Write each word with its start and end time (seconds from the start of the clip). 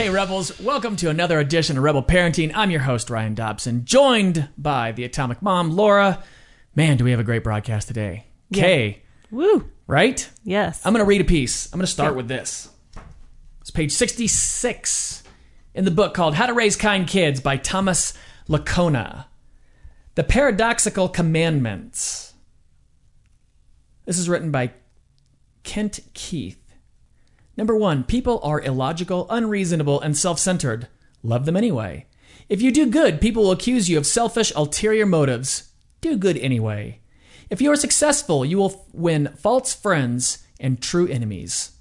Hey, 0.00 0.08
Rebels, 0.08 0.58
welcome 0.58 0.96
to 0.96 1.10
another 1.10 1.38
edition 1.38 1.76
of 1.76 1.82
Rebel 1.82 2.02
Parenting. 2.02 2.52
I'm 2.54 2.70
your 2.70 2.80
host, 2.80 3.10
Ryan 3.10 3.34
Dobson, 3.34 3.84
joined 3.84 4.48
by 4.56 4.92
the 4.92 5.04
Atomic 5.04 5.42
Mom, 5.42 5.72
Laura. 5.72 6.24
Man, 6.74 6.96
do 6.96 7.04
we 7.04 7.10
have 7.10 7.20
a 7.20 7.22
great 7.22 7.44
broadcast 7.44 7.86
today. 7.86 8.24
Kay, 8.50 9.02
Woo. 9.30 9.70
right? 9.86 10.26
Yes. 10.42 10.80
I'm 10.86 10.94
going 10.94 11.04
to 11.04 11.06
read 11.06 11.20
a 11.20 11.24
piece. 11.24 11.66
I'm 11.66 11.78
going 11.78 11.84
to 11.84 11.92
start 11.92 12.16
with 12.16 12.28
this. 12.28 12.70
It's 13.60 13.70
page 13.70 13.92
66 13.92 15.22
in 15.74 15.84
the 15.84 15.90
book 15.90 16.14
called 16.14 16.34
How 16.34 16.46
to 16.46 16.54
Raise 16.54 16.76
Kind 16.76 17.06
Kids 17.06 17.42
by 17.42 17.58
Thomas 17.58 18.14
Lickona. 18.48 19.26
The 20.14 20.24
Paradoxical 20.24 21.10
Commandments. 21.10 22.32
This 24.06 24.18
is 24.18 24.30
written 24.30 24.50
by 24.50 24.72
Kent 25.62 26.00
Keith. 26.14 26.59
Number 27.56 27.76
one, 27.76 28.04
people 28.04 28.40
are 28.42 28.60
illogical, 28.60 29.26
unreasonable, 29.30 30.00
and 30.00 30.16
self 30.16 30.38
centered. 30.38 30.88
Love 31.22 31.46
them 31.46 31.56
anyway. 31.56 32.06
If 32.48 32.62
you 32.62 32.72
do 32.72 32.86
good, 32.86 33.20
people 33.20 33.44
will 33.44 33.52
accuse 33.52 33.88
you 33.88 33.98
of 33.98 34.06
selfish, 34.06 34.52
ulterior 34.56 35.06
motives. 35.06 35.70
Do 36.00 36.16
good 36.16 36.38
anyway. 36.38 37.00
If 37.50 37.60
you 37.60 37.70
are 37.70 37.76
successful, 37.76 38.44
you 38.44 38.58
will 38.58 38.86
win 38.92 39.34
false 39.36 39.74
friends 39.74 40.44
and 40.58 40.80
true 40.80 41.06
enemies. 41.08 41.72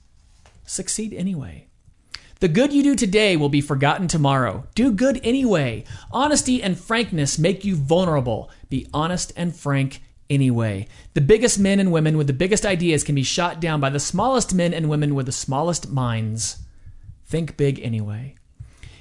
Succeed 0.66 1.14
anyway. 1.14 1.68
The 2.40 2.48
good 2.48 2.72
you 2.72 2.84
do 2.84 2.96
today 2.96 3.36
will 3.36 3.50
be 3.50 3.62
forgotten 3.62 4.08
tomorrow. 4.08 4.66
Do 4.74 4.92
good 4.92 5.20
anyway. 5.24 5.84
Honesty 6.12 6.64
and 6.64 6.80
frankness 6.80 7.38
make 7.38 7.66
you 7.66 7.76
vulnerable. 7.76 8.50
Be 8.70 8.88
honest 8.94 9.34
and 9.36 9.56
frank 9.56 10.02
anyway. 10.30 10.88
The 11.14 11.22
biggest 11.22 11.60
men 11.60 11.80
and 11.80 11.92
women 11.92 12.18
with 12.18 12.28
the 12.28 12.34
biggest 12.34 12.66
ideas 12.66 13.04
can 13.04 13.16
be 13.16 13.24
shot 13.24 13.60
down 13.60 13.80
by 13.80 13.90
the 13.90 14.00
smallest 14.00 14.54
men 14.54 14.74
and 14.74 14.90
women 14.90 15.16
with 15.16 15.26
the 15.26 15.32
smallest 15.32 15.90
minds. 15.90 16.58
Think 17.26 17.58
big 17.58 17.80
anyway. 17.82 18.36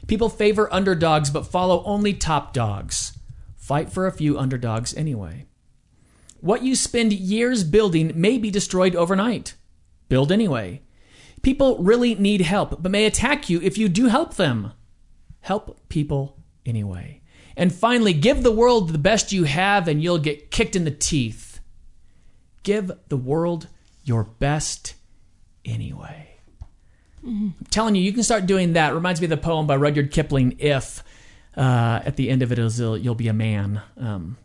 People 0.07 0.29
favor 0.29 0.73
underdogs 0.73 1.31
but 1.31 1.47
follow 1.47 1.83
only 1.85 2.15
top 2.15 2.53
dogs. 2.53 3.19
Fight 3.57 3.91
for 3.91 4.07
a 4.07 4.12
few 4.12 4.39
underdogs 4.39 4.95
anyway. 4.95 5.47
What 6.41 6.62
you 6.62 6.77
spend 6.77 7.12
years 7.12 7.65
building 7.65 8.13
may 8.15 8.39
be 8.39 8.51
destroyed 8.51 8.95
overnight. 8.95 9.55
Build 10.09 10.31
anyway. 10.31 10.83
People 11.42 11.79
really 11.79 12.15
need 12.15 12.41
help, 12.41 12.83
but 12.83 12.91
may 12.91 13.05
attack 13.05 13.51
you 13.51 13.61
if 13.61 13.77
you 13.77 13.89
do 13.89 14.07
help 14.07 14.35
them. 14.35 14.73
Help 15.41 15.89
people 15.89 16.39
anyway. 16.65 17.17
And 17.59 17.75
finally, 17.75 18.12
give 18.12 18.45
the 18.45 18.53
world 18.53 18.91
the 18.91 18.98
best 18.98 19.33
you 19.33 19.42
have 19.42 19.89
and 19.89 20.01
you'll 20.01 20.19
get 20.19 20.53
kicked 20.53 20.77
in 20.77 20.84
the 20.84 20.92
teeth. 20.92 21.59
Give 22.62 22.92
the 23.09 23.17
world 23.17 23.67
your 24.05 24.23
best 24.23 24.95
anyway. 25.64 26.36
I'm 27.27 27.67
telling 27.69 27.97
you, 27.97 28.03
you 28.03 28.12
can 28.12 28.23
start 28.23 28.47
doing 28.47 28.75
that. 28.75 28.95
Reminds 28.95 29.20
me 29.20 29.25
of 29.25 29.31
the 29.31 29.36
poem 29.36 29.67
by 29.67 29.77
Rudyard 29.77 30.12
Kipling, 30.12 30.55
If. 30.61 31.03
Uh, 31.56 32.01
at 32.05 32.14
the 32.14 32.31
end 32.31 32.42
of 32.42 32.53
it 32.53 32.59
you'll 32.59 33.17
be 33.17 33.27
a 33.27 33.33
man 33.33 33.83
um, 33.97 34.36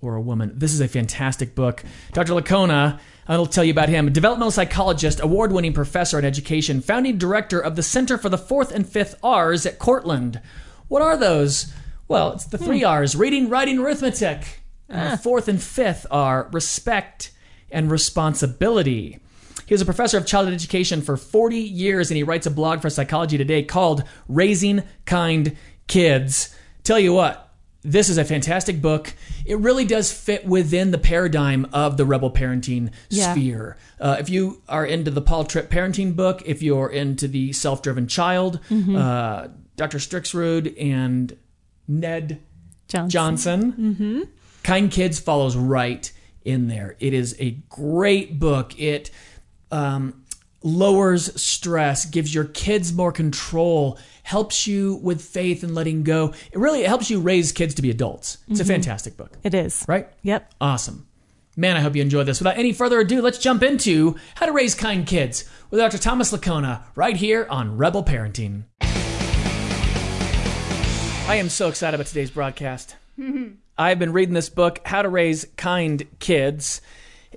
or 0.00 0.14
a 0.14 0.20
woman. 0.20 0.52
This 0.54 0.72
is 0.72 0.80
a 0.80 0.88
fantastic 0.88 1.54
book. 1.54 1.84
Dr. 2.14 2.32
Lickona, 2.32 2.98
I'll 3.28 3.44
tell 3.44 3.64
you 3.64 3.72
about 3.72 3.90
him. 3.90 4.10
Developmental 4.10 4.50
psychologist, 4.50 5.20
award 5.20 5.52
winning 5.52 5.74
professor 5.74 6.18
in 6.18 6.24
education, 6.24 6.80
founding 6.80 7.18
director 7.18 7.60
of 7.60 7.76
the 7.76 7.82
Center 7.82 8.16
for 8.16 8.30
the 8.30 8.38
Fourth 8.38 8.72
and 8.72 8.88
Fifth 8.88 9.16
R's 9.22 9.66
at 9.66 9.78
Cortland. 9.78 10.40
What 10.88 11.02
are 11.02 11.18
those? 11.18 11.70
Well, 12.12 12.32
it's 12.32 12.44
the 12.44 12.58
three 12.58 12.84
R's 12.84 13.16
reading, 13.16 13.48
writing, 13.48 13.78
arithmetic. 13.78 14.60
And 14.88 15.12
the 15.14 15.16
fourth 15.16 15.48
and 15.48 15.60
fifth 15.62 16.06
are 16.10 16.48
respect 16.52 17.32
and 17.70 17.90
responsibility. 17.90 19.18
He 19.66 19.72
was 19.74 19.80
a 19.80 19.86
professor 19.86 20.18
of 20.18 20.26
childhood 20.26 20.54
education 20.54 21.00
for 21.00 21.16
40 21.16 21.56
years, 21.56 22.10
and 22.10 22.16
he 22.16 22.22
writes 22.22 22.46
a 22.46 22.50
blog 22.50 22.82
for 22.82 22.90
Psychology 22.90 23.38
Today 23.38 23.62
called 23.62 24.04
Raising 24.28 24.82
Kind 25.06 25.56
Kids. 25.86 26.54
Tell 26.84 26.98
you 26.98 27.14
what, 27.14 27.48
this 27.82 28.08
is 28.10 28.18
a 28.18 28.24
fantastic 28.24 28.82
book. 28.82 29.14
It 29.46 29.58
really 29.58 29.84
does 29.86 30.12
fit 30.12 30.44
within 30.46 30.90
the 30.90 30.98
paradigm 30.98 31.66
of 31.72 31.96
the 31.96 32.04
rebel 32.04 32.30
parenting 32.30 32.90
Yeah. 33.08 33.32
sphere. 33.32 33.76
Uh, 33.98 34.16
if 34.20 34.28
you 34.28 34.60
are 34.68 34.84
into 34.84 35.10
the 35.10 35.22
Paul 35.22 35.44
Tripp 35.44 35.70
parenting 35.70 36.14
book, 36.14 36.42
if 36.44 36.62
you're 36.62 36.90
into 36.90 37.26
the 37.28 37.52
self 37.54 37.80
driven 37.82 38.06
child, 38.06 38.60
uh, 38.70 39.48
Dr. 39.76 39.98
Stixrud 39.98 40.74
and 40.78 41.34
Ned 41.88 42.42
Johnson. 42.88 43.10
Johnson. 43.10 44.28
Kind 44.62 44.90
Kids 44.90 45.18
follows 45.18 45.56
right 45.56 46.10
in 46.44 46.68
there. 46.68 46.96
It 47.00 47.14
is 47.14 47.36
a 47.38 47.52
great 47.68 48.38
book. 48.38 48.78
It 48.78 49.10
um, 49.70 50.24
lowers 50.62 51.40
stress, 51.40 52.04
gives 52.04 52.34
your 52.34 52.44
kids 52.44 52.92
more 52.92 53.10
control, 53.12 53.98
helps 54.22 54.66
you 54.66 54.96
with 55.02 55.20
faith 55.22 55.62
and 55.64 55.74
letting 55.74 56.02
go. 56.04 56.32
It 56.52 56.58
really 56.58 56.82
helps 56.82 57.10
you 57.10 57.20
raise 57.20 57.50
kids 57.52 57.74
to 57.74 57.82
be 57.82 57.90
adults. 57.90 58.38
It's 58.48 58.60
a 58.60 58.64
fantastic 58.64 59.16
book, 59.16 59.36
It 59.42 59.54
is. 59.54 59.84
right? 59.88 60.08
Yep. 60.22 60.52
Awesome. 60.60 61.06
Man, 61.56 61.76
I 61.76 61.80
hope 61.80 61.94
you 61.96 62.02
enjoyed 62.02 62.26
this. 62.26 62.40
Without 62.40 62.56
any 62.56 62.72
further 62.72 63.00
ado, 63.00 63.20
let's 63.20 63.38
jump 63.38 63.62
into 63.62 64.16
How 64.36 64.46
to 64.46 64.52
Raise 64.52 64.74
Kind 64.74 65.06
Kids 65.06 65.44
with 65.70 65.80
Dr. 65.80 65.98
Thomas 65.98 66.32
Lickona 66.32 66.82
right 66.94 67.16
here 67.16 67.46
on 67.50 67.76
Rebel 67.76 68.02
Parenting. 68.04 68.64
I 71.26 71.36
am 71.36 71.48
so 71.48 71.68
excited 71.68 71.94
about 71.94 72.08
today's 72.08 72.32
broadcast. 72.32 72.96
I've 73.78 73.98
been 73.98 74.12
reading 74.12 74.34
this 74.34 74.48
book, 74.50 74.80
How 74.84 75.02
to 75.02 75.08
Raise 75.08 75.46
Kind 75.56 76.06
Kids. 76.18 76.82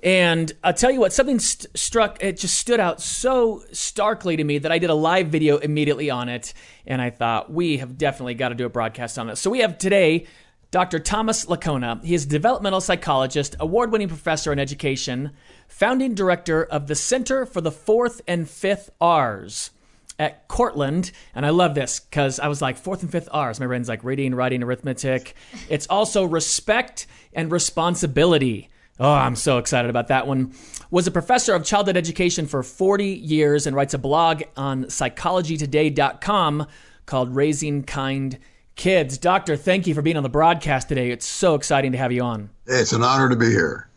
And 0.02 0.52
I'll 0.62 0.74
tell 0.74 0.90
you 0.90 1.00
what, 1.00 1.12
something 1.12 1.38
st- 1.38 1.74
struck, 1.78 2.22
it 2.22 2.36
just 2.36 2.58
stood 2.58 2.80
out 2.80 3.00
so 3.00 3.62
starkly 3.72 4.36
to 4.36 4.44
me 4.44 4.58
that 4.58 4.72
I 4.72 4.78
did 4.78 4.90
a 4.90 4.94
live 4.94 5.28
video 5.28 5.58
immediately 5.58 6.10
on 6.10 6.28
it. 6.28 6.52
And 6.86 7.00
I 7.00 7.10
thought, 7.10 7.50
we 7.50 7.78
have 7.78 7.96
definitely 7.96 8.34
got 8.34 8.50
to 8.50 8.54
do 8.54 8.66
a 8.66 8.68
broadcast 8.68 9.18
on 9.18 9.28
this. 9.28 9.40
So 9.40 9.50
we 9.50 9.60
have 9.60 9.78
today 9.78 10.26
Dr. 10.72 10.98
Thomas 10.98 11.46
Lickona. 11.46 12.04
He 12.04 12.14
is 12.14 12.26
a 12.26 12.28
developmental 12.28 12.80
psychologist, 12.80 13.54
award 13.60 13.92
winning 13.92 14.08
professor 14.08 14.52
in 14.52 14.58
education, 14.58 15.30
founding 15.68 16.14
director 16.14 16.64
of 16.64 16.88
the 16.88 16.96
Center 16.96 17.46
for 17.46 17.60
the 17.60 17.72
Fourth 17.72 18.20
and 18.26 18.50
Fifth 18.50 18.90
R's 19.00 19.70
at 20.18 20.48
Cortland, 20.48 21.12
and 21.34 21.44
I 21.44 21.50
love 21.50 21.74
this 21.74 22.00
because 22.00 22.40
I 22.40 22.48
was 22.48 22.62
like 22.62 22.76
fourth 22.76 23.02
and 23.02 23.10
fifth 23.12 23.28
R's. 23.32 23.60
My 23.60 23.66
brain's 23.66 23.88
like 23.88 24.02
reading, 24.04 24.34
writing, 24.34 24.62
arithmetic. 24.62 25.34
It's 25.68 25.86
also 25.88 26.24
respect 26.24 27.06
and 27.32 27.50
responsibility. 27.52 28.70
Oh, 28.98 29.12
I'm 29.12 29.36
so 29.36 29.58
excited 29.58 29.90
about 29.90 30.08
that 30.08 30.26
one. 30.26 30.54
Was 30.90 31.06
a 31.06 31.10
professor 31.10 31.54
of 31.54 31.64
childhood 31.64 31.98
education 31.98 32.46
for 32.46 32.62
40 32.62 33.06
years 33.06 33.66
and 33.66 33.76
writes 33.76 33.92
a 33.92 33.98
blog 33.98 34.42
on 34.56 34.84
psychologytoday.com 34.84 36.66
called 37.04 37.36
Raising 37.36 37.82
Kind 37.82 38.38
Kids. 38.74 39.18
Doctor, 39.18 39.56
thank 39.56 39.86
you 39.86 39.94
for 39.94 40.00
being 40.00 40.16
on 40.16 40.22
the 40.22 40.28
broadcast 40.30 40.88
today. 40.88 41.10
It's 41.10 41.26
so 41.26 41.54
exciting 41.54 41.92
to 41.92 41.98
have 41.98 42.12
you 42.12 42.22
on. 42.22 42.50
It's 42.66 42.92
an 42.92 43.02
honor 43.02 43.28
to 43.28 43.36
be 43.36 43.46
here. 43.46 43.88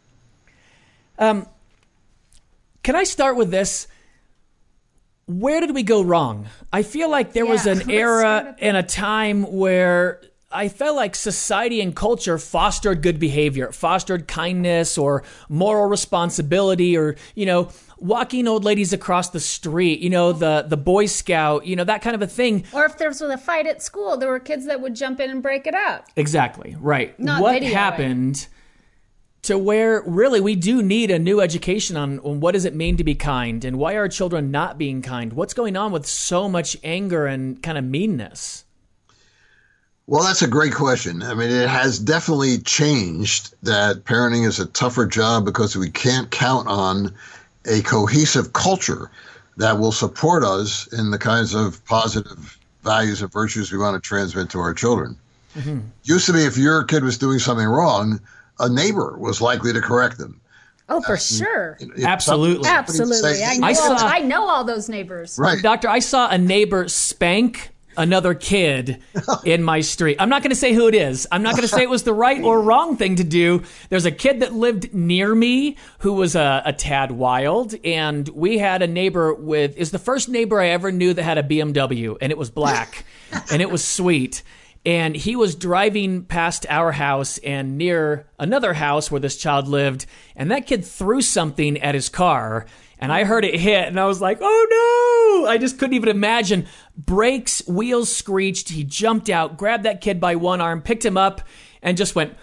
Um, 1.17 1.47
Can 2.83 2.95
I 2.95 3.03
start 3.03 3.35
with 3.35 3.51
this? 3.51 3.87
Where 5.29 5.61
did 5.61 5.75
we 5.75 5.83
go 5.83 6.01
wrong? 6.01 6.47
I 6.73 6.81
feel 6.81 7.09
like 7.09 7.33
there 7.33 7.45
was 7.45 7.67
an 7.67 7.91
era 7.91 8.55
and 8.57 8.75
a 8.75 8.81
time 8.81 9.43
where 9.43 10.21
I 10.51 10.69
felt 10.69 10.95
like 10.95 11.15
society 11.15 11.81
and 11.81 11.95
culture 11.95 12.39
fostered 12.39 13.03
good 13.03 13.19
behavior, 13.19 13.71
fostered 13.71 14.27
kindness 14.27 14.97
or 14.97 15.23
moral 15.47 15.85
responsibility 15.85 16.97
or, 16.97 17.15
you 17.35 17.45
know, 17.45 17.69
walking 17.99 18.47
old 18.47 18.63
ladies 18.63 18.91
across 18.91 19.29
the 19.29 19.39
street, 19.39 19.99
you 19.99 20.09
know, 20.09 20.33
the 20.33 20.65
the 20.67 20.77
boy 20.77 21.05
scout, 21.05 21.67
you 21.67 21.75
know, 21.75 21.83
that 21.83 22.01
kind 22.01 22.15
of 22.15 22.23
a 22.23 22.27
thing. 22.27 22.63
Or 22.73 22.85
if 22.85 22.97
there 22.97 23.09
was 23.09 23.21
a 23.21 23.37
fight 23.37 23.67
at 23.67 23.83
school, 23.83 24.17
there 24.17 24.29
were 24.29 24.39
kids 24.39 24.65
that 24.65 24.81
would 24.81 24.95
jump 24.95 25.19
in 25.19 25.29
and 25.29 25.43
break 25.43 25.67
it 25.67 25.75
up. 25.75 26.07
Exactly. 26.15 26.75
Right. 26.79 27.19
Not 27.19 27.43
what 27.43 27.61
happened? 27.61 28.37
it. 28.37 28.47
To 29.43 29.57
where 29.57 30.03
really 30.05 30.41
we 30.41 30.55
do 30.55 30.81
need 30.81 31.11
a 31.11 31.19
new 31.19 31.39
education 31.41 31.95
on, 31.95 32.19
on 32.19 32.39
what 32.39 32.51
does 32.51 32.65
it 32.65 32.75
mean 32.75 32.97
to 32.97 33.03
be 33.03 33.15
kind 33.15 33.63
and 33.63 33.77
why 33.77 33.93
are 33.93 34.07
children 34.09 34.51
not 34.51 34.77
being 34.77 35.01
kind? 35.01 35.33
What's 35.33 35.53
going 35.53 35.77
on 35.77 35.91
with 35.91 36.05
so 36.05 36.49
much 36.49 36.75
anger 36.83 37.25
and 37.25 37.61
kind 37.63 37.77
of 37.77 37.83
meanness? 37.83 38.65
Well, 40.07 40.23
that's 40.23 40.41
a 40.41 40.47
great 40.47 40.73
question. 40.73 41.21
I 41.21 41.35
mean, 41.35 41.51
it 41.51 41.69
has 41.69 41.99
definitely 41.99 42.57
changed 42.57 43.53
that 43.61 44.05
parenting 44.05 44.45
is 44.45 44.59
a 44.59 44.65
tougher 44.65 45.05
job 45.05 45.45
because 45.45 45.75
we 45.75 45.91
can't 45.91 46.31
count 46.31 46.67
on 46.67 47.13
a 47.65 47.81
cohesive 47.83 48.53
culture 48.53 49.11
that 49.57 49.77
will 49.77 49.91
support 49.91 50.43
us 50.43 50.87
in 50.93 51.11
the 51.11 51.19
kinds 51.19 51.53
of 51.53 51.85
positive 51.85 52.57
values 52.83 53.21
and 53.21 53.31
virtues 53.31 53.71
we 53.71 53.77
want 53.77 54.01
to 54.01 54.05
transmit 54.05 54.49
to 54.49 54.59
our 54.59 54.73
children. 54.73 55.15
Mm-hmm. 55.55 55.79
Used 56.03 56.25
to 56.25 56.33
be 56.33 56.43
if 56.43 56.57
your 56.57 56.83
kid 56.85 57.03
was 57.03 57.17
doing 57.17 57.37
something 57.37 57.67
wrong, 57.67 58.19
a 58.59 58.69
neighbor 58.69 59.17
was 59.17 59.41
likely 59.41 59.73
to 59.73 59.81
correct 59.81 60.17
them. 60.17 60.41
Oh, 60.89 61.01
for 61.01 61.13
uh, 61.13 61.17
sure. 61.17 61.77
If 61.79 62.03
Absolutely. 62.03 62.67
Absolutely. 62.67 63.35
say, 63.35 63.45
I 63.45 63.57
know, 63.57 63.67
I 63.67 63.69
all, 63.69 63.75
saw- 63.75 64.07
I 64.07 64.19
know 64.19 64.49
all 64.49 64.63
those 64.63 64.89
neighbors. 64.89 65.37
Right. 65.37 65.61
Doctor, 65.61 65.87
I 65.87 65.99
saw 65.99 66.29
a 66.29 66.37
neighbor 66.37 66.87
spank 66.87 67.71
another 67.99 68.33
kid 68.33 69.01
in 69.45 69.61
my 69.61 69.81
street. 69.81 70.17
I'm 70.19 70.29
not 70.29 70.41
going 70.41 70.51
to 70.51 70.55
say 70.55 70.73
who 70.73 70.87
it 70.87 70.95
is. 70.95 71.27
I'm 71.31 71.43
not 71.43 71.51
going 71.51 71.67
to 71.67 71.67
say 71.67 71.83
it 71.83 71.89
was 71.89 72.03
the 72.03 72.13
right 72.13 72.41
or 72.41 72.61
wrong 72.61 72.95
thing 72.97 73.17
to 73.17 73.23
do. 73.23 73.63
There's 73.89 74.05
a 74.05 74.11
kid 74.11 74.39
that 74.39 74.53
lived 74.53 74.93
near 74.93 75.35
me 75.35 75.77
who 75.99 76.13
was 76.13 76.35
a, 76.35 76.63
a 76.65 76.73
tad 76.73 77.11
wild, 77.11 77.75
and 77.83 78.27
we 78.29 78.57
had 78.57 78.81
a 78.81 78.87
neighbor 78.87 79.33
with 79.33 79.77
is 79.77 79.91
the 79.91 79.99
first 79.99 80.29
neighbor 80.29 80.59
I 80.59 80.69
ever 80.69 80.91
knew 80.91 81.13
that 81.13 81.23
had 81.23 81.37
a 81.37 81.43
BMW, 81.43 82.17
and 82.21 82.31
it 82.31 82.37
was 82.37 82.49
black, 82.49 83.05
and 83.51 83.61
it 83.61 83.69
was 83.69 83.83
sweet. 83.83 84.41
And 84.85 85.15
he 85.15 85.35
was 85.35 85.55
driving 85.55 86.23
past 86.23 86.65
our 86.69 86.93
house 86.93 87.37
and 87.39 87.77
near 87.77 88.27
another 88.39 88.73
house 88.73 89.11
where 89.11 89.19
this 89.19 89.37
child 89.37 89.67
lived, 89.67 90.05
and 90.35 90.49
that 90.51 90.67
kid 90.67 90.85
threw 90.85 91.21
something 91.21 91.77
at 91.79 91.95
his 91.95 92.09
car 92.09 92.65
and 92.99 93.13
I 93.13 93.23
heard 93.23 93.45
it 93.45 93.57
hit, 93.57 93.87
and 93.87 93.99
I 93.99 94.05
was 94.05 94.19
like, 94.19 94.39
"Oh 94.41 95.41
no!" 95.43 95.49
I 95.49 95.57
just 95.57 95.79
couldn't 95.79 95.95
even 95.95 96.09
imagine. 96.09 96.67
Brakes, 96.97 97.65
wheels 97.65 98.13
screeched. 98.13 98.69
He 98.69 98.83
jumped 98.83 99.29
out, 99.29 99.57
grabbed 99.57 99.85
that 99.85 100.01
kid 100.01 100.19
by 100.19 100.35
one 100.35 100.59
arm, 100.59 100.81
picked 100.81 101.05
him 101.05 101.17
up, 101.17 101.41
and 101.81 101.97
just 101.97 102.13
went, 102.13 102.35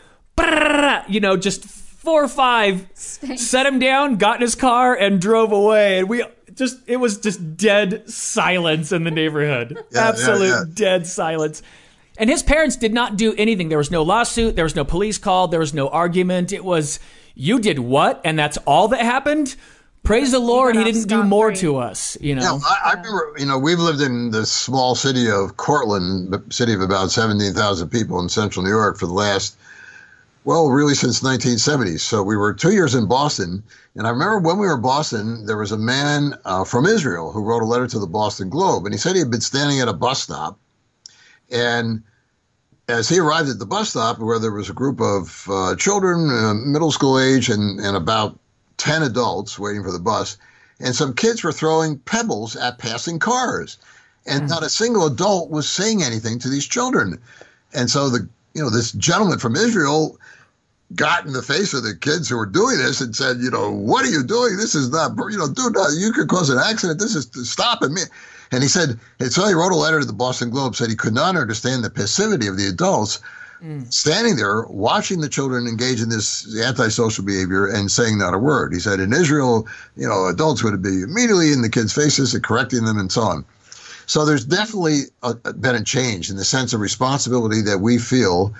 you 1.08 1.20
know, 1.20 1.36
just 1.36 1.64
four 1.64 2.24
or 2.24 2.28
five, 2.28 2.88
set 2.94 3.66
him 3.66 3.78
down, 3.78 4.16
got 4.16 4.36
in 4.36 4.42
his 4.42 4.54
car, 4.54 4.94
and 4.94 5.20
drove 5.20 5.52
away. 5.52 5.98
And 5.98 6.08
we 6.08 6.24
just, 6.54 6.78
it 6.86 6.96
was 6.96 7.18
just 7.18 7.58
dead 7.58 8.08
silence 8.08 8.92
in 8.92 9.04
the 9.04 9.10
neighborhood. 9.10 9.78
Yeah, 9.90 10.08
Absolute 10.08 10.48
yeah, 10.48 10.58
yeah. 10.60 10.64
dead 10.72 11.06
silence. 11.06 11.62
And 12.18 12.30
his 12.30 12.42
parents 12.42 12.76
did 12.76 12.92
not 12.92 13.16
do 13.16 13.34
anything. 13.36 13.68
There 13.68 13.78
was 13.78 13.90
no 13.90 14.02
lawsuit. 14.02 14.56
There 14.56 14.64
was 14.64 14.76
no 14.76 14.84
police 14.84 15.18
call. 15.18 15.48
There 15.48 15.60
was 15.60 15.74
no 15.74 15.88
argument. 15.88 16.52
It 16.52 16.64
was, 16.64 16.98
you 17.34 17.58
did 17.58 17.78
what? 17.78 18.20
And 18.24 18.38
that's 18.38 18.56
all 18.58 18.88
that 18.88 19.00
happened? 19.00 19.56
praise 20.06 20.30
the 20.30 20.38
Lord, 20.38 20.76
he 20.76 20.84
didn't 20.84 21.08
do 21.08 21.22
more 21.24 21.52
to 21.52 21.76
us. 21.76 22.16
You 22.20 22.36
know, 22.36 22.42
yeah, 22.42 22.58
I, 22.64 22.90
I, 22.90 22.92
remember. 22.92 23.34
You 23.38 23.46
know, 23.46 23.58
we've 23.58 23.78
lived 23.78 24.00
in 24.00 24.30
the 24.30 24.46
small 24.46 24.94
city 24.94 25.28
of 25.28 25.56
Cortland, 25.56 26.52
city 26.52 26.72
of 26.72 26.80
about 26.80 27.10
seventeen 27.10 27.52
thousand 27.52 27.90
people 27.90 28.20
in 28.20 28.28
central 28.28 28.64
New 28.64 28.70
York 28.70 28.98
for 28.98 29.06
the 29.06 29.12
last, 29.12 29.58
well, 30.44 30.68
really 30.68 30.94
since 30.94 31.22
1970. 31.22 31.98
So 31.98 32.22
we 32.22 32.36
were 32.36 32.54
two 32.54 32.72
years 32.72 32.94
in 32.94 33.06
Boston, 33.06 33.62
and 33.96 34.06
I 34.06 34.10
remember 34.10 34.38
when 34.38 34.58
we 34.58 34.66
were 34.66 34.76
in 34.76 34.82
Boston, 34.82 35.44
there 35.46 35.58
was 35.58 35.72
a 35.72 35.78
man 35.78 36.34
uh, 36.44 36.64
from 36.64 36.86
Israel 36.86 37.32
who 37.32 37.42
wrote 37.42 37.62
a 37.62 37.66
letter 37.66 37.86
to 37.88 37.98
the 37.98 38.06
Boston 38.06 38.48
Globe, 38.48 38.86
and 38.86 38.94
he 38.94 38.98
said 38.98 39.14
he 39.14 39.20
had 39.20 39.30
been 39.30 39.40
standing 39.40 39.80
at 39.80 39.88
a 39.88 39.92
bus 39.92 40.22
stop, 40.22 40.58
and 41.50 42.02
as 42.88 43.08
he 43.08 43.18
arrived 43.18 43.48
at 43.48 43.58
the 43.58 43.66
bus 43.66 43.90
stop, 43.90 44.18
where 44.18 44.38
there 44.38 44.52
was 44.52 44.70
a 44.70 44.74
group 44.74 45.00
of 45.00 45.46
uh, 45.50 45.74
children, 45.76 46.30
uh, 46.30 46.54
middle 46.54 46.92
school 46.92 47.18
age, 47.18 47.48
and, 47.48 47.80
and 47.80 47.96
about 47.96 48.38
10 48.76 49.02
adults 49.02 49.58
waiting 49.58 49.82
for 49.82 49.90
the 49.90 49.98
bus, 49.98 50.36
and 50.78 50.94
some 50.94 51.14
kids 51.14 51.42
were 51.42 51.52
throwing 51.52 51.98
pebbles 52.00 52.54
at 52.54 52.78
passing 52.78 53.18
cars. 53.18 53.78
And 54.26 54.44
mm. 54.44 54.48
not 54.48 54.62
a 54.62 54.68
single 54.68 55.06
adult 55.06 55.50
was 55.50 55.68
saying 55.68 56.02
anything 56.02 56.38
to 56.40 56.48
these 56.48 56.66
children. 56.66 57.20
And 57.72 57.90
so 57.90 58.08
the 58.08 58.28
you 58.54 58.62
know 58.62 58.70
this 58.70 58.92
gentleman 58.92 59.38
from 59.38 59.54
Israel 59.54 60.18
got 60.94 61.26
in 61.26 61.32
the 61.32 61.42
face 61.42 61.74
of 61.74 61.82
the 61.82 61.94
kids 61.94 62.28
who 62.28 62.36
were 62.36 62.46
doing 62.46 62.78
this 62.78 63.00
and 63.00 63.14
said, 63.14 63.38
you 63.38 63.50
know, 63.50 63.70
what 63.70 64.04
are 64.04 64.10
you 64.10 64.22
doing? 64.22 64.56
This 64.56 64.74
is 64.74 64.90
not, 64.90 65.12
you 65.30 65.36
know, 65.36 65.48
dude, 65.48 65.76
you 65.98 66.12
could 66.12 66.28
cause 66.28 66.48
an 66.48 66.58
accident. 66.58 67.00
This 67.00 67.16
is 67.16 67.50
stopping 67.50 67.92
me. 67.92 68.02
And 68.52 68.62
he 68.62 68.68
said, 68.68 68.98
and 69.18 69.32
so 69.32 69.46
he 69.46 69.54
wrote 69.54 69.72
a 69.72 69.76
letter 69.76 70.00
to 70.00 70.06
the 70.06 70.12
Boston 70.12 70.50
Globe, 70.50 70.76
said 70.76 70.88
he 70.88 70.96
could 70.96 71.14
not 71.14 71.36
understand 71.36 71.84
the 71.84 71.90
passivity 71.90 72.46
of 72.46 72.56
the 72.56 72.66
adults 72.66 73.20
mm. 73.62 73.92
standing 73.92 74.36
there 74.36 74.62
watching 74.68 75.20
the 75.20 75.28
children 75.28 75.66
engage 75.66 76.00
in 76.00 76.08
this 76.08 76.58
antisocial 76.60 77.24
behavior 77.24 77.66
and 77.66 77.90
saying 77.90 78.18
not 78.18 78.34
a 78.34 78.38
word. 78.38 78.72
He 78.72 78.80
said 78.80 79.00
in 79.00 79.12
Israel, 79.12 79.66
you 79.96 80.08
know, 80.08 80.26
adults 80.26 80.62
would 80.62 80.80
be 80.82 81.02
immediately 81.02 81.52
in 81.52 81.62
the 81.62 81.70
kids' 81.70 81.92
faces 81.92 82.34
and 82.34 82.42
correcting 82.42 82.84
them 82.84 82.98
and 82.98 83.10
so 83.10 83.22
on. 83.22 83.44
So 84.06 84.24
there's 84.24 84.44
definitely 84.44 85.02
a, 85.22 85.34
been 85.34 85.74
a 85.74 85.82
change 85.82 86.30
in 86.30 86.36
the 86.36 86.44
sense 86.44 86.72
of 86.72 86.80
responsibility 86.80 87.60
that 87.62 87.80
we 87.80 87.98
feel 87.98 88.54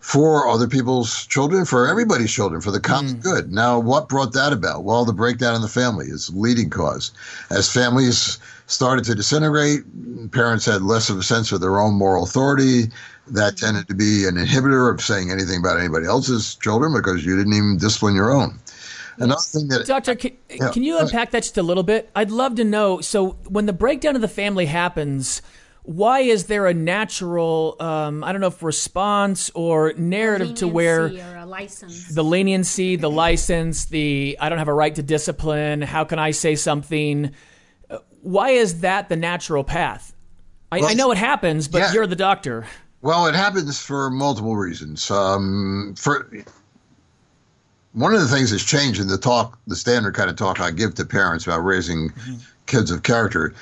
for 0.00 0.48
other 0.48 0.66
people's 0.66 1.26
children, 1.26 1.64
for 1.64 1.88
everybody's 1.88 2.32
children, 2.32 2.60
for 2.60 2.72
the 2.72 2.80
common 2.80 3.14
mm. 3.14 3.22
good. 3.22 3.52
Now, 3.52 3.78
what 3.78 4.08
brought 4.08 4.32
that 4.32 4.52
about? 4.52 4.82
Well, 4.84 5.04
the 5.04 5.12
breakdown 5.12 5.54
in 5.54 5.62
the 5.62 5.68
family 5.68 6.06
is 6.06 6.26
the 6.26 6.38
leading 6.38 6.70
cause. 6.70 7.12
As 7.50 7.72
families 7.72 8.38
started 8.66 9.04
to 9.04 9.14
disintegrate, 9.14 9.80
parents 10.32 10.64
had 10.66 10.82
less 10.82 11.10
of 11.10 11.18
a 11.18 11.22
sense 11.22 11.52
of 11.52 11.60
their 11.60 11.78
own 11.78 11.94
moral 11.94 12.24
authority 12.24 12.84
that 13.28 13.56
tended 13.56 13.88
to 13.88 13.94
be 13.94 14.26
an 14.26 14.34
inhibitor 14.34 14.92
of 14.92 15.00
saying 15.00 15.30
anything 15.30 15.58
about 15.58 15.78
anybody 15.78 16.06
else's 16.06 16.54
children 16.56 16.92
because 16.92 17.24
you 17.24 17.36
didn't 17.36 17.52
even 17.52 17.76
discipline 17.76 18.14
your 18.14 18.30
own. 18.30 18.58
Another 19.18 19.40
thing 19.40 19.68
that 19.68 19.86
Doctor, 19.86 20.14
can, 20.14 20.36
yeah, 20.50 20.70
can 20.70 20.82
you 20.82 20.98
unpack 20.98 21.30
that 21.32 21.42
just 21.42 21.58
a 21.58 21.62
little 21.62 21.82
bit? 21.82 22.10
I'd 22.14 22.30
love 22.30 22.56
to 22.56 22.64
know. 22.64 23.00
So 23.00 23.36
when 23.46 23.66
the 23.66 23.72
breakdown 23.72 24.16
of 24.16 24.22
the 24.22 24.28
family 24.28 24.66
happens, 24.66 25.42
why 25.84 26.20
is 26.20 26.46
there 26.46 26.66
a 26.66 26.74
natural, 26.74 27.76
um, 27.80 28.24
I 28.24 28.32
don't 28.32 28.40
know 28.40 28.46
if 28.46 28.62
response 28.62 29.50
or 29.54 29.92
narrative 29.94 30.54
to 30.56 30.68
where 30.68 31.08
the 31.08 32.24
leniency, 32.24 32.96
the 32.96 33.10
license, 33.10 33.86
the 33.86 34.36
I 34.40 34.48
don't 34.48 34.58
have 34.58 34.68
a 34.68 34.74
right 34.74 34.94
to 34.94 35.02
discipline. 35.02 35.82
How 35.82 36.04
can 36.04 36.18
I 36.18 36.30
say 36.30 36.54
something? 36.54 37.32
Why 38.22 38.50
is 38.50 38.80
that 38.80 39.08
the 39.08 39.16
natural 39.16 39.64
path? 39.64 40.14
I, 40.70 40.80
well, 40.80 40.90
I 40.90 40.94
know 40.94 41.12
it 41.12 41.18
happens, 41.18 41.68
but 41.68 41.78
yeah. 41.78 41.92
you're 41.92 42.06
the 42.06 42.16
doctor. 42.16 42.64
Well, 43.02 43.26
it 43.26 43.34
happens 43.34 43.78
for 43.78 44.08
multiple 44.10 44.56
reasons. 44.56 45.10
Um, 45.10 45.94
for 45.98 46.30
one 47.92 48.14
of 48.14 48.20
the 48.20 48.28
things 48.28 48.50
that's 48.50 48.64
changed 48.64 49.00
in 49.00 49.08
the 49.08 49.18
talk, 49.18 49.58
the 49.66 49.76
standard 49.76 50.14
kind 50.14 50.30
of 50.30 50.36
talk 50.36 50.60
I 50.60 50.70
give 50.70 50.94
to 50.94 51.04
parents 51.04 51.46
about 51.46 51.58
raising 51.60 52.10
mm-hmm. 52.10 52.36
kids 52.66 52.90
of 52.90 53.02
character. 53.02 53.54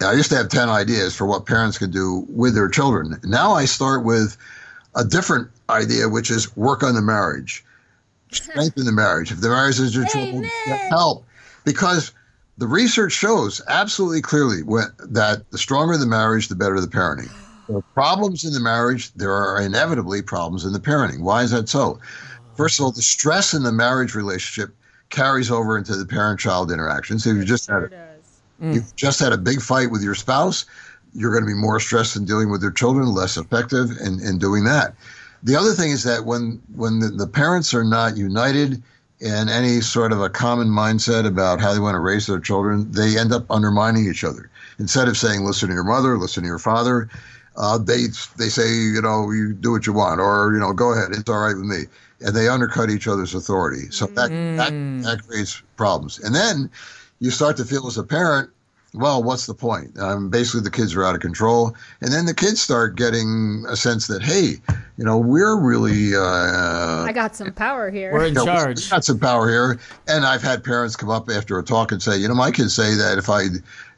I 0.00 0.12
used 0.12 0.30
to 0.30 0.36
have 0.36 0.48
10 0.48 0.68
ideas 0.68 1.16
for 1.16 1.26
what 1.26 1.46
parents 1.46 1.78
can 1.78 1.90
do 1.90 2.26
with 2.28 2.54
their 2.54 2.68
children. 2.68 3.18
Now 3.24 3.52
I 3.52 3.64
start 3.64 4.04
with 4.04 4.36
a 4.94 5.04
different 5.04 5.48
idea, 5.70 6.08
which 6.08 6.30
is 6.30 6.54
work 6.56 6.82
on 6.82 6.94
the 6.94 7.02
marriage, 7.02 7.64
strengthen 8.30 8.84
the 8.84 8.92
marriage. 8.92 9.32
If 9.32 9.40
the 9.40 9.48
marriage 9.48 9.80
is 9.80 9.94
your 9.94 10.06
trouble, 10.06 10.42
get 10.66 10.90
help. 10.90 11.24
Because 11.64 12.12
the 12.62 12.68
research 12.68 13.10
shows 13.10 13.60
absolutely 13.66 14.22
clearly 14.22 14.62
that 14.98 15.50
the 15.50 15.58
stronger 15.58 15.96
the 15.96 16.06
marriage, 16.06 16.46
the 16.46 16.54
better 16.54 16.80
the 16.80 16.86
parenting 16.86 17.28
there 17.68 17.78
are 17.78 17.82
problems 17.94 18.44
in 18.44 18.52
the 18.52 18.60
marriage. 18.60 19.12
There 19.14 19.32
are 19.32 19.60
inevitably 19.60 20.22
problems 20.22 20.64
in 20.64 20.72
the 20.72 20.78
parenting. 20.78 21.20
Why 21.20 21.42
is 21.42 21.50
that 21.52 21.68
so? 21.68 21.98
First 22.54 22.78
of 22.78 22.84
all, 22.84 22.92
the 22.92 23.02
stress 23.02 23.54
in 23.54 23.62
the 23.62 23.72
marriage 23.72 24.14
relationship 24.14 24.74
carries 25.10 25.50
over 25.50 25.78
into 25.78 25.96
the 25.96 26.06
parent-child 26.06 26.70
interaction. 26.70 27.18
So 27.18 27.30
you 27.30 27.44
just 27.44 27.68
had 27.68 27.90
mm. 28.60 28.74
you've 28.74 28.94
just 28.96 29.20
had 29.20 29.32
a 29.32 29.38
big 29.38 29.60
fight 29.60 29.90
with 29.90 30.02
your 30.02 30.14
spouse. 30.14 30.66
You're 31.14 31.32
going 31.32 31.44
to 31.44 31.48
be 31.48 31.58
more 31.58 31.80
stressed 31.80 32.16
in 32.16 32.24
dealing 32.24 32.50
with 32.50 32.62
your 32.62 32.70
children, 32.70 33.08
less 33.08 33.36
effective 33.36 33.90
in, 34.00 34.20
in 34.20 34.38
doing 34.38 34.64
that. 34.64 34.94
The 35.42 35.56
other 35.56 35.72
thing 35.72 35.90
is 35.90 36.04
that 36.04 36.24
when 36.24 36.62
when 36.74 37.00
the, 37.00 37.08
the 37.08 37.26
parents 37.26 37.74
are 37.74 37.84
not 37.84 38.16
united 38.16 38.82
in 39.22 39.48
any 39.48 39.80
sort 39.80 40.12
of 40.12 40.20
a 40.20 40.28
common 40.28 40.68
mindset 40.68 41.26
about 41.26 41.60
how 41.60 41.72
they 41.72 41.78
want 41.78 41.94
to 41.94 42.00
raise 42.00 42.26
their 42.26 42.40
children, 42.40 42.90
they 42.90 43.16
end 43.16 43.32
up 43.32 43.48
undermining 43.50 44.06
each 44.06 44.24
other. 44.24 44.50
Instead 44.78 45.06
of 45.06 45.16
saying, 45.16 45.44
listen 45.44 45.68
to 45.68 45.74
your 45.74 45.84
mother, 45.84 46.18
listen 46.18 46.42
to 46.42 46.48
your 46.48 46.58
father, 46.58 47.08
uh, 47.56 47.78
they 47.78 48.06
they 48.38 48.48
say 48.48 48.68
you 48.68 49.00
know 49.02 49.30
you 49.30 49.52
do 49.52 49.70
what 49.70 49.86
you 49.86 49.92
want 49.92 50.20
or 50.20 50.52
you 50.54 50.58
know 50.58 50.72
go 50.72 50.92
ahead 50.92 51.10
it's 51.12 51.28
all 51.28 51.38
right 51.38 51.56
with 51.56 51.66
me 51.66 51.84
and 52.20 52.34
they 52.34 52.48
undercut 52.48 52.88
each 52.90 53.06
other's 53.06 53.34
authority 53.34 53.90
so 53.90 54.06
that 54.06 54.30
mm. 54.30 54.56
that, 54.56 54.72
that 55.06 55.26
creates 55.26 55.62
problems 55.76 56.18
and 56.20 56.34
then 56.34 56.70
you 57.20 57.30
start 57.30 57.56
to 57.56 57.64
feel 57.64 57.86
as 57.86 57.98
a 57.98 58.02
parent 58.02 58.50
well 58.94 59.22
what's 59.22 59.46
the 59.46 59.54
point? 59.54 59.98
Um, 59.98 60.30
basically 60.30 60.60
the 60.60 60.70
kids 60.70 60.94
are 60.94 61.04
out 61.04 61.14
of 61.14 61.20
control. 61.20 61.74
And 62.00 62.12
then 62.12 62.26
the 62.26 62.34
kids 62.34 62.60
start 62.60 62.96
getting 62.96 63.64
a 63.68 63.76
sense 63.76 64.06
that 64.06 64.22
hey 64.22 64.56
you 64.96 65.04
know 65.04 65.18
we're 65.18 65.58
really 65.58 66.14
uh, 66.14 67.04
i 67.04 67.12
got 67.14 67.34
some 67.34 67.52
power 67.52 67.90
here. 67.90 68.12
We're 68.12 68.26
in 68.26 68.34
you 68.34 68.40
know, 68.40 68.44
charge. 68.44 68.90
got 68.90 69.04
some 69.04 69.18
power 69.18 69.48
here. 69.48 69.78
And 70.06 70.24
i've 70.24 70.42
had 70.42 70.64
parents 70.64 70.96
come 70.96 71.10
up 71.10 71.28
after 71.30 71.58
a 71.58 71.62
talk 71.62 71.92
and 71.92 72.02
say 72.02 72.16
you 72.16 72.28
know 72.28 72.34
my 72.34 72.50
kids 72.50 72.74
say 72.74 72.94
that 72.94 73.18
if 73.18 73.28
i 73.28 73.46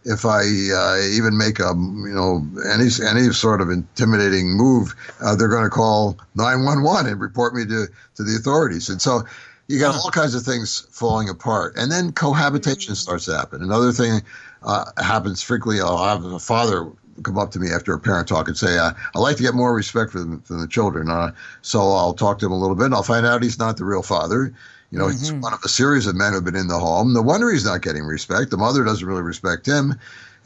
if 0.04 0.24
I 0.24 0.40
uh, 0.40 1.00
even 1.12 1.36
make 1.36 1.58
a 1.60 1.72
you 1.74 2.12
know 2.14 2.46
any 2.70 2.88
any 3.08 3.32
sort 3.32 3.60
of 3.60 3.70
intimidating 3.70 4.56
move, 4.56 4.94
uh, 5.20 5.34
they're 5.34 5.48
going 5.48 5.64
to 5.64 5.70
call 5.70 6.18
911 6.34 7.10
and 7.10 7.20
report 7.20 7.54
me 7.54 7.64
to 7.64 7.86
to 8.16 8.22
the 8.22 8.36
authorities. 8.36 8.88
And 8.88 9.00
so 9.00 9.22
you 9.66 9.80
got 9.80 9.94
all 9.94 10.10
kinds 10.10 10.34
of 10.34 10.42
things 10.42 10.86
falling 10.90 11.28
apart, 11.28 11.74
and 11.76 11.90
then 11.90 12.12
cohabitation 12.12 12.94
starts 12.94 13.24
to 13.26 13.36
happen. 13.36 13.62
Another 13.62 13.92
thing 13.92 14.20
uh, 14.64 14.84
happens 15.02 15.42
frequently. 15.42 15.80
I'll 15.80 16.04
have 16.04 16.24
a 16.24 16.38
father 16.38 16.90
come 17.22 17.38
up 17.38 17.52
to 17.52 17.60
me 17.60 17.70
after 17.70 17.94
a 17.94 17.98
parent 17.98 18.28
talk 18.28 18.48
and 18.48 18.56
say, 18.56 18.78
uh, 18.78 18.92
"I'd 19.14 19.18
like 19.18 19.36
to 19.36 19.42
get 19.42 19.54
more 19.54 19.74
respect 19.74 20.10
from, 20.10 20.40
from 20.42 20.60
the 20.60 20.66
children." 20.66 21.08
Uh, 21.08 21.32
so 21.62 21.80
I'll 21.80 22.14
talk 22.14 22.38
to 22.40 22.46
him 22.46 22.52
a 22.52 22.58
little 22.58 22.76
bit, 22.76 22.86
and 22.86 22.94
I'll 22.94 23.02
find 23.02 23.26
out 23.26 23.42
he's 23.42 23.58
not 23.58 23.76
the 23.76 23.84
real 23.84 24.02
father. 24.02 24.52
You 24.90 24.98
know, 24.98 25.06
mm-hmm. 25.06 25.18
he's 25.18 25.32
one 25.32 25.52
of 25.52 25.60
a 25.64 25.68
series 25.68 26.06
of 26.06 26.14
men 26.14 26.32
who've 26.32 26.44
been 26.44 26.56
in 26.56 26.68
the 26.68 26.78
home. 26.78 27.12
No 27.12 27.22
wonder 27.22 27.50
he's 27.50 27.64
not 27.64 27.82
getting 27.82 28.04
respect. 28.04 28.50
The 28.50 28.56
mother 28.56 28.84
doesn't 28.84 29.06
really 29.06 29.22
respect 29.22 29.66
him, 29.66 29.94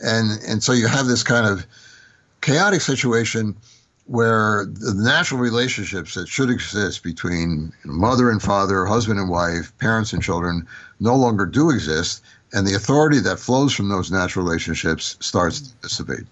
and 0.00 0.40
and 0.46 0.62
so 0.62 0.72
you 0.72 0.88
have 0.88 1.06
this 1.06 1.22
kind 1.22 1.46
of 1.46 1.66
chaotic 2.40 2.80
situation 2.80 3.56
where 4.08 4.64
the 4.64 4.94
natural 4.94 5.38
relationships 5.38 6.14
that 6.14 6.26
should 6.28 6.48
exist 6.48 7.02
between 7.02 7.70
mother 7.84 8.30
and 8.30 8.40
father, 8.40 8.86
husband 8.86 9.20
and 9.20 9.28
wife, 9.28 9.76
parents 9.76 10.14
and 10.14 10.22
children 10.22 10.66
no 10.98 11.14
longer 11.14 11.44
do 11.44 11.68
exist, 11.68 12.22
and 12.52 12.66
the 12.66 12.74
authority 12.74 13.20
that 13.20 13.38
flows 13.38 13.74
from 13.74 13.88
those 13.88 14.10
natural 14.10 14.44
relationships 14.44 15.16
starts 15.20 15.60
to 15.60 15.74
dissipate. 15.82 16.26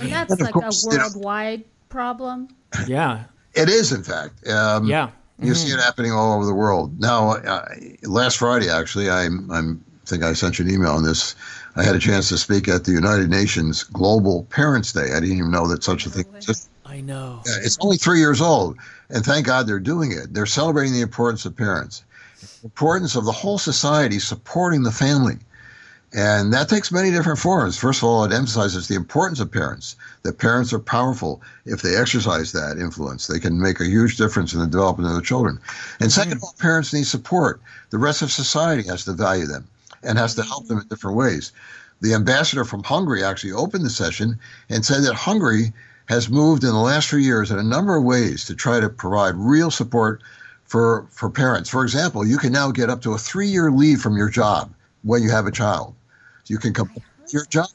And 0.00 0.10
that's 0.12 0.32
And 0.32 0.40
like 0.40 0.52
course, 0.52 0.86
a 0.86 0.90
you 0.92 0.98
know- 0.98 1.04
worldwide 1.04 1.64
problem. 1.88 2.48
Yeah. 2.86 3.24
It 3.54 3.68
is, 3.68 3.92
in 3.92 4.02
fact. 4.02 4.46
Um, 4.48 4.86
Yeah. 4.86 5.10
You 5.40 5.54
see 5.54 5.68
it 5.72 5.80
happening 5.80 6.12
all 6.12 6.32
over 6.36 6.46
the 6.46 6.54
world. 6.54 6.98
Now, 7.00 7.32
uh, 7.32 7.66
last 8.04 8.38
Friday, 8.38 8.70
actually, 8.70 9.10
I'm, 9.10 9.50
I'm, 9.50 9.84
I 10.04 10.08
think 10.08 10.22
I 10.22 10.32
sent 10.32 10.58
you 10.58 10.64
an 10.64 10.70
email 10.70 10.92
on 10.92 11.02
this. 11.02 11.34
I 11.76 11.82
had 11.82 11.96
a 11.96 11.98
chance 11.98 12.28
to 12.28 12.38
speak 12.38 12.68
at 12.68 12.84
the 12.84 12.92
United 12.92 13.30
Nations 13.30 13.82
Global 13.82 14.44
Parents 14.44 14.92
Day. 14.92 15.10
I 15.12 15.18
didn't 15.20 15.36
even 15.36 15.50
know 15.50 15.66
that 15.66 15.82
such 15.82 16.06
a 16.06 16.10
thing 16.10 16.24
existed. 16.36 16.70
I 16.86 17.00
know. 17.00 17.40
Yeah, 17.46 17.54
It's 17.62 17.76
only 17.80 17.96
three 17.96 18.20
years 18.20 18.40
old, 18.40 18.76
and 19.10 19.24
thank 19.24 19.46
God 19.46 19.66
they're 19.66 19.80
doing 19.80 20.12
it. 20.12 20.32
They're 20.32 20.46
celebrating 20.46 20.92
the 20.92 21.00
importance 21.00 21.44
of 21.46 21.56
parents, 21.56 22.04
the 22.12 22.13
importance 22.64 23.14
of 23.14 23.26
the 23.26 23.32
whole 23.32 23.58
society 23.58 24.18
supporting 24.18 24.82
the 24.82 24.90
family. 24.90 25.36
And 26.14 26.52
that 26.54 26.68
takes 26.68 26.92
many 26.92 27.10
different 27.10 27.38
forms. 27.38 27.76
First 27.76 28.00
of 28.00 28.04
all, 28.04 28.24
it 28.24 28.32
emphasizes 28.32 28.88
the 28.88 28.94
importance 28.94 29.40
of 29.40 29.50
parents, 29.50 29.96
that 30.22 30.38
parents 30.38 30.72
are 30.72 30.78
powerful. 30.78 31.42
If 31.66 31.82
they 31.82 31.96
exercise 31.96 32.52
that 32.52 32.78
influence, 32.78 33.26
they 33.26 33.40
can 33.40 33.60
make 33.60 33.80
a 33.80 33.84
huge 33.84 34.16
difference 34.16 34.54
in 34.54 34.60
the 34.60 34.66
development 34.66 35.08
of 35.08 35.14
their 35.14 35.22
children. 35.22 35.58
And 36.00 36.10
second 36.10 36.34
of 36.34 36.44
all, 36.44 36.54
parents 36.58 36.92
need 36.92 37.06
support. 37.06 37.60
The 37.90 37.98
rest 37.98 38.22
of 38.22 38.32
society 38.32 38.88
has 38.88 39.04
to 39.04 39.12
value 39.12 39.46
them 39.46 39.66
and 40.02 40.16
has 40.16 40.34
to 40.36 40.42
help 40.42 40.66
them 40.68 40.78
in 40.78 40.88
different 40.88 41.16
ways. 41.16 41.52
The 42.00 42.14
ambassador 42.14 42.64
from 42.64 42.84
Hungary 42.84 43.24
actually 43.24 43.52
opened 43.52 43.84
the 43.84 43.90
session 43.90 44.38
and 44.70 44.86
said 44.86 45.02
that 45.02 45.14
Hungary 45.14 45.72
has 46.06 46.28
moved 46.28 46.62
in 46.64 46.70
the 46.70 46.78
last 46.78 47.08
few 47.08 47.18
years 47.18 47.50
in 47.50 47.58
a 47.58 47.62
number 47.62 47.96
of 47.96 48.04
ways 48.04 48.44
to 48.44 48.54
try 48.54 48.78
to 48.78 48.88
provide 48.88 49.34
real 49.36 49.70
support 49.70 50.22
for, 50.74 51.06
for 51.12 51.30
parents. 51.30 51.70
For 51.70 51.84
example, 51.84 52.26
you 52.26 52.36
can 52.36 52.50
now 52.50 52.72
get 52.72 52.90
up 52.90 53.00
to 53.02 53.12
a 53.12 53.18
three 53.18 53.46
year 53.46 53.70
leave 53.70 54.00
from 54.00 54.16
your 54.16 54.28
job 54.28 54.74
when 55.04 55.22
you 55.22 55.30
have 55.30 55.46
a 55.46 55.52
child. 55.52 55.94
You 56.46 56.58
can 56.58 56.74
come 56.74 56.90
your 57.28 57.44
job. 57.44 57.68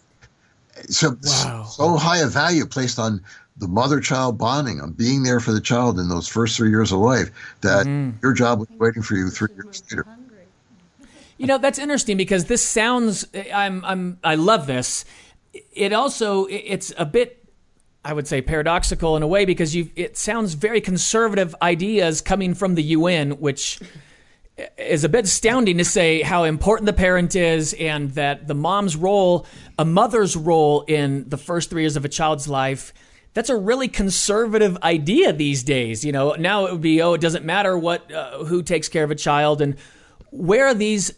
So, 0.89 1.15
Wow. 1.23 1.63
so 1.63 1.95
high 1.95 2.17
a 2.17 2.27
value 2.27 2.65
placed 2.65 2.99
on 2.99 3.21
the 3.55 3.69
mother 3.69 4.01
child 4.01 4.37
bonding, 4.37 4.81
on 4.81 4.91
being 4.91 5.23
there 5.23 5.39
for 5.39 5.53
the 5.53 5.61
child 5.61 5.97
in 5.97 6.09
those 6.09 6.27
first 6.27 6.57
three 6.57 6.71
years 6.71 6.91
of 6.91 6.99
life, 6.99 7.31
that 7.61 7.85
mm-hmm. 7.85 8.17
your 8.21 8.33
job 8.33 8.59
was 8.59 8.67
waiting 8.77 9.01
for 9.01 9.15
you 9.15 9.29
three 9.29 9.53
years 9.53 9.81
later. 9.89 10.05
You 11.37 11.47
know, 11.47 11.57
that's 11.57 11.79
interesting 11.79 12.17
because 12.17 12.45
this 12.45 12.61
sounds 12.61 13.25
eh, 13.33 13.45
I'm 13.53 13.85
I'm 13.85 14.19
I 14.25 14.35
love 14.35 14.67
this. 14.67 15.05
It 15.71 15.93
also 15.93 16.47
it's 16.47 16.91
a 16.97 17.05
bit 17.05 17.38
I 18.03 18.13
would 18.13 18.27
say 18.27 18.41
paradoxical 18.41 19.17
in 19.17 19.23
a 19.23 19.27
way 19.27 19.45
because 19.45 19.75
it 19.75 20.17
sounds 20.17 20.53
very 20.53 20.81
conservative 20.81 21.55
ideas 21.61 22.21
coming 22.21 22.53
from 22.53 22.75
the 22.75 22.83
UN 22.83 23.31
which 23.39 23.79
is 24.77 25.03
a 25.03 25.09
bit 25.09 25.25
astounding 25.25 25.77
to 25.77 25.85
say 25.85 26.21
how 26.21 26.43
important 26.43 26.85
the 26.85 26.93
parent 26.93 27.35
is 27.35 27.73
and 27.73 28.11
that 28.11 28.47
the 28.47 28.55
mom's 28.55 28.95
role, 28.95 29.45
a 29.77 29.85
mother's 29.85 30.35
role 30.35 30.81
in 30.87 31.27
the 31.29 31.37
first 31.37 31.69
3 31.69 31.81
years 31.81 31.95
of 31.95 32.05
a 32.05 32.09
child's 32.09 32.47
life 32.47 32.93
that's 33.33 33.49
a 33.49 33.57
really 33.57 33.87
conservative 33.87 34.77
idea 34.83 35.31
these 35.31 35.63
days. 35.63 36.03
You 36.03 36.11
know, 36.11 36.33
now 36.33 36.65
it 36.65 36.71
would 36.71 36.81
be, 36.81 37.01
oh, 37.01 37.13
it 37.13 37.21
doesn't 37.21 37.45
matter 37.45 37.77
what, 37.77 38.11
uh, 38.11 38.43
who 38.43 38.63
takes 38.63 38.89
care 38.89 39.03
of 39.03 39.11
a 39.11 39.15
child, 39.15 39.61
and 39.61 39.75
where 40.31 40.73
these 40.73 41.13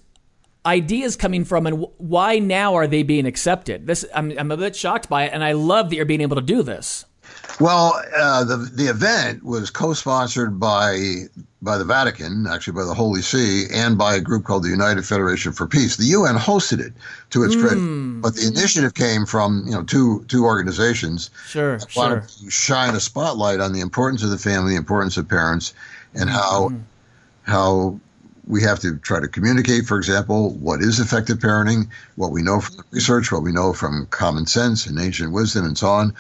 ideas 0.65 1.15
coming 1.15 1.45
from, 1.45 1.67
and 1.67 1.85
why 1.97 2.39
now 2.39 2.75
are 2.75 2.87
they 2.87 3.03
being 3.03 3.25
accepted? 3.25 3.87
This, 3.87 4.05
I'm, 4.13 4.37
I'm 4.37 4.51
a 4.51 4.57
bit 4.57 4.75
shocked 4.75 5.09
by 5.09 5.25
it, 5.25 5.33
and 5.33 5.43
I 5.43 5.53
love 5.53 5.89
that 5.89 5.95
you're 5.95 6.05
being 6.05 6.21
able 6.21 6.35
to 6.35 6.41
do 6.41 6.63
this. 6.63 7.05
Well, 7.59 8.01
uh, 8.17 8.43
the 8.43 8.57
the 8.57 8.87
event 8.87 9.43
was 9.43 9.69
co-sponsored 9.69 10.59
by 10.59 11.25
by 11.61 11.77
the 11.77 11.83
Vatican, 11.83 12.47
actually 12.47 12.73
by 12.73 12.85
the 12.85 12.93
Holy 12.93 13.21
See, 13.21 13.65
and 13.71 13.97
by 13.97 14.15
a 14.15 14.19
group 14.19 14.45
called 14.45 14.63
the 14.63 14.69
United 14.69 15.05
Federation 15.05 15.51
for 15.51 15.67
Peace. 15.67 15.95
The 15.95 16.05
UN 16.05 16.35
hosted 16.35 16.79
it 16.79 16.93
to 17.29 17.43
its 17.43 17.55
credit, 17.55 17.77
hmm. 17.77 18.21
but 18.21 18.35
the 18.35 18.47
initiative 18.47 18.95
came 18.95 19.25
from 19.25 19.63
you 19.65 19.73
know 19.73 19.83
two 19.83 20.25
two 20.27 20.45
organizations 20.45 21.29
Sure, 21.47 21.77
that 21.77 21.91
sure. 21.91 22.21
to 22.21 22.49
shine 22.49 22.95
a 22.95 22.99
spotlight 22.99 23.59
on 23.59 23.73
the 23.73 23.81
importance 23.81 24.23
of 24.23 24.31
the 24.31 24.37
family, 24.37 24.71
the 24.71 24.77
importance 24.77 25.17
of 25.17 25.27
parents, 25.27 25.73
and 26.15 26.29
hmm. 26.29 26.35
how 26.35 26.69
hmm. 26.69 26.77
how 27.43 27.99
we 28.51 28.61
have 28.61 28.81
to 28.81 28.97
try 28.97 29.21
to 29.21 29.29
communicate, 29.29 29.85
for 29.85 29.97
example, 29.97 30.49
what 30.55 30.81
is 30.81 30.99
effective 30.99 31.39
parenting, 31.39 31.87
what 32.17 32.33
we 32.33 32.41
know 32.43 32.59
from 32.59 32.75
the 32.75 32.83
research, 32.91 33.31
what 33.31 33.43
we 33.43 33.53
know 33.53 33.71
from 33.71 34.05
common 34.07 34.45
sense 34.45 34.85
and 34.85 34.99
ancient 34.99 35.31
wisdom, 35.31 35.65
and 35.65 35.77
so 35.77 35.87
on, 35.87 36.13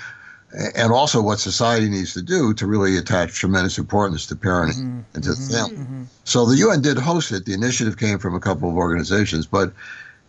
and 0.73 0.93
also 0.93 1.21
what 1.21 1.41
society 1.41 1.89
needs 1.89 2.13
to 2.13 2.21
do 2.21 2.53
to 2.53 2.65
really 2.65 2.95
attach 2.95 3.33
tremendous 3.33 3.77
importance 3.77 4.25
to 4.27 4.35
parenting 4.35 4.75
mm-hmm. 4.75 4.99
and 5.13 5.23
to 5.25 5.31
the 5.31 5.35
mm-hmm. 5.35 5.53
family. 5.53 5.75
Mm-hmm. 5.75 6.03
So 6.23 6.45
the 6.45 6.55
UN 6.55 6.81
did 6.81 6.97
host 6.97 7.33
it. 7.33 7.43
The 7.43 7.53
initiative 7.53 7.97
came 7.97 8.17
from 8.17 8.33
a 8.33 8.39
couple 8.39 8.69
of 8.69 8.77
organizations, 8.77 9.45
but 9.45 9.73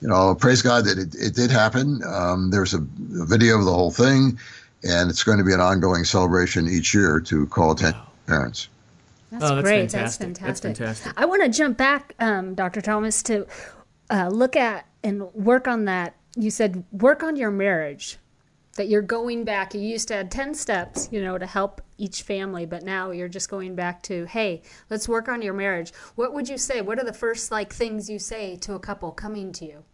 you 0.00 0.08
know, 0.08 0.34
praise 0.34 0.60
God 0.60 0.84
that 0.86 0.98
it, 0.98 1.14
it 1.14 1.36
did 1.36 1.52
happen. 1.52 2.00
Um, 2.04 2.50
there's 2.50 2.74
a, 2.74 2.78
a 2.78 3.26
video 3.26 3.60
of 3.60 3.64
the 3.64 3.72
whole 3.72 3.92
thing, 3.92 4.40
and 4.82 5.08
it's 5.08 5.22
going 5.22 5.38
to 5.38 5.44
be 5.44 5.52
an 5.52 5.60
ongoing 5.60 6.02
celebration 6.02 6.68
each 6.68 6.92
year 6.92 7.20
to 7.20 7.46
call 7.46 7.70
attention 7.70 8.00
to 8.00 8.32
parents. 8.32 8.68
That's, 9.32 9.44
Oh, 9.44 9.54
that's 9.56 9.62
great. 9.66 9.90
fantastic. 9.90 10.28
That's 10.28 10.38
That's 10.40 10.60
fantastic. 10.60 10.76
fantastic. 11.04 11.12
I 11.16 11.24
want 11.24 11.42
to 11.42 11.48
jump 11.48 11.78
back, 11.78 12.14
um, 12.20 12.54
Dr. 12.54 12.80
Thomas, 12.82 13.22
to 13.24 13.46
uh, 14.10 14.28
look 14.28 14.56
at 14.56 14.86
and 15.02 15.22
work 15.34 15.66
on 15.66 15.86
that. 15.86 16.14
You 16.36 16.50
said 16.50 16.84
work 16.92 17.22
on 17.22 17.36
your 17.36 17.50
marriage. 17.50 18.18
That 18.76 18.88
you're 18.88 19.02
going 19.02 19.44
back. 19.44 19.74
You 19.74 19.80
used 19.82 20.08
to 20.08 20.14
have 20.14 20.30
ten 20.30 20.54
steps, 20.54 21.08
you 21.12 21.22
know, 21.22 21.36
to 21.36 21.44
help 21.44 21.82
each 21.98 22.22
family, 22.22 22.64
but 22.64 22.82
now 22.82 23.10
you're 23.10 23.28
just 23.28 23.50
going 23.50 23.74
back 23.74 24.02
to, 24.04 24.24
hey, 24.24 24.62
let's 24.88 25.06
work 25.06 25.28
on 25.28 25.42
your 25.42 25.52
marriage. 25.52 25.92
What 26.14 26.32
would 26.32 26.48
you 26.48 26.56
say? 26.56 26.80
What 26.80 26.98
are 26.98 27.04
the 27.04 27.12
first 27.12 27.50
like 27.50 27.70
things 27.72 28.08
you 28.08 28.18
say 28.18 28.56
to 28.56 28.72
a 28.72 28.78
couple 28.78 29.10
coming 29.12 29.52
to 29.52 29.66
you? 29.66 29.84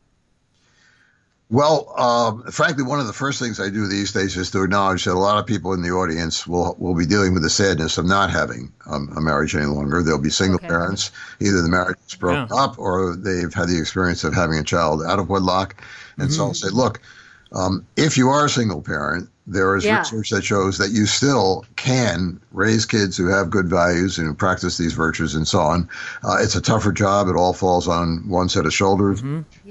Well, 1.51 1.99
um, 1.99 2.43
frankly, 2.53 2.85
one 2.85 3.01
of 3.01 3.07
the 3.07 3.15
first 3.15 3.41
things 3.41 3.59
I 3.59 3.71
do 3.71 3.87
these 3.87 4.13
days 4.13 4.37
is 4.37 4.51
to 4.51 4.63
acknowledge 4.63 5.05
that 5.05 5.15
a 5.15 5.19
lot 5.19 5.39
of 5.39 5.47
people 5.47 5.73
in 5.73 5.81
the 5.81 5.91
audience 5.91 6.47
will 6.47 6.77
will 6.79 6.95
be 6.95 7.07
dealing 7.07 7.33
with 7.33 7.43
the 7.43 7.49
sadness 7.49 7.97
of 7.97 8.05
not 8.05 8.29
having 8.29 8.71
um, 8.85 9.11
a 9.17 9.21
marriage 9.23 9.55
any 9.57 9.65
longer. 9.65 10.03
They'll 10.03 10.21
be 10.21 10.29
single 10.29 10.57
Okay. 10.57 10.69
parents. 10.69 11.11
Either 11.41 11.63
the 11.63 11.71
marriage 11.71 11.97
is 12.07 12.17
broken 12.17 12.49
Yeah. 12.51 12.65
up, 12.65 12.79
or 12.79 13.17
they've 13.17 13.53
had 13.53 13.69
the 13.69 13.79
experience 13.79 14.25
of 14.25 14.35
having 14.35 14.59
a 14.59 14.63
child 14.63 15.03
out 15.03 15.19
of 15.19 15.31
wedlock. 15.31 15.83
And 16.19 16.31
so 16.31 16.45
I'll 16.45 16.55
say, 16.55 16.69
look, 16.69 17.01
um, 17.53 17.87
if 17.97 18.19
you 18.19 18.29
are 18.29 18.45
a 18.45 18.51
single 18.51 18.83
parent, 18.83 19.31
there 19.51 19.75
is 19.77 19.85
Yeah. 19.85 19.99
research 20.01 20.31
that 20.31 20.45
shows 20.45 20.77
that 20.79 20.91
you 20.91 21.07
still 21.07 21.65
can 21.77 22.39
raise 22.53 22.85
kids 22.85 23.17
who 23.17 23.27
have 23.27 23.49
good 23.51 23.67
values 23.69 24.19
and 24.19 24.27
who 24.27 24.35
practice 24.35 24.77
these 24.77 24.93
virtues 24.93 25.35
and 25.35 25.49
so 25.49 25.61
on. 25.61 25.89
Uh, 26.23 26.37
it's 26.41 26.55
a 26.55 26.61
tougher 26.61 26.93
job. 26.93 27.29
It 27.29 27.35
all 27.37 27.53
falls 27.55 27.89
on 27.89 28.29
one 28.29 28.49
set 28.49 28.67
of 28.67 28.75
shoulders. 28.75 29.23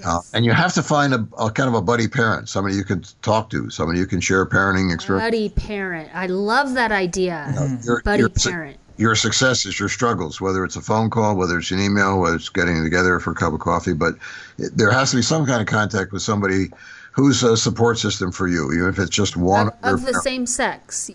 Uh, 0.04 0.20
and 0.34 0.44
you 0.46 0.52
have 0.52 0.74
to 0.74 0.82
find 0.84 1.14
a, 1.14 1.28
a 1.38 1.52
kind 1.52 1.70
of 1.70 1.76
a 1.76 1.82
buddy 1.82 2.08
parent, 2.08 2.50
somebody 2.50 2.76
you 2.76 2.84
can 2.84 3.04
talk 3.22 3.50
to, 3.52 3.70
somebody 3.70 4.00
you 4.00 4.08
can 4.08 4.20
share 4.20 4.46
parenting 4.46 4.94
experience. 4.94 5.26
Buddy 5.28 5.50
parent. 5.50 6.10
I 6.14 6.26
love 6.28 6.74
that 6.74 6.92
idea. 6.92 7.54
Your- 7.84 8.02
Buddy 8.02 8.20
your- 8.22 8.30
parent. 8.30 8.78
Your 9.00 9.14
successes, 9.14 9.80
your 9.80 9.90
struggles, 9.90 10.42
whether 10.42 10.66
it's 10.66 10.76
a 10.76 10.82
phone 10.82 11.12
call, 11.12 11.36
whether 11.36 11.60
it's 11.60 11.70
an 11.70 11.80
email, 11.80 12.20
whether 12.20 12.36
it's 12.36 12.50
getting 12.50 12.82
together 12.84 13.20
for 13.20 13.30
a 13.30 13.36
cup 13.36 13.54
of 13.54 13.60
coffee, 13.60 13.94
but 13.94 14.16
it, 14.58 14.76
there 14.76 14.90
has 14.90 15.12
to 15.12 15.18
be 15.18 15.22
some 15.22 15.46
kind 15.46 15.62
of 15.62 15.68
contact 15.68 16.12
with 16.12 16.24
somebody 16.24 16.72
who's 17.18 17.42
a 17.42 17.58
support 17.58 17.98
system 17.98 18.32
for 18.32 18.48
you, 18.48 18.72
even 18.72 18.88
if 18.88 19.00
it's 19.00 19.10
just 19.10 19.36
one. 19.36 19.70
Of, 19.82 20.02
of 20.02 20.06
the 20.06 20.14
same 20.22 20.46
sex. 20.46 21.10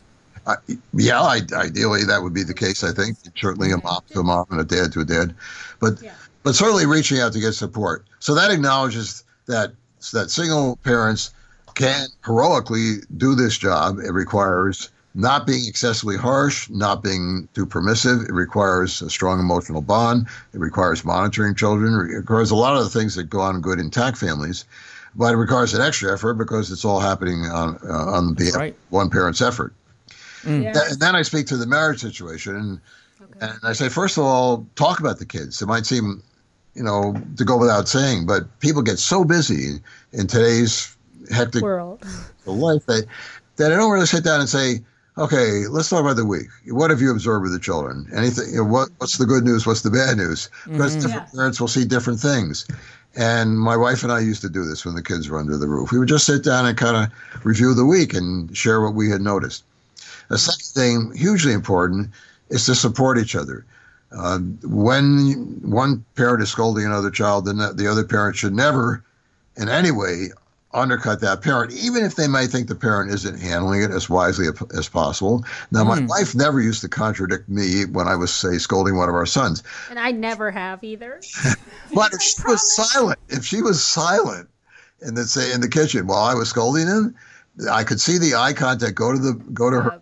Uh, 0.45 0.57
yeah, 0.93 1.23
I, 1.23 1.41
ideally 1.55 2.05
that 2.05 2.21
would 2.21 2.35
be 2.35 2.43
the 2.43 2.53
case. 2.53 2.83
I 2.83 2.93
think 2.93 3.17
certainly 3.37 3.71
a 3.71 3.77
mom 3.79 4.03
to 4.11 4.19
a 4.19 4.25
mom 4.25 4.45
and 4.51 4.61
a 4.61 4.65
dad 4.65 4.93
to 4.95 5.01
a 5.01 5.05
dad, 5.05 5.33
but 5.81 6.03
Yeah. 6.03 6.11
but 6.43 6.57
certainly 6.57 6.85
reaching 6.85 7.21
out 7.21 7.33
to 7.35 7.41
get 7.41 7.53
support. 7.53 8.05
So 8.19 8.35
that 8.35 8.51
acknowledges 8.51 9.23
that 9.47 9.73
that 10.13 10.33
single 10.33 10.77
parents 10.83 11.31
can 11.75 12.09
heroically 12.25 12.97
do 13.17 13.37
this 13.37 13.57
job. 13.57 13.99
It 14.01 14.11
requires 14.11 14.91
not 15.15 15.47
being 15.47 15.69
excessively 15.69 16.17
harsh, 16.17 16.69
not 16.69 17.05
being 17.05 17.47
too 17.55 17.65
permissive. 17.65 18.23
It 18.23 18.33
requires 18.33 19.01
a 19.03 19.09
strong 19.09 19.39
emotional 19.39 19.83
bond. 19.83 20.27
It 20.53 20.59
requires 20.59 21.05
monitoring 21.05 21.55
children. 21.55 21.95
It 22.11 22.17
requires 22.17 22.51
a 22.51 22.57
lot 22.57 22.77
of 22.77 22.83
the 22.83 22.91
things 22.91 23.15
that 23.15 23.31
go 23.31 23.41
on 23.41 23.55
in 23.55 23.61
good 23.61 23.79
intact 23.79 24.19
families. 24.19 24.65
But 25.15 25.35
it 25.35 25.37
requires 25.37 25.75
an 25.75 25.83
extra 25.83 26.13
effort 26.13 26.35
because 26.35 26.71
it's 26.71 26.85
all 26.85 27.01
happening 27.01 27.45
on 27.45 27.79
uh, 27.89 27.93
on 27.93 28.35
the 28.35 28.53
right. 28.57 28.77
one 28.89 29.11
parent's 29.11 29.43
effort. 29.43 29.75
Yeah. 30.47 30.73
Th- 30.73 30.85
And 30.91 31.01
then 31.01 31.15
I 31.15 31.23
speak 31.23 31.47
to 31.49 31.57
the 31.57 31.67
marriage 31.67 32.01
situation, 32.01 32.57
and, 32.57 32.81
and 33.41 33.59
I 33.63 33.75
say, 33.75 33.89
first 33.89 34.17
of 34.17 34.25
all, 34.25 34.67
talk 34.75 35.01
about 35.01 35.19
the 35.19 35.27
kids. 35.27 35.61
It 35.61 35.67
might 35.67 35.87
seem, 35.87 36.23
you 36.75 36.83
know, 36.83 37.15
to 37.37 37.45
go 37.45 37.59
without 37.59 37.89
saying, 37.89 38.27
but 38.27 38.59
people 38.61 38.83
get 38.83 38.99
so 38.99 39.23
busy 39.25 39.81
in 40.13 40.27
today's 40.27 40.97
hectic 41.31 41.63
World. 41.63 42.05
life 42.47 42.87
that 42.87 43.07
that 43.57 43.71
I 43.73 43.77
don't 43.77 43.93
really 43.93 44.07
sit 44.07 44.25
down 44.25 44.41
and 44.41 44.49
say, 44.49 44.81
okay, 45.19 45.67
let's 45.69 45.91
talk 45.91 46.01
about 46.01 46.17
the 46.17 46.27
week. 46.27 46.49
What 46.69 46.91
have 46.91 47.01
you 47.01 47.11
observed 47.11 47.43
with 47.43 47.53
the 47.53 47.61
children? 47.61 48.09
Anything? 48.17 48.49
You 48.51 48.57
know, 48.59 48.65
what 48.65 48.89
What's 48.99 49.19
the 49.19 49.27
good 49.27 49.45
news? 49.45 49.67
What's 49.67 49.83
the 49.83 49.91
bad 49.91 50.17
news? 50.17 50.49
Because 50.67 50.97
different 50.97 51.33
parents 51.33 51.61
will 51.61 51.69
see 51.69 51.85
different 51.85 52.19
things. 52.19 52.67
And 53.15 53.59
my 53.59 53.77
wife 53.77 54.03
and 54.03 54.13
I 54.13 54.21
used 54.21 54.41
to 54.43 54.49
do 54.49 54.65
this 54.65 54.85
when 54.85 54.95
the 54.95 55.03
kids 55.03 55.29
were 55.29 55.39
under 55.39 55.59
the 55.59 55.69
roof. 55.69 55.93
We 55.93 55.99
would 55.99 56.09
just 56.09 56.27
sit 56.27 56.43
down 56.43 56.67
and 56.67 56.77
kind 56.77 56.97
of 56.97 57.45
review 57.45 57.75
the 57.75 57.85
week 57.85 58.15
and 58.15 58.57
share 58.57 58.81
what 58.81 58.95
we 58.95 59.11
had 59.11 59.21
noticed. 59.21 59.65
The 60.29 60.39
second 60.39 60.73
thing, 60.73 61.13
hugely 61.15 61.53
important, 61.53 62.11
is 62.49 62.65
to 62.67 62.75
support 62.75 63.19
each 63.19 63.37
other. 63.37 63.67
Uh, 64.13 64.39
when 64.63 65.61
one 65.63 66.05
parent 66.15 66.43
is 66.43 66.51
scolding 66.51 66.85
another 66.85 67.11
child, 67.11 67.47
then 67.47 67.59
the 67.59 67.87
other 67.91 68.05
parent 68.05 68.37
should 68.37 68.55
never, 68.55 69.03
in 69.57 69.69
any 69.69 69.91
way, 69.91 70.31
undercut 70.75 71.21
that 71.21 71.43
parent, 71.43 71.73
even 71.73 72.05
if 72.05 72.17
they 72.17 72.27
might 72.27 72.49
think 72.49 72.69
the 72.69 72.75
parent 72.75 73.13
isn't 73.13 73.41
handling 73.41 73.83
it 73.83 73.91
as 73.91 74.09
wisely 74.09 74.47
as 74.77 74.89
possible. 74.89 75.45
Now, 75.71 75.85
my 75.85 75.99
hmm. 75.99 76.07
wife 76.07 76.35
never 76.35 76.61
used 76.61 76.81
to 76.83 76.89
contradict 76.89 77.49
me 77.49 77.85
when 77.85 78.09
I 78.09 78.17
was, 78.17 78.33
say, 78.33 78.59
scolding 78.59 78.97
one 78.97 79.09
of 79.09 79.15
our 79.15 79.27
sons. 79.27 79.63
And 79.91 79.99
I 79.99 80.13
never 80.13 80.51
have 80.51 80.83
either. 80.83 81.21
but 81.95 82.13
if 82.13 82.23
she 82.23 82.43
was 82.47 82.75
silent, 82.75 83.19
if 83.29 83.45
she 83.45 83.63
was 83.63 83.85
silent, 83.85 84.49
and 85.01 85.17
then 85.17 85.25
say 85.25 85.53
in 85.53 85.61
the 85.61 85.69
kitchen 85.69 86.07
while 86.07 86.23
I 86.23 86.35
was 86.35 86.49
scolding 86.49 86.87
him, 86.87 87.15
I 87.71 87.85
could 87.85 88.01
see 88.01 88.19
the 88.19 88.35
eye 88.35 88.53
contact 88.53 88.95
go 88.95 89.13
to 89.13 89.19
the 89.19 89.35
go 89.35 89.69
to 89.69 89.81
her, 89.81 90.02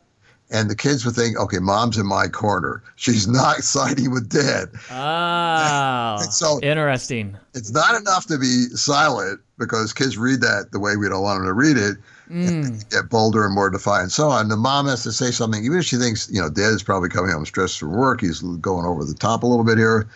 and 0.51 0.69
the 0.69 0.75
kids 0.75 1.05
would 1.05 1.15
think, 1.15 1.39
okay, 1.39 1.59
mom's 1.59 1.97
in 1.97 2.07
my 2.07 2.27
corner. 2.27 2.83
She's 2.97 3.29
not 3.29 3.57
siding 3.63 4.11
with 4.11 4.29
dad. 4.29 4.71
Oh, 4.91 6.23
so 6.31 6.61
interesting. 6.63 7.37
It's 7.55 7.73
not 7.73 7.99
enough 8.01 8.27
to 8.27 8.39
be 8.39 8.65
silent 8.75 9.41
because 9.59 9.93
kids 9.93 10.19
read 10.19 10.41
that 10.41 10.73
the 10.73 10.81
way 10.81 10.97
we 10.97 11.09
don't 11.09 11.23
want 11.23 11.39
them 11.39 11.47
to 11.47 11.53
read 11.53 11.77
it. 11.77 11.97
Mm. 12.31 12.89
Get 12.91 13.11
bolder 13.11 13.45
and 13.45 13.55
more 13.55 13.71
defiant, 13.71 14.03
and 14.05 14.13
so 14.13 14.29
on. 14.29 14.49
The 14.49 14.57
mom 14.57 14.87
has 14.87 15.03
to 15.03 15.13
say 15.13 15.33
something, 15.33 15.65
even 15.65 15.79
if 15.79 15.85
she 15.85 15.97
thinks, 15.97 16.31
you 16.31 16.41
know, 16.41 16.49
dad 16.49 16.73
is 16.73 16.83
probably 16.83 17.09
coming 17.09 17.33
home 17.33 17.45
stressed 17.45 17.81
from 17.81 17.93
work. 17.93 18.21
He's 18.21 18.41
going 18.41 18.87
over 18.87 19.05
the 19.05 19.15
top 19.15 19.43
a 19.43 19.47
little 19.47 19.65
bit 19.65 19.79
here. 19.79 20.09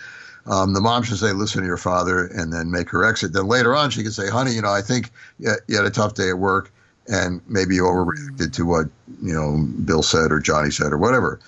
Um, 0.47 0.75
the 0.75 0.81
mom 0.81 1.03
should 1.03 1.19
say, 1.19 1.33
listen 1.33 1.62
to 1.62 1.67
your 1.67 1.76
father, 1.76 2.26
and 2.26 2.53
then 2.53 2.71
make 2.71 2.91
her 2.91 3.05
exit. 3.05 3.33
Then 3.33 3.47
later 3.47 3.75
on, 3.75 3.91
she 3.91 4.03
can 4.03 4.12
say, 4.12 4.29
honey, 4.29 4.53
you 4.53 4.62
know, 4.62 4.71
I 4.71 4.83
think 4.83 5.11
you 5.38 5.50
had 5.75 5.87
a 5.87 5.91
tough 5.91 6.14
day 6.14 6.29
at 6.29 6.38
work 6.38 6.71
and 7.09 7.41
maybe 7.49 7.79
overreacted 7.79 8.53
to 8.55 8.65
what 8.65 8.87
you 9.23 9.33
know 9.33 9.67
Bill 9.85 10.03
said 10.03 10.33
or 10.33 10.41
Johnny 10.41 10.71
said 10.71 10.93
or 10.93 10.99
whatever. 10.99 11.41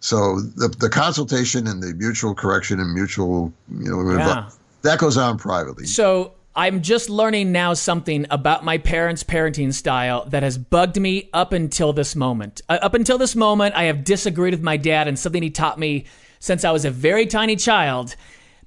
So 0.00 0.40
the 0.40 0.68
the 0.68 0.88
consultation 0.88 1.66
and 1.66 1.82
the 1.82 1.94
mutual 1.94 2.34
correction 2.34 2.80
and 2.80 2.92
mutual 2.92 3.52
you 3.70 3.90
know 3.90 4.16
yeah. 4.16 4.48
that 4.82 4.98
goes 4.98 5.16
on 5.16 5.38
privately. 5.38 5.86
So 5.86 6.32
I'm 6.54 6.82
just 6.82 7.08
learning 7.08 7.52
now 7.52 7.72
something 7.74 8.26
about 8.30 8.64
my 8.64 8.76
parents' 8.76 9.24
parenting 9.24 9.72
style 9.72 10.26
that 10.26 10.42
has 10.42 10.58
bugged 10.58 11.00
me 11.00 11.30
up 11.32 11.52
until 11.52 11.92
this 11.92 12.14
moment. 12.14 12.60
Uh, 12.68 12.78
up 12.82 12.92
until 12.94 13.16
this 13.16 13.34
moment, 13.34 13.74
I 13.74 13.84
have 13.84 14.04
disagreed 14.04 14.52
with 14.52 14.62
my 14.62 14.76
dad 14.76 15.08
and 15.08 15.18
something 15.18 15.42
he 15.42 15.50
taught 15.50 15.78
me 15.78 16.04
since 16.40 16.64
I 16.64 16.70
was 16.70 16.84
a 16.84 16.90
very 16.90 17.26
tiny 17.26 17.56
child 17.56 18.16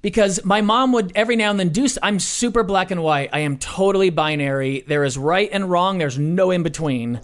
because 0.02 0.44
my 0.44 0.60
mom 0.60 0.92
would 0.92 1.12
every 1.14 1.36
now 1.36 1.50
and 1.50 1.58
then 1.58 1.70
do. 1.70 1.86
I'm 2.02 2.20
super 2.20 2.62
black 2.62 2.90
and 2.90 3.02
white. 3.02 3.30
I 3.32 3.40
am 3.40 3.58
totally 3.58 4.10
binary. 4.10 4.84
There 4.86 5.04
is 5.04 5.18
right 5.18 5.48
and 5.52 5.70
wrong. 5.70 5.98
There's 5.98 6.18
no 6.18 6.50
in 6.50 6.62
between, 6.62 7.20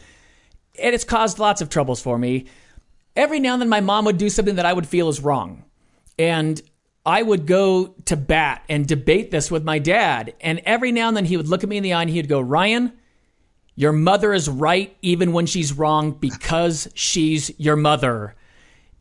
and 0.81 0.95
it's 0.95 1.05
caused 1.05 1.39
lots 1.39 1.61
of 1.61 1.69
troubles 1.69 2.01
for 2.03 2.19
me. 2.19 2.47
Every 3.15 3.41
now 3.41 3.53
and 3.55 3.63
then, 3.63 3.69
my 3.69 3.81
mom 3.81 4.05
would 4.07 4.19
do 4.19 4.31
something 4.31 4.57
that 4.57 4.67
I 4.67 4.73
would 4.73 4.87
feel 4.87 5.09
is 5.09 5.21
wrong, 5.21 5.65
and 6.19 6.61
I 7.05 7.23
would 7.23 7.47
go 7.47 7.95
to 8.07 8.17
bat 8.17 8.65
and 8.69 8.87
debate 8.87 9.31
this 9.31 9.51
with 9.51 9.65
my 9.65 9.79
dad. 9.79 10.35
And 10.41 10.61
every 10.65 10.93
now 10.93 11.09
and 11.09 11.17
then, 11.17 11.25
he 11.25 11.37
would 11.37 11.49
look 11.49 11.63
at 11.63 11.69
me 11.69 11.77
in 11.77 11.83
the 11.83 11.93
eye 11.93 12.03
and 12.03 12.11
he'd 12.11 12.29
go, 12.29 12.41
"Ryan." 12.41 12.93
Your 13.75 13.93
mother 13.93 14.35
is 14.35 14.51
right 14.51 14.95
even 15.01 15.33
when 15.33 15.47
she's 15.47 15.73
wrong 15.73 16.13
because 16.13 16.89
she's 16.95 17.59
your 17.59 17.75
mother. 17.77 18.35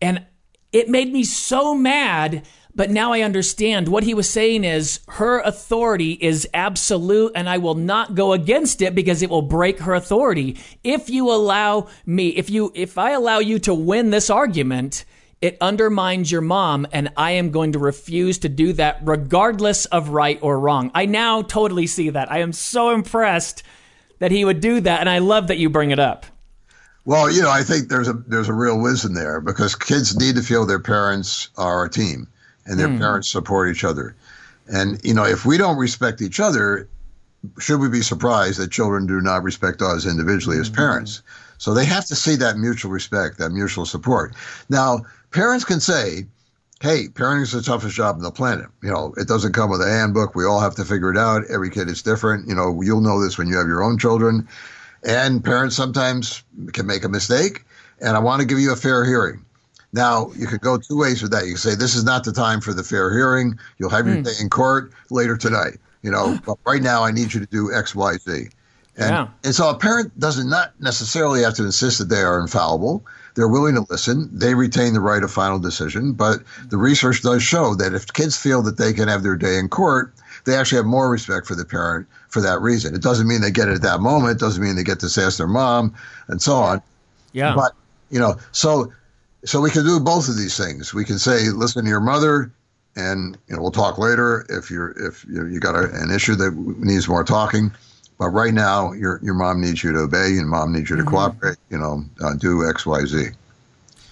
And 0.02 0.26
it 0.72 0.88
made 0.88 1.12
me 1.12 1.26
so 1.26 1.76
mad 1.76 2.48
but 2.76 2.90
now 2.90 3.12
I 3.12 3.22
understand 3.22 3.88
what 3.88 4.04
he 4.04 4.14
was 4.14 4.30
saying 4.30 4.64
is 4.64 5.02
her 5.10 5.40
authority 5.40 6.14
is 6.14 6.48
absolute 6.54 7.34
and 7.36 7.50
I 7.50 7.58
will 7.58 7.76
not 7.76 8.16
go 8.16 8.34
against 8.34 8.82
it 8.82 8.96
because 8.96 9.22
it 9.22 9.30
will 9.30 9.42
break 9.42 9.80
her 9.80 9.94
authority. 9.94 10.58
If 10.84 11.10
you 11.10 11.32
allow 11.32 11.88
me, 12.06 12.30
if 12.30 12.50
you, 12.50 12.72
if 12.74 12.98
I 12.98 13.12
allow 13.12 13.40
you 13.40 13.60
to 13.60 13.74
win 13.74 14.10
this 14.10 14.30
argument, 14.30 15.06
it 15.42 15.58
undermines 15.60 16.32
your 16.32 16.42
mom 16.42 16.88
and 16.92 17.10
I 17.18 17.32
am 17.32 17.52
going 17.52 17.74
to 17.74 17.80
refuse 17.80 18.38
to 18.40 18.50
do 18.50 18.74
that 18.74 19.00
regardless 19.04 19.86
of 19.88 20.10
right 20.10 20.40
or 20.42 20.60
wrong. 20.60 20.92
I 20.94 21.08
now 21.08 21.42
totally 21.42 21.88
see 21.88 22.10
that. 22.12 22.32
I 22.32 22.40
am 22.40 22.54
so 22.54 22.92
impressed 22.92 23.64
that 24.20 24.32
he 24.32 24.46
would 24.46 24.62
do 24.62 24.80
that 24.82 25.00
and 25.00 25.10
I 25.10 25.18
love 25.18 25.48
that 25.48 25.58
you 25.58 25.70
bring 25.70 25.92
it 25.92 26.00
up. 26.00 26.26
Well, 27.04 27.32
you 27.32 27.42
know, 27.42 27.50
I 27.50 27.64
think 27.64 27.90
there's 27.90 28.08
a 28.08 28.14
there's 28.14 28.48
a 28.48 28.54
real 28.54 28.80
wisdom 28.80 29.16
there 29.16 29.42
because 29.42 29.76
kids 29.76 30.16
need 30.16 30.36
to 30.36 30.44
feel 30.44 30.68
their 30.68 30.80
parents 30.80 31.50
are 31.58 31.86
a 31.86 31.90
team 31.90 32.28
and 32.72 32.80
their 32.80 32.88
mm. 32.88 32.98
parents 32.98 33.30
support 33.30 33.70
each 33.70 33.84
other. 33.84 34.16
And, 34.72 35.04
you 35.04 35.14
know, 35.14 35.26
if 35.26 35.46
we 35.46 35.58
don't 35.58 35.78
respect 35.78 36.22
each 36.22 36.40
other, 36.40 36.88
should 37.60 37.82
we 37.82 37.90
be 37.90 38.02
surprised 38.02 38.60
that 38.60 38.72
children 38.72 39.06
do 39.06 39.20
not 39.20 39.44
respect 39.44 39.82
us 39.82 40.06
individually 40.06 40.58
as 40.58 40.70
hmm. 40.70 40.76
parents? 40.76 41.22
So 41.58 41.74
they 41.74 41.86
have 41.86 42.06
to 42.06 42.16
see 42.16 42.38
that 42.38 42.58
mutual 42.58 42.92
respect, 42.92 43.40
that 43.40 43.50
mutual 43.50 43.86
support. 43.86 44.34
Now, 44.70 45.02
parents 45.32 45.66
can 45.66 45.82
say, 45.82 46.28
hey, 46.80 47.08
parenting 47.10 47.42
is 47.42 47.52
the 47.52 47.62
toughest 47.62 47.96
job 47.96 48.16
on 48.16 48.22
the 48.22 48.32
planet. 48.32 48.68
You 48.82 48.92
know, 48.92 49.14
it 49.18 49.28
doesn't 49.28 49.52
come 49.52 49.70
with 49.70 49.82
a 49.82 49.90
handbook. 49.90 50.34
We 50.34 50.46
all 50.46 50.62
have 50.62 50.76
to 50.76 50.86
figure 50.86 51.12
it 51.12 51.18
out. 51.18 51.44
Every 51.50 51.70
kid 51.70 51.90
is 51.90 52.02
different. 52.02 52.48
You 52.48 52.56
know, 52.56 52.82
you'll 52.82 53.02
know 53.02 53.22
this 53.22 53.38
when 53.38 53.48
you 53.48 53.58
have 53.58 53.68
your 53.68 53.84
own 53.84 53.98
children. 53.98 54.48
And 55.04 55.44
parents 55.44 55.76
sometimes 55.76 56.44
can 56.74 56.88
make 56.88 57.04
a 57.04 57.10
mistake. 57.10 57.66
And 58.00 58.16
I 58.16 58.20
want 58.20 58.40
to 58.40 58.48
give 58.48 58.60
you 58.60 58.72
a 58.72 58.78
fair 58.78 59.04
hearing. 59.04 59.44
Now, 59.94 60.32
you 60.38 60.48
could 60.48 60.62
go 60.62 60.78
two 60.78 60.98
ways 60.98 61.22
with 61.22 61.32
that. 61.32 61.46
You 61.46 61.52
can 61.52 61.58
say, 61.58 61.76
this 61.76 61.96
is 61.96 62.04
not 62.04 62.24
the 62.24 62.32
time 62.32 62.62
for 62.62 62.74
the 62.74 62.84
fair 62.84 63.12
hearing. 63.14 63.60
You'll 63.78 63.90
have 63.90 64.08
your 64.08 64.18
mm. 64.18 64.24
day 64.24 64.32
in 64.40 64.50
court 64.50 64.94
later 65.10 65.36
tonight. 65.36 65.78
You 66.02 66.12
know, 66.12 66.40
but 66.46 66.58
right 66.66 66.82
now 66.82 67.04
I 67.04 67.12
need 67.12 67.34
you 67.34 67.40
to 67.40 67.46
do 67.46 67.74
X, 67.74 67.94
Y, 67.94 68.18
Z. 68.18 68.50
And, 68.98 69.10
yeah. 69.10 69.28
and 69.44 69.56
so 69.56 69.70
a 69.70 69.78
parent 69.78 70.18
does 70.20 70.38
not 70.38 70.48
not 70.48 70.74
necessarily 70.80 71.44
have 71.44 71.54
to 71.56 71.66
insist 71.66 72.00
that 72.00 72.10
they 72.10 72.22
are 72.22 72.40
infallible. 72.40 73.06
They're 73.36 73.48
willing 73.48 73.76
to 73.76 73.86
listen. 73.90 74.30
They 74.32 74.54
retain 74.54 74.94
the 74.94 75.00
right 75.00 75.24
of 75.24 75.32
final 75.32 75.60
decision. 75.60 76.12
But 76.12 76.40
the 76.68 76.78
research 76.78 77.22
does 77.22 77.42
show 77.42 77.76
that 77.76 77.94
if 77.94 78.12
kids 78.12 78.36
feel 78.36 78.62
that 78.64 78.78
they 78.78 78.92
can 78.92 79.08
have 79.08 79.24
their 79.24 79.38
day 79.38 79.58
in 79.58 79.70
court, 79.70 80.14
they 80.46 80.56
actually 80.56 80.78
have 80.78 80.86
more 80.86 81.10
respect 81.10 81.48
for 81.48 81.56
the 81.56 81.64
parent 81.64 82.08
for 82.28 82.42
that 82.42 82.62
reason. 82.62 82.94
It 82.94 83.02
doesn't 83.02 83.28
mean 83.28 83.42
they 83.42 83.52
get 83.52 83.70
it 83.70 83.76
at 83.76 83.82
that 83.84 84.02
moment. 84.02 84.34
It 84.36 84.40
doesn't 84.40 84.62
mean 84.62 84.76
they 84.76 84.84
get 84.84 85.00
to 85.00 85.10
say 85.10 85.24
ask 85.24 85.38
their 85.38 85.48
mom 85.48 85.96
and 86.28 86.42
so 86.42 86.56
on. 86.56 86.82
Yeah. 87.32 87.56
But, 87.56 87.72
you 88.10 88.20
know, 88.20 88.38
so 88.52 88.92
so 89.46 89.62
we 89.62 89.72
can 89.72 89.84
do 89.86 90.00
both 90.00 90.30
of 90.30 90.38
these 90.38 90.58
things. 90.58 90.94
We 90.94 91.06
can 91.06 91.20
say, 91.20 91.50
listen 91.50 91.84
to 91.84 91.90
your 91.90 92.02
mother, 92.02 92.52
and 92.96 93.38
you 93.48 93.56
know 93.56 93.62
we'll 93.62 93.72
talk 93.72 93.98
later 93.98 94.46
if 94.50 94.70
you're 94.70 94.92
if 95.08 95.26
you, 95.26 95.48
you 95.48 95.60
got 95.60 95.76
a, 95.76 95.90
an 95.94 96.12
issue 96.12 96.36
that 96.36 96.54
needs 96.80 97.08
more 97.08 97.24
talking. 97.24 97.72
But 98.18 98.30
right 98.30 98.54
now, 98.54 98.92
your 98.94 99.20
your 99.24 99.34
mom 99.34 99.62
needs 99.62 99.84
you 99.84 99.92
to 99.94 100.00
obey, 100.00 100.38
and 100.38 100.48
mom 100.48 100.74
needs 100.74 100.90
you 100.90 100.96
to 100.96 101.02
mm-hmm. 101.02 101.12
cooperate. 101.12 101.58
You 101.70 101.78
know, 101.78 102.04
uh, 102.24 102.36
do 102.36 102.68
X, 102.68 102.86
Y, 102.86 103.06
Z. 103.06 103.28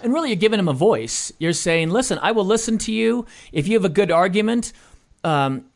And 0.02 0.12
really, 0.12 0.30
you're 0.30 0.36
giving 0.36 0.58
him 0.58 0.68
a 0.68 0.72
voice. 0.72 1.30
You're 1.38 1.52
saying, 1.52 1.90
listen, 1.90 2.18
I 2.22 2.32
will 2.32 2.46
listen 2.46 2.78
to 2.78 2.92
you 2.92 3.26
if 3.52 3.68
you 3.68 3.74
have 3.74 3.84
a 3.84 3.90
good 3.90 4.10
argument. 4.10 4.72
Um, 5.22 5.66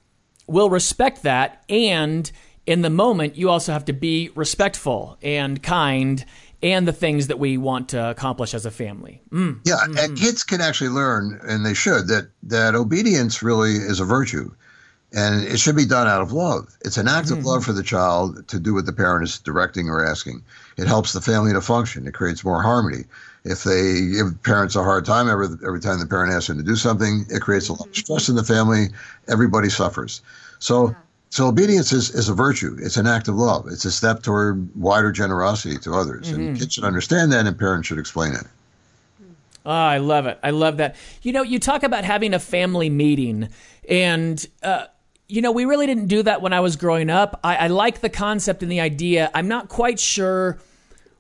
we'll 0.47 0.71
respect 0.71 1.23
that, 1.23 1.62
and 1.69 2.31
in 2.67 2.81
the 2.81 2.90
moment, 2.90 3.37
you 3.37 3.51
also 3.51 3.73
have 3.73 3.85
to 3.85 3.93
be 3.93 4.31
respectful 4.35 5.19
and 5.23 5.62
kind 5.62 6.25
and 6.64 6.88
the 6.88 6.92
things 6.92 7.27
that 7.27 7.38
we 7.38 7.59
want 7.59 7.90
to 7.90 8.11
accomplish 8.11 8.55
as 8.55 8.64
a 8.64 8.70
family. 8.70 9.20
Mm. 9.31 9.61
Yeah, 9.64 9.74
mm-hmm. 9.74 9.98
and 9.98 10.18
kids 10.18 10.42
can 10.42 10.62
actually 10.62 10.88
learn, 10.88 11.38
and 11.46 11.64
they 11.64 11.74
should, 11.74 12.09
that 12.09 12.29
that 12.44 12.74
obedience 12.74 13.42
really 13.42 13.72
is 13.74 14.00
a 14.00 14.05
virtue, 14.07 14.50
and 15.12 15.44
it 15.44 15.61
should 15.61 15.77
be 15.77 15.85
done 15.85 16.09
out 16.09 16.22
of 16.22 16.33
love. 16.33 16.74
It's 16.81 16.96
an 16.96 17.07
act 17.07 17.29
mm-hmm. 17.29 17.38
of 17.38 17.44
love 17.44 17.64
for 17.64 17.74
the 17.74 17.83
child 17.83 18.48
to 18.48 18.59
do 18.59 18.72
what 18.72 18.87
the 18.87 18.94
parent 18.94 19.24
is 19.24 19.38
directing 19.38 19.90
or 19.90 20.05
asking. 20.05 20.42
It 20.79 20.87
helps 20.87 21.12
the 21.12 21.20
family 21.20 21.53
to 21.53 21.61
function. 21.61 22.07
It 22.07 22.14
creates 22.14 22.42
more 22.42 22.62
harmony. 22.62 23.05
If 23.44 23.64
they 23.64 24.00
give 24.12 24.42
parents 24.42 24.74
a 24.74 24.83
hard 24.83 25.05
time 25.05 25.29
every 25.29 25.48
every 25.66 25.81
time 25.81 26.00
the 26.00 26.07
parent 26.07 26.33
asks 26.33 26.46
them 26.46 26.57
to 26.57 26.64
do 26.64 26.77
something, 26.77 27.27
it 27.29 27.42
creates 27.42 27.68
a 27.68 27.74
lot 27.74 27.88
of 27.88 27.94
stress 27.94 28.31
in 28.31 28.37
the 28.37 28.42
family. 28.42 28.87
Everybody 29.29 29.68
suffers. 29.68 30.22
So 30.61 30.96
so 31.35 31.49
obedience 31.49 31.92
is, 31.92 32.11
is 32.11 32.29
a 32.29 32.33
virtue. 32.33 32.77
It's 32.81 32.97
an 32.97 33.09
act 33.09 33.27
of 33.27 33.35
love. 33.35 33.66
It's 33.66 33.85
a 33.85 33.90
step 33.90 34.23
toward 34.23 34.73
wider 34.77 35.11
generosity 35.11 35.77
to 35.79 35.92
others. 35.92 36.31
Mm-hmm. 36.31 36.40
And 36.40 36.59
kids 36.61 36.75
should 36.75 36.85
understand 36.85 37.33
that 37.33 37.44
and 37.44 37.59
parents 37.59 37.88
should 37.88 37.99
explain 37.99 38.35
it. 38.35 38.44
Oh, 39.66 39.73
I 39.73 39.99
love 39.99 40.27
it. 40.27 40.38
I 40.44 40.51
love 40.51 40.77
that. 40.77 40.94
You 41.23 41.33
know, 41.33 41.42
you 41.42 41.59
talk 41.59 41.83
about 41.83 42.05
having 42.05 42.35
a 42.35 42.38
family 42.38 42.88
meeting, 42.88 43.49
and, 43.88 44.47
uh, 44.62 44.85
you 45.27 45.42
know, 45.42 45.51
we 45.51 45.64
really 45.64 45.87
didn't 45.87 46.07
do 46.07 46.23
that 46.23 46.40
when 46.40 46.53
I 46.53 46.61
was 46.61 46.77
growing 46.77 47.11
up. 47.11 47.40
I, 47.42 47.57
I 47.57 47.66
like 47.66 48.01
the 48.01 48.11
concept 48.11 48.62
and 48.62 48.70
the 48.70 48.79
idea. 48.79 49.29
I'm 49.35 49.49
not 49.49 49.68
quite 49.68 49.99
sure 49.99 50.61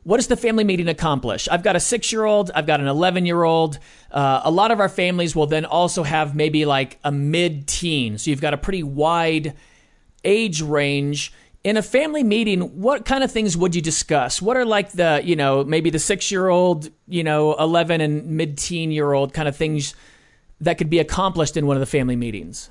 what 0.04 0.18
does 0.18 0.28
the 0.28 0.36
family 0.36 0.62
meeting 0.62 0.86
accomplish? 0.86 1.48
I've 1.48 1.64
got 1.64 1.74
a 1.74 1.80
six 1.80 2.12
year 2.12 2.24
old, 2.24 2.52
I've 2.54 2.66
got 2.66 2.78
an 2.78 2.86
11 2.86 3.26
year 3.26 3.42
old. 3.42 3.80
Uh, 4.12 4.42
a 4.44 4.50
lot 4.52 4.70
of 4.70 4.78
our 4.78 4.88
families 4.88 5.34
will 5.34 5.48
then 5.48 5.64
also 5.64 6.04
have 6.04 6.36
maybe 6.36 6.66
like 6.66 7.00
a 7.02 7.10
mid 7.10 7.66
teen. 7.66 8.16
So 8.16 8.30
you've 8.30 8.40
got 8.40 8.54
a 8.54 8.58
pretty 8.58 8.84
wide 8.84 9.54
age 10.24 10.62
range 10.62 11.32
in 11.64 11.78
a 11.78 11.82
family 11.82 12.22
meeting, 12.22 12.60
what 12.80 13.06
kind 13.06 13.24
of 13.24 13.32
things 13.32 13.56
would 13.56 13.74
you 13.74 13.80
discuss? 13.80 14.42
What 14.42 14.56
are 14.56 14.66
like 14.66 14.92
the, 14.92 15.22
you 15.24 15.34
know, 15.34 15.64
maybe 15.64 15.88
the 15.88 15.98
six 15.98 16.30
year 16.30 16.48
old, 16.48 16.90
you 17.08 17.24
know, 17.24 17.54
11 17.54 18.02
and 18.02 18.26
mid 18.26 18.58
teen 18.58 18.90
year 18.92 19.12
old 19.12 19.32
kind 19.32 19.48
of 19.48 19.56
things 19.56 19.94
that 20.60 20.76
could 20.78 20.90
be 20.90 20.98
accomplished 20.98 21.56
in 21.56 21.66
one 21.66 21.76
of 21.76 21.80
the 21.80 21.86
family 21.86 22.16
meetings? 22.16 22.70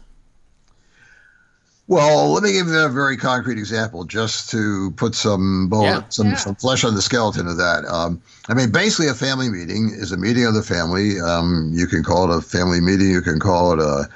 Well, 1.88 2.32
let 2.32 2.44
me 2.44 2.54
give 2.54 2.68
you 2.68 2.80
a 2.80 2.88
very 2.88 3.18
concrete 3.18 3.58
example 3.58 4.06
just 4.06 4.50
to 4.52 4.92
put 4.92 5.16
some 5.16 5.68
bone, 5.68 5.84
yeah. 5.84 6.04
some, 6.10 6.28
yeah. 6.28 6.36
some 6.36 6.56
flesh 6.56 6.86
on 6.86 6.96
the 6.96 7.02
skeleton 7.02 7.46
of 7.46 7.58
that. 7.58 7.84
Um, 7.86 8.22
I 8.48 8.54
mean, 8.54 8.72
basically, 8.72 9.08
a 9.10 9.14
family 9.14 9.50
meeting 9.50 9.90
is 9.94 10.14
a 10.14 10.18
meeting 10.18 10.46
of 10.46 10.54
the 10.54 10.64
family. 10.64 11.20
Um, 11.20 11.72
you 11.74 11.88
can 11.88 12.02
call 12.02 12.32
it 12.32 12.38
a 12.38 12.42
family 12.42 12.80
meeting, 12.80 13.10
you 13.10 13.22
can 13.22 13.38
call 13.38 13.74
it 13.74 13.80
a 13.80 14.08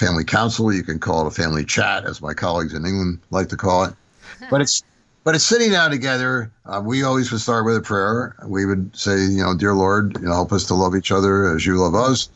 family 0.00 0.24
council. 0.24 0.72
You 0.72 0.82
can 0.82 0.98
call 0.98 1.24
it 1.24 1.28
a 1.28 1.30
family 1.30 1.64
chat, 1.64 2.04
as 2.04 2.20
my 2.20 2.34
colleagues 2.34 2.74
in 2.74 2.84
England 2.86 3.20
like 3.30 3.48
to 3.50 3.56
call 3.56 3.84
it. 3.84 3.94
But 4.50 4.62
it's 4.62 4.82
but 5.22 5.34
it's 5.34 5.44
sitting 5.44 5.70
down 5.70 5.90
together. 5.90 6.50
Uh, 6.64 6.80
we 6.82 7.02
always 7.02 7.30
would 7.30 7.42
start 7.42 7.66
with 7.66 7.76
a 7.76 7.82
prayer. 7.82 8.34
We 8.46 8.64
would 8.64 8.96
say, 8.96 9.20
you 9.20 9.42
know, 9.42 9.54
dear 9.54 9.74
Lord, 9.74 10.16
you 10.18 10.26
know, 10.26 10.32
help 10.32 10.50
us 10.52 10.64
to 10.68 10.74
love 10.74 10.96
each 10.96 11.12
other 11.12 11.54
as 11.54 11.66
you 11.66 11.76
love 11.76 11.94
us. 11.94 12.30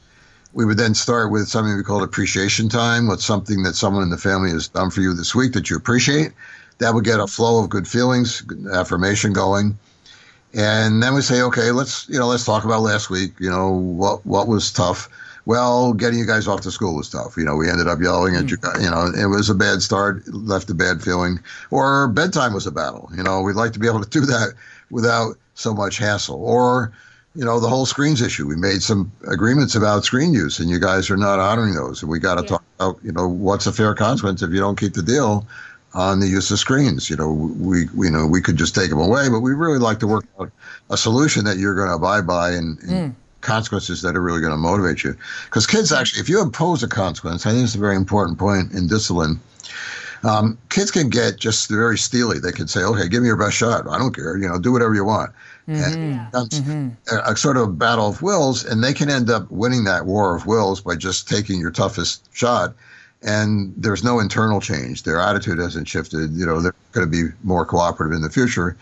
We 0.53 0.67
would 0.67 0.77
then 0.77 0.95
start 0.95 1.33
with 1.33 1.49
something 1.49 1.75
we 1.75 1.83
called 1.83 2.03
appreciation 2.03 2.69
time. 2.69 3.09
What's 3.09 3.25
something 3.25 3.63
that 3.63 3.75
someone 3.75 4.03
in 4.03 4.11
the 4.11 4.19
family 4.19 4.51
has 4.51 4.69
done 4.69 4.91
for 4.91 5.01
you 5.01 5.15
this 5.15 5.35
week 5.35 5.55
that 5.55 5.71
you 5.71 5.77
appreciate? 5.77 6.33
That 6.79 6.93
would 6.93 7.05
get 7.05 7.21
a 7.21 7.27
flow 7.27 7.63
of 7.63 7.71
good 7.71 7.89
feelings, 7.89 8.43
good 8.43 8.67
affirmation 8.67 9.33
going. 9.33 9.79
And 10.53 11.03
then 11.03 11.15
we 11.15 11.23
say, 11.23 11.41
okay, 11.41 11.71
let's 11.71 12.07
you 12.09 12.19
know, 12.19 12.27
let's 12.27 12.45
talk 12.45 12.65
about 12.65 12.83
last 12.83 13.09
week. 13.09 13.33
You 13.41 13.51
know, 13.51 13.71
what 13.71 14.25
what 14.27 14.47
was 14.47 14.71
tough? 14.71 15.09
Well, 15.47 15.93
getting 15.93 16.19
you 16.19 16.27
guys 16.27 16.49
off 16.49 16.63
to 16.63 16.71
school 16.71 16.97
was 16.97 17.11
tough. 17.11 17.37
You 17.37 17.45
know, 17.45 17.57
we 17.57 17.69
ended 17.69 17.87
up 17.87 18.01
yelling 18.01 18.35
at 18.35 18.51
you. 18.51 18.57
You 18.81 18.91
know, 18.91 19.13
it 19.15 19.27
was 19.27 19.51
a 19.51 19.55
bad 19.55 19.83
start, 19.83 20.27
left 20.29 20.71
a 20.71 20.75
bad 20.75 21.03
feeling. 21.03 21.39
Or 21.71 22.09
bedtime 22.09 22.55
was 22.55 22.67
a 22.67 22.73
battle. 22.73 23.11
You 23.15 23.23
know, 23.23 23.43
we'd 23.43 23.57
like 23.57 23.73
to 23.75 23.79
be 23.79 23.87
able 23.87 24.03
to 24.03 24.09
do 24.09 24.21
that 24.23 24.55
without 24.91 25.37
so 25.55 25.75
much 25.75 25.99
hassle. 25.99 26.43
Or 26.43 26.93
you 27.35 27.45
know, 27.45 27.59
the 27.59 27.69
whole 27.69 27.85
screens 27.85 28.23
issue. 28.23 28.47
We 28.47 28.57
made 28.57 28.83
some 28.83 29.11
agreements 29.27 29.75
about 29.75 30.05
screen 30.05 30.33
use, 30.33 30.61
and 30.61 30.71
you 30.71 30.79
guys 30.79 31.11
are 31.11 31.17
not 31.17 31.41
honoring 31.41 31.75
those. 31.75 32.01
And 32.01 32.11
we 32.11 32.21
got 32.21 32.37
to 32.37 32.43
yeah. 32.43 32.49
talk 32.49 32.63
about, 32.79 32.99
you 33.03 33.13
know, 33.13 33.29
what's 33.29 33.67
a 33.67 33.73
fair 33.73 33.95
consequence 33.95 34.41
if 34.41 34.51
you 34.51 34.61
don't 34.61 34.79
keep 34.79 34.95
the 34.95 35.03
deal 35.03 35.47
on 35.95 36.21
the 36.21 36.29
use 36.29 36.51
of 36.51 36.59
screens. 36.59 37.11
You 37.11 37.17
know, 37.17 37.33
we, 37.33 37.87
we 37.95 38.07
you 38.07 38.13
know 38.13 38.27
we 38.27 38.41
could 38.41 38.57
just 38.57 38.75
take 38.75 38.91
them 38.91 39.01
away, 39.01 39.29
but 39.29 39.41
we 39.41 39.53
really 39.53 39.79
like 39.79 39.99
to 40.01 40.07
work 40.07 40.27
out 40.39 40.51
a 40.91 40.97
solution 40.97 41.45
that 41.45 41.57
you're 41.57 41.75
going 41.75 41.89
to 41.89 41.95
abide 41.95 42.27
by 42.27 42.51
and, 42.51 42.79
and 42.83 43.13
mm. 43.13 43.15
Consequences 43.45 44.03
that 44.03 44.17
are 44.17 44.21
really 44.21 44.41
going 44.41 44.53
to 44.53 44.59
motivate 44.59 45.05
you. 45.05 45.17
Because 45.45 45.67
kids 45.67 45.93
actually, 45.93 46.21
if 46.21 46.29
you 46.29 46.41
impose 46.41 46.83
a 46.83 46.89
consequence, 46.89 47.47
I 47.47 47.51
think 47.51 47.65
it's 47.65 47.75
a 47.75 47.79
very 47.79 47.97
important 47.97 48.39
point 48.39 48.73
in 48.73 48.89
discipline. 48.89 49.41
Um, 50.25 50.59
kids 50.71 50.91
can 50.91 51.11
get 51.11 51.37
just 51.37 51.69
very 51.69 51.99
steely. 51.99 52.39
They 52.39 52.53
can 52.53 52.67
say, 52.67 52.81
"Okay, 52.81 53.09
give 53.09 53.23
me 53.23 53.29
your 53.29 53.37
best 53.37 53.57
shot. 53.57 53.87
I 53.89 53.99
don't 53.99 54.15
care. 54.15 54.39
You 54.39 54.49
know, 54.49 54.59
do 54.59 54.73
whatever 54.73 54.95
you 54.95 55.05
want." 55.05 55.31
Mm-hmm. 55.69 56.37
And 56.37 56.51
mm-hmm. 56.51 57.15
A, 57.15 57.33
a, 57.33 57.37
sort 57.37 57.59
of 57.59 57.79
battle 57.79 58.09
of 58.09 58.23
wills, 58.23 58.65
and 58.65 58.83
they 58.83 58.95
can 58.95 59.11
end 59.11 59.31
up 59.31 59.51
winning 59.51 59.85
that 59.85 60.07
war 60.07 60.35
of 60.35 60.47
wills 60.47 60.81
by 60.81 60.97
just 60.97 61.29
taking 61.29 61.61
your 61.61 61.71
toughest 61.71 62.29
shot 62.35 62.75
and 63.25 63.73
there's 63.77 64.05
no 64.05 64.21
internal 64.21 64.61
change. 64.61 65.03
Their 65.03 65.19
attitude 65.19 65.59
hasn't 65.59 65.89
shifted. 65.89 66.33
You 66.33 66.45
know, 66.45 66.61
they're 66.61 66.75
going 66.93 67.11
to 67.11 67.11
be 67.11 67.35
more 67.43 67.65
cooperative 67.65 68.15
in 68.15 68.23
the 68.23 68.31
future. 68.31 68.77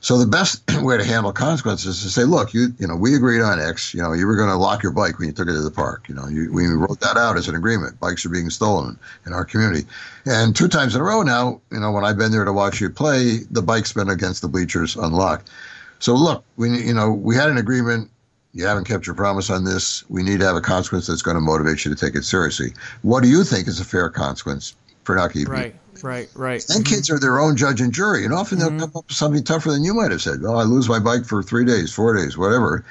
So 0.00 0.18
the 0.18 0.26
best 0.26 0.62
way 0.82 0.96
to 0.96 1.04
handle 1.04 1.32
consequences 1.32 1.98
is 1.98 2.02
to 2.02 2.10
say, 2.10 2.24
look, 2.24 2.54
you 2.54 2.68
you 2.78 2.86
know, 2.86 2.96
we 2.96 3.14
agreed 3.14 3.40
on 3.40 3.60
X. 3.60 3.94
You 3.94 4.02
know, 4.02 4.12
you 4.12 4.26
were 4.26 4.36
going 4.36 4.50
to 4.50 4.56
lock 4.56 4.82
your 4.82 4.92
bike 4.92 5.18
when 5.18 5.28
you 5.28 5.34
took 5.34 5.48
it 5.48 5.52
to 5.52 5.62
the 5.62 5.70
park. 5.70 6.08
You 6.08 6.14
know, 6.14 6.26
you, 6.26 6.52
we 6.52 6.64
mm-hmm. 6.64 6.80
wrote 6.80 7.00
that 7.00 7.16
out 7.16 7.36
as 7.36 7.48
an 7.48 7.54
agreement. 7.54 7.98
Bikes 8.00 8.24
are 8.24 8.30
being 8.30 8.50
stolen 8.50 8.98
in 9.26 9.32
our 9.32 9.44
community, 9.44 9.86
and 10.24 10.54
two 10.54 10.68
times 10.68 10.94
in 10.94 11.00
a 11.00 11.04
row 11.04 11.22
now, 11.22 11.60
you 11.70 11.80
know, 11.80 11.92
when 11.92 12.04
I've 12.04 12.18
been 12.18 12.32
there 12.32 12.44
to 12.44 12.52
watch 12.52 12.80
you 12.80 12.90
play, 12.90 13.38
the 13.50 13.62
bike's 13.62 13.92
been 13.92 14.10
against 14.10 14.42
the 14.42 14.48
bleachers 14.48 14.96
unlocked. 14.96 15.50
So 15.98 16.14
look, 16.14 16.44
we 16.56 16.82
you 16.82 16.94
know 16.94 17.10
we 17.10 17.34
had 17.34 17.48
an 17.48 17.56
agreement 17.56 18.10
you 18.56 18.64
haven't 18.64 18.84
kept 18.84 19.06
your 19.06 19.14
promise 19.14 19.50
on 19.50 19.64
this. 19.64 20.08
We 20.08 20.22
need 20.22 20.40
to 20.40 20.46
have 20.46 20.56
a 20.56 20.62
consequence 20.62 21.06
that's 21.06 21.20
going 21.20 21.34
to 21.34 21.42
motivate 21.42 21.84
you 21.84 21.94
to 21.94 22.00
take 22.06 22.14
it 22.14 22.24
seriously. 22.24 22.72
What 23.02 23.22
do 23.22 23.28
you 23.28 23.44
think 23.44 23.68
is 23.68 23.80
a 23.80 23.84
fair 23.84 24.08
consequence 24.08 24.74
for 25.04 25.14
not 25.14 25.32
keeping 25.34 25.52
right? 25.52 25.74
Right, 26.02 26.28
right, 26.34 26.64
And 26.70 26.84
mm-hmm. 26.84 26.94
kids 26.94 27.10
are 27.10 27.18
their 27.18 27.38
own 27.40 27.56
judge 27.56 27.80
and 27.80 27.92
jury, 27.92 28.24
and 28.24 28.32
often 28.32 28.58
mm-hmm. 28.58 28.78
they'll 28.78 28.88
come 28.88 28.98
up 28.98 29.06
with 29.08 29.16
something 29.16 29.44
tougher 29.44 29.70
than 29.70 29.84
you 29.84 29.94
might 29.94 30.10
have 30.10 30.22
said. 30.22 30.40
Oh, 30.44 30.56
I 30.56 30.62
lose 30.62 30.88
my 30.88 30.98
bike 30.98 31.24
for 31.24 31.42
three 31.42 31.64
days, 31.64 31.92
four 31.92 32.14
days, 32.16 32.36
whatever, 32.36 32.84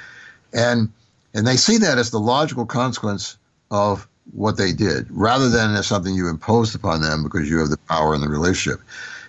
and 0.52 0.90
and 1.34 1.46
they 1.46 1.56
see 1.56 1.76
that 1.78 1.98
as 1.98 2.10
the 2.10 2.20
logical 2.20 2.64
consequence 2.64 3.36
of 3.70 4.08
what 4.32 4.56
they 4.56 4.72
did, 4.72 5.06
rather 5.10 5.48
than 5.48 5.74
as 5.74 5.86
something 5.86 6.14
you 6.14 6.28
imposed 6.28 6.74
upon 6.74 7.00
them 7.00 7.22
because 7.22 7.48
you 7.48 7.58
have 7.58 7.68
the 7.68 7.76
power 7.88 8.14
in 8.14 8.20
the 8.20 8.28
relationship. 8.28 8.80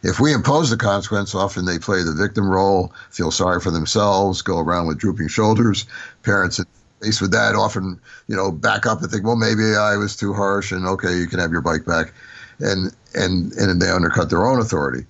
If 0.03 0.19
we 0.19 0.33
impose 0.33 0.69
the 0.69 0.77
consequence, 0.77 1.35
often 1.35 1.65
they 1.65 1.79
play 1.79 2.03
the 2.03 2.13
victim 2.13 2.47
role, 2.47 2.93
feel 3.09 3.31
sorry 3.31 3.59
for 3.59 3.71
themselves, 3.71 4.41
go 4.41 4.59
around 4.59 4.87
with 4.87 4.99
drooping 4.99 5.27
shoulders. 5.27 5.85
Parents 6.23 6.61
faced 7.01 7.21
with 7.21 7.31
that 7.31 7.55
often, 7.55 7.99
you 8.27 8.35
know, 8.35 8.51
back 8.51 8.85
up 8.85 9.01
and 9.01 9.11
think, 9.11 9.25
well, 9.25 9.35
maybe 9.35 9.75
I 9.75 9.97
was 9.97 10.15
too 10.15 10.33
harsh, 10.33 10.71
and 10.71 10.85
okay, 10.87 11.17
you 11.17 11.27
can 11.27 11.39
have 11.39 11.51
your 11.51 11.61
bike 11.61 11.85
back, 11.85 12.13
and 12.59 12.91
and 13.15 13.53
and 13.53 13.81
they 13.81 13.89
undercut 13.89 14.29
their 14.29 14.45
own 14.45 14.59
authority. 14.59 15.05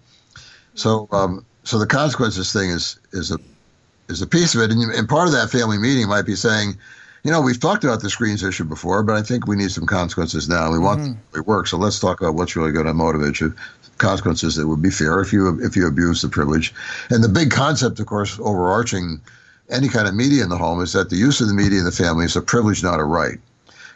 So, 0.76 1.08
um, 1.12 1.46
so 1.64 1.80
the 1.80 1.88
consequences 1.88 2.54
thing 2.54 2.70
is 2.70 3.00
is 3.12 3.32
a 3.32 3.38
is 4.10 4.22
a 4.22 4.28
piece 4.28 4.56
of 4.56 4.62
it, 4.62 4.72
and, 4.72 4.82
and 4.92 5.10
part 5.10 5.28
of 5.28 5.34
that 5.34 5.50
family 5.50 5.78
meeting 5.78 6.08
might 6.08 6.26
be 6.26 6.36
saying, 6.36 6.78
you 7.24 7.32
know, 7.32 7.42
we've 7.42 7.60
talked 7.60 7.84
about 7.84 8.02
the 8.02 8.10
screens 8.10 8.44
issue 8.44 8.64
before, 8.64 9.04
but 9.04 9.16
I 9.16 9.22
think 9.22 9.48
we 9.48 9.56
need 9.56 9.72
some 9.72 9.86
consequences 9.86 10.48
now. 10.48 10.72
We 10.72 10.80
want 10.80 11.02
mm-hmm. 11.02 11.40
it 11.40 11.46
work, 11.46 11.68
so 11.68 11.78
let's 11.78 12.00
talk 12.00 12.22
about 12.22 12.36
what's 12.36 12.56
really 12.56 12.72
going 12.72 12.86
to 12.86 12.94
motivate 12.94 13.40
you 13.40 13.54
consequences 13.98 14.56
that 14.56 14.68
would 14.68 14.82
be 14.82 14.92
fair 14.92 15.20
if 15.20 15.34
you 15.34 15.60
if 15.64 15.76
you 15.76 15.88
abuse 15.88 16.22
the 16.22 16.30
privilege. 16.30 16.74
And 17.10 17.24
the 17.24 17.30
big 17.30 17.52
concept, 17.52 18.00
of 18.00 18.06
course, 18.06 18.40
overarching 18.40 19.20
any 19.70 19.90
kind 19.90 20.08
of 20.08 20.16
media 20.16 20.44
in 20.44 20.50
the 20.50 20.58
home 20.58 20.82
is 20.82 20.94
that 20.94 21.10
the 21.10 21.16
use 21.16 21.42
of 21.42 21.48
the 21.48 21.54
media 21.54 21.80
in 21.80 21.86
the 21.86 21.92
family 21.92 22.26
is 22.26 22.36
a 22.36 22.42
privilege, 22.42 22.84
not 22.84 23.00
a 23.00 23.04
right. 23.04 23.40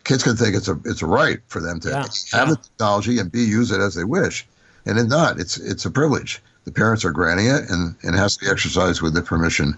Kids 0.03 0.23
can 0.23 0.35
think 0.35 0.55
it's 0.55 0.67
a 0.67 0.79
it's 0.85 1.01
a 1.01 1.05
right 1.05 1.39
for 1.47 1.61
them 1.61 1.79
to 1.81 1.89
yeah, 1.89 1.95
have 2.37 2.47
yeah. 2.47 2.53
the 2.53 2.55
technology 2.55 3.19
and 3.19 3.31
b 3.31 3.43
use 3.43 3.71
it 3.71 3.79
as 3.79 3.95
they 3.95 4.03
wish, 4.03 4.47
and 4.85 4.97
it's 4.97 5.09
not. 5.09 5.39
It's 5.39 5.57
it's 5.57 5.85
a 5.85 5.91
privilege. 5.91 6.41
The 6.65 6.71
parents 6.71 7.03
are 7.05 7.11
granting 7.11 7.47
it, 7.47 7.69
and, 7.69 7.95
and 8.03 8.15
it 8.15 8.19
has 8.19 8.37
to 8.37 8.45
be 8.45 8.51
exercised 8.51 9.01
with 9.01 9.15
the 9.15 9.21
permission 9.23 9.75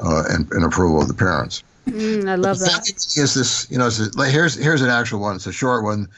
uh, 0.00 0.24
and, 0.28 0.50
and 0.50 0.64
approval 0.64 1.00
of 1.00 1.06
the 1.06 1.14
parents. 1.14 1.62
Mm, 1.86 2.28
I 2.28 2.34
love 2.34 2.58
that. 2.58 2.88
Is 2.88 3.34
this 3.34 3.70
you 3.70 3.78
know? 3.78 3.88
here's 4.24 4.54
here's 4.54 4.82
an 4.82 4.90
actual 4.90 5.20
one. 5.20 5.36
It's 5.36 5.46
a 5.46 5.52
short 5.52 5.84
one 5.84 6.08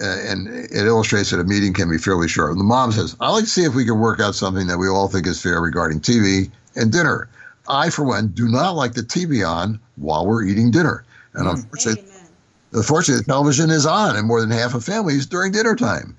uh, 0.00 0.04
and 0.04 0.48
it 0.48 0.86
illustrates 0.86 1.30
that 1.30 1.40
a 1.40 1.44
meeting 1.44 1.72
can 1.72 1.90
be 1.90 1.98
fairly 1.98 2.28
short. 2.28 2.56
The 2.56 2.64
mom 2.64 2.92
says, 2.92 3.16
I'd 3.20 3.30
like 3.30 3.44
to 3.44 3.50
see 3.50 3.64
if 3.64 3.74
we 3.74 3.84
can 3.84 3.98
work 3.98 4.20
out 4.20 4.34
something 4.34 4.66
that 4.66 4.78
we 4.78 4.88
all 4.88 5.08
think 5.08 5.26
is 5.26 5.40
fair 5.40 5.60
regarding 5.60 6.00
TV 6.00 6.50
and 6.74 6.92
dinner. 6.92 7.28
I, 7.68 7.90
for 7.90 8.04
one, 8.04 8.28
do 8.28 8.48
not 8.48 8.72
like 8.72 8.92
the 8.92 9.00
TV 9.00 9.46
on 9.46 9.80
while 9.96 10.26
we're 10.26 10.44
eating 10.44 10.70
dinner. 10.70 11.04
And 11.32 11.46
mm. 11.46 11.54
unfortunately, 11.54 12.04
unfortunately, 12.76 13.22
the 13.22 13.32
television 13.32 13.70
is 13.70 13.86
on 13.86 14.16
in 14.16 14.26
more 14.26 14.40
than 14.40 14.50
half 14.50 14.74
of 14.74 14.84
families 14.84 15.26
during 15.26 15.52
dinner 15.52 15.74
time. 15.74 16.16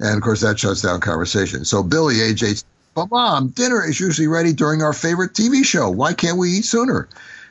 And 0.00 0.16
of 0.16 0.22
course, 0.22 0.40
that 0.40 0.58
shuts 0.58 0.82
down 0.82 1.00
conversation. 1.00 1.64
So 1.64 1.82
Billy, 1.82 2.20
age 2.20 2.42
eight, 2.42 2.64
but 2.94 3.10
mom, 3.10 3.48
dinner 3.48 3.84
is 3.84 4.00
usually 4.00 4.28
ready 4.28 4.52
during 4.52 4.82
our 4.82 4.92
favorite 4.92 5.34
TV 5.34 5.64
show. 5.64 5.90
Why 5.90 6.12
can't 6.12 6.38
we 6.38 6.50
eat 6.50 6.64
sooner? 6.64 7.08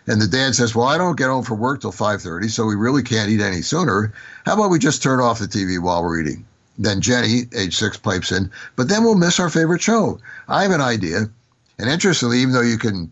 And 0.08 0.22
the 0.22 0.28
dad 0.28 0.56
says, 0.56 0.74
"Well, 0.74 0.88
I 0.88 0.98
don't 0.98 1.18
get 1.18 1.30
home 1.30 1.44
from 1.44 1.60
work 1.60 1.82
till 1.82 1.92
5:30, 1.92 2.50
so 2.50 2.66
we 2.66 2.76
really 2.76 3.04
can't 3.04 3.30
eat 3.30 3.40
any 3.42 3.62
sooner. 3.62 4.12
How 4.46 4.56
about 4.56 4.72
we 4.72 4.80
just 4.80 5.04
turn 5.04 5.20
off 5.20 5.40
the 5.40 5.48
TV 5.48 5.78
while 5.78 6.04
we're 6.04 6.20
eating?" 6.20 6.46
Then 6.80 7.02
Jenny, 7.02 7.48
age 7.54 7.78
six, 7.78 7.98
pipes 7.98 8.32
in, 8.32 8.50
"But 8.76 8.88
then 8.88 9.04
we'll 9.04 9.16
miss 9.16 9.40
our 9.40 9.50
favorite 9.50 9.82
show. 9.82 10.20
I 10.48 10.64
have 10.64 10.72
an 10.72 10.82
idea." 10.82 11.30
And 11.78 11.90
interestingly, 11.90 12.40
even 12.40 12.54
though 12.54 12.62
you 12.62 12.78
can, 12.78 13.12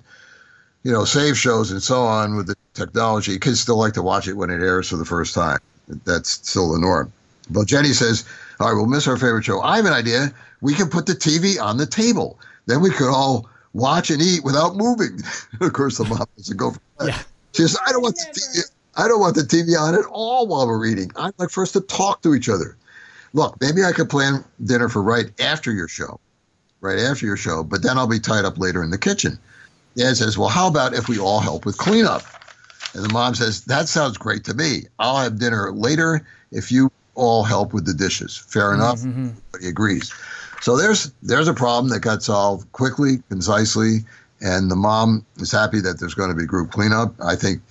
you 0.84 0.92
know, 0.92 1.06
save 1.06 1.38
shows 1.38 1.72
and 1.72 1.82
so 1.82 2.04
on 2.04 2.36
with 2.36 2.48
the 2.48 2.56
technology, 2.80 3.38
kids 3.40 3.60
still 3.60 3.78
like 3.78 3.94
to 3.94 4.02
watch 4.02 4.28
it 4.28 4.34
when 4.34 4.50
it 4.50 4.62
airs 4.62 4.90
for 4.90 4.98
the 4.98 5.06
first 5.06 5.36
time. 5.36 5.60
That's 6.06 6.32
still 6.32 6.72
the 6.72 6.80
norm. 6.80 7.12
But 7.50 7.68
Jenny 7.68 7.94
says, 7.94 8.26
"All 8.60 8.68
right, 8.68 8.76
we'll 8.76 8.86
miss 8.86 9.08
our 9.08 9.18
favorite 9.18 9.46
show. 9.46 9.62
I 9.62 9.78
have 9.78 9.86
an 9.86 9.94
idea. 9.94 10.32
We 10.62 10.74
can 10.74 10.90
put 10.90 11.06
the 11.06 11.14
TV 11.14 11.60
on 11.62 11.78
the 11.78 11.86
table. 11.86 12.40
Then 12.66 12.82
we 12.82 12.90
could 12.90 13.12
all." 13.12 13.50
watch 13.74 14.10
and 14.10 14.22
eat 14.22 14.44
without 14.44 14.76
moving. 14.76 15.22
of 15.62 15.74
course, 15.74 15.98
the 15.98 16.06
mom 16.06 16.26
doesn't 16.38 16.58
go 16.58 16.72
for 16.72 16.80
that. 17.00 17.08
Yeah. 17.08 17.22
She 17.54 17.62
says, 17.64 17.78
I 17.88 17.92
don't 17.92 18.02
want 18.02 18.16
the 18.16 18.40
TV. 18.40 18.72
I 18.96 19.08
don't 19.08 19.20
want 19.20 19.36
the 19.36 19.42
TV 19.42 19.80
on 19.80 19.96
at 19.96 20.06
all 20.06 20.48
while 20.48 20.68
we're 20.68 20.86
eating. 20.86 21.12
I'd 21.16 21.34
like 21.38 21.50
for 21.50 21.64
us 21.64 21.72
to 21.74 21.82
talk 21.82 22.22
to 22.24 22.36
each 22.36 22.50
other. 22.50 22.76
Look, 23.34 23.60
maybe 23.62 23.84
I 23.84 23.92
could 23.92 24.10
plan 24.10 24.44
dinner 24.64 24.90
for 24.90 25.02
right 25.02 25.28
after 25.40 25.72
your 25.72 25.88
show, 25.88 26.20
right 26.82 27.00
after 27.00 27.26
your 27.26 27.38
show, 27.38 27.64
but 27.64 27.84
then 27.84 27.98
I'll 27.98 28.08
be 28.08 28.20
tied 28.20 28.44
up 28.44 28.58
later 28.58 28.84
in 28.84 28.90
the 28.90 28.98
kitchen. 28.98 29.40
Dad 29.96 30.18
says, 30.18 30.38
Well, 30.38 30.50
how 30.50 30.68
about 30.68 30.94
if 30.94 31.08
we 31.08 31.20
all 31.20 31.40
help 31.40 31.66
with 31.66 31.78
cleanup? 31.78 32.24
And 32.94 33.04
the 33.04 33.14
mom 33.14 33.36
says, 33.36 33.66
That 33.66 33.88
sounds 33.88 34.18
great 34.18 34.44
to 34.46 34.54
me. 34.54 34.84
I'll 34.98 35.18
have 35.18 35.40
dinner 35.40 35.72
later 35.72 36.26
if 36.52 36.72
you 36.72 36.92
all 37.16 37.44
help 37.44 37.74
with 37.74 37.86
the 37.86 37.94
dishes. 37.94 38.38
Fair 38.38 38.74
enough. 38.74 39.00
Mm-hmm. 39.00 39.30
Everybody 39.30 39.68
agrees. 39.68 40.14
So 40.62 40.78
there's 40.78 41.12
there's 41.22 41.48
a 41.48 41.54
problem 41.54 41.90
that 41.90 42.02
got 42.02 42.24
solved 42.24 42.72
quickly, 42.72 43.22
concisely, 43.30 44.00
and 44.42 44.70
the 44.70 44.76
mom 44.76 45.26
is 45.38 45.52
happy 45.52 45.80
that 45.82 46.00
there's 46.00 46.14
going 46.14 46.30
to 46.30 46.36
be 46.36 46.46
group 46.46 46.72
cleanup. 46.72 47.14
I 47.24 47.36
think 47.36 47.62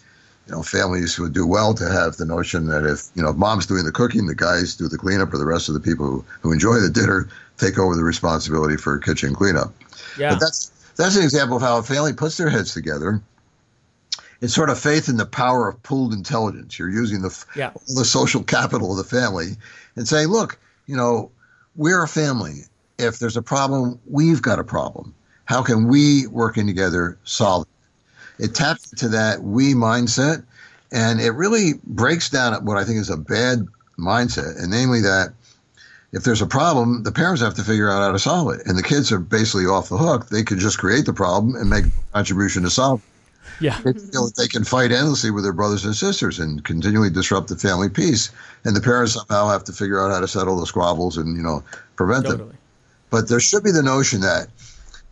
you 0.46 0.54
know 0.54 0.62
families 0.62 1.18
would 1.18 1.34
do 1.34 1.46
well 1.46 1.74
to 1.74 1.88
have 1.88 2.16
the 2.16 2.24
notion 2.24 2.66
that 2.66 2.84
if 2.84 3.08
you 3.14 3.22
know 3.22 3.32
mom's 3.32 3.66
doing 3.66 3.84
the 3.84 3.92
cooking, 3.92 4.26
the 4.26 4.34
guys 4.34 4.74
do 4.74 4.88
the 4.88 4.98
cleanup, 4.98 5.32
or 5.32 5.38
the 5.38 5.44
rest 5.44 5.68
of 5.68 5.74
the 5.74 5.80
people 5.80 6.06
who, 6.06 6.24
who 6.40 6.52
enjoy 6.52 6.78
the 6.78 6.90
dinner 6.90 7.28
take 7.58 7.78
over 7.78 7.94
the 7.94 8.04
responsibility 8.04 8.76
for 8.76 8.98
kitchen 8.98 9.34
cleanup. 9.34 9.72
Yeah. 10.18 10.30
But 10.30 10.40
that's 10.40 10.68
that's 10.96 11.16
an 11.16 11.24
example 11.24 11.56
of 11.56 11.62
how 11.62 11.78
a 11.78 11.82
family 11.82 12.14
puts 12.14 12.38
their 12.38 12.48
heads 12.48 12.72
together. 12.72 13.20
It's 14.40 14.54
sort 14.54 14.70
of 14.70 14.78
faith 14.78 15.08
in 15.08 15.16
the 15.16 15.26
power 15.26 15.68
of 15.68 15.82
pooled 15.82 16.12
intelligence. 16.12 16.78
You're 16.78 16.90
using 16.90 17.22
the 17.22 17.44
yeah. 17.56 17.72
the 17.88 18.04
social 18.04 18.42
capital 18.42 18.92
of 18.92 18.98
the 18.98 19.04
family 19.04 19.56
and 19.96 20.06
saying, 20.06 20.28
look, 20.28 20.58
you 20.86 20.96
know, 20.96 21.30
we're 21.74 22.02
a 22.02 22.08
family 22.08 22.64
if 22.98 23.18
there's 23.18 23.36
a 23.36 23.42
problem, 23.42 23.98
we've 24.10 24.42
got 24.42 24.58
a 24.58 24.64
problem. 24.64 25.14
How 25.44 25.62
can 25.62 25.88
we, 25.88 26.26
working 26.26 26.66
together, 26.66 27.16
solve 27.24 27.66
it? 27.66 28.44
It 28.44 28.54
taps 28.54 28.92
into 28.92 29.08
that 29.08 29.42
we 29.42 29.74
mindset, 29.74 30.44
and 30.92 31.20
it 31.20 31.30
really 31.30 31.74
breaks 31.84 32.28
down 32.28 32.64
what 32.64 32.76
I 32.76 32.84
think 32.84 32.98
is 32.98 33.10
a 33.10 33.16
bad 33.16 33.66
mindset, 33.98 34.60
and 34.60 34.70
namely 34.70 35.00
that 35.02 35.32
if 36.12 36.24
there's 36.24 36.42
a 36.42 36.46
problem, 36.46 37.02
the 37.02 37.12
parents 37.12 37.42
have 37.42 37.54
to 37.54 37.64
figure 37.64 37.90
out 37.90 38.02
how 38.02 38.12
to 38.12 38.18
solve 38.18 38.52
it, 38.52 38.66
and 38.66 38.76
the 38.76 38.82
kids 38.82 39.10
are 39.12 39.18
basically 39.18 39.66
off 39.66 39.88
the 39.88 39.98
hook. 39.98 40.28
They 40.28 40.42
could 40.42 40.58
just 40.58 40.78
create 40.78 41.06
the 41.06 41.12
problem 41.12 41.54
and 41.54 41.70
make 41.70 41.86
a 41.86 42.12
contribution 42.12 42.62
to 42.64 42.70
solve. 42.70 43.00
it. 43.00 43.17
Yeah. 43.60 43.80
They 43.82 43.92
feel 43.92 44.26
that 44.26 44.36
they 44.36 44.48
can 44.48 44.64
fight 44.64 44.92
endlessly 44.92 45.30
with 45.30 45.44
their 45.44 45.52
brothers 45.52 45.84
and 45.84 45.94
sisters 45.94 46.38
and 46.38 46.64
continually 46.64 47.10
disrupt 47.10 47.48
the 47.48 47.56
family 47.56 47.88
peace, 47.88 48.30
and 48.64 48.74
the 48.74 48.80
parents 48.80 49.14
somehow 49.14 49.48
have 49.48 49.64
to 49.64 49.72
figure 49.72 50.00
out 50.00 50.12
how 50.12 50.20
to 50.20 50.28
settle 50.28 50.58
the 50.58 50.66
squabbles 50.66 51.16
and 51.16 51.36
you 51.36 51.42
know 51.42 51.62
prevent 51.96 52.26
them. 52.26 52.52
But 53.10 53.28
there 53.28 53.40
should 53.40 53.64
be 53.64 53.70
the 53.70 53.82
notion 53.82 54.20
that 54.20 54.48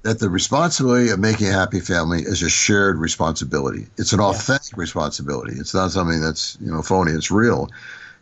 that 0.03 0.21
the 0.21 0.31
responsibility 0.31 1.11
of 1.11 1.19
making 1.19 1.49
a 1.49 1.53
happy 1.53 1.81
family 1.81 2.23
is 2.23 2.43
a 2.43 2.49
shared 2.49 2.99
responsibility. 2.99 3.87
It's 3.99 4.13
an 4.13 4.21
authentic 4.21 4.77
responsibility. 4.77 5.57
It's 5.59 5.75
not 5.75 5.91
something 5.91 6.21
that's 6.21 6.57
you 6.61 6.71
know 6.71 6.83
phony. 6.83 7.13
It's 7.13 7.31
real. 7.31 7.69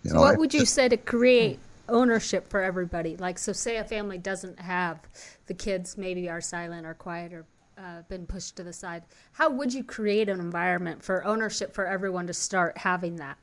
You 0.02 0.12
know, 0.12 0.20
what 0.20 0.38
would 0.38 0.54
you 0.54 0.66
say 0.66 0.88
to 0.88 0.96
create 0.96 1.58
ownership 1.88 2.48
for 2.48 2.62
everybody? 2.62 3.16
Like, 3.16 3.38
so 3.38 3.52
say 3.52 3.76
a 3.76 3.84
family 3.84 4.18
doesn't 4.18 4.60
have 4.60 4.98
the 5.46 5.54
kids, 5.54 5.96
maybe 5.98 6.28
are 6.28 6.40
silent 6.40 6.86
or 6.86 6.94
quiet 6.94 7.32
or 7.32 7.44
uh, 7.78 8.02
been 8.08 8.26
pushed 8.26 8.56
to 8.56 8.62
the 8.62 8.72
side. 8.72 9.02
How 9.32 9.50
would 9.50 9.72
you 9.72 9.84
create 9.84 10.28
an 10.28 10.40
environment 10.40 11.02
for 11.02 11.24
ownership 11.24 11.74
for 11.74 11.86
everyone 11.86 12.26
to 12.26 12.34
start 12.34 12.78
having 12.78 13.16
that? 13.16 13.38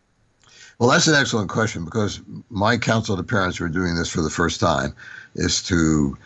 Well, 0.80 0.89
that's 0.89 1.08
an 1.08 1.15
excellent 1.15 1.50
question 1.50 1.86
because 1.86 2.22
my 2.50 2.78
counsel 2.78 3.15
to 3.15 3.24
parents 3.24 3.58
who 3.58 3.65
are 3.65 3.70
doing 3.70 3.96
this 3.96 4.10
for 4.10 4.22
the 4.22 4.30
first 4.30 4.60
time 4.60 4.94
is 5.36 5.62
to 5.63 6.17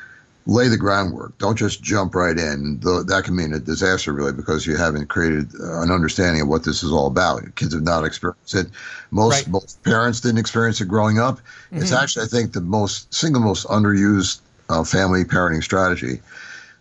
lay 0.47 0.67
the 0.67 0.77
groundwork. 0.77 1.37
Don't 1.39 1.57
just 1.57 1.81
jump 1.81 2.15
right 2.15 2.37
in. 2.37 2.79
That 2.81 3.23
can 3.25 3.35
mean 3.35 3.53
a 3.53 3.59
disaster, 3.59 4.13
really, 4.13 4.31
because 4.31 4.65
you 4.65 4.77
haven't 4.77 5.07
created 5.07 5.49
uh, 5.59 5.81
an 5.81 5.91
understanding 5.91 6.41
of 6.41 6.47
what 6.47 6.63
this 6.63 6.83
is 6.83 6.91
all 6.91 7.07
about. 7.07 7.43
Kids 7.55 7.73
have 7.73 7.83
not 7.83 8.05
experienced 8.05 8.55
it. 8.55 8.67
Most 9.11 9.47
Right. 9.47 9.47
most 9.47 9.83
parents 9.83 10.21
didn't 10.21 10.37
experience 10.37 10.79
it 10.81 10.87
growing 10.87 11.19
up. 11.19 11.39
It's 11.71 11.91
actually, 11.91 12.25
I 12.25 12.27
think, 12.27 12.53
the 12.53 12.61
most 12.61 13.13
single 13.13 13.41
most 13.41 13.65
underused 13.67 14.39
uh, 14.69 14.83
family 14.83 15.25
parenting 15.25 15.63
strategy. 15.63 16.21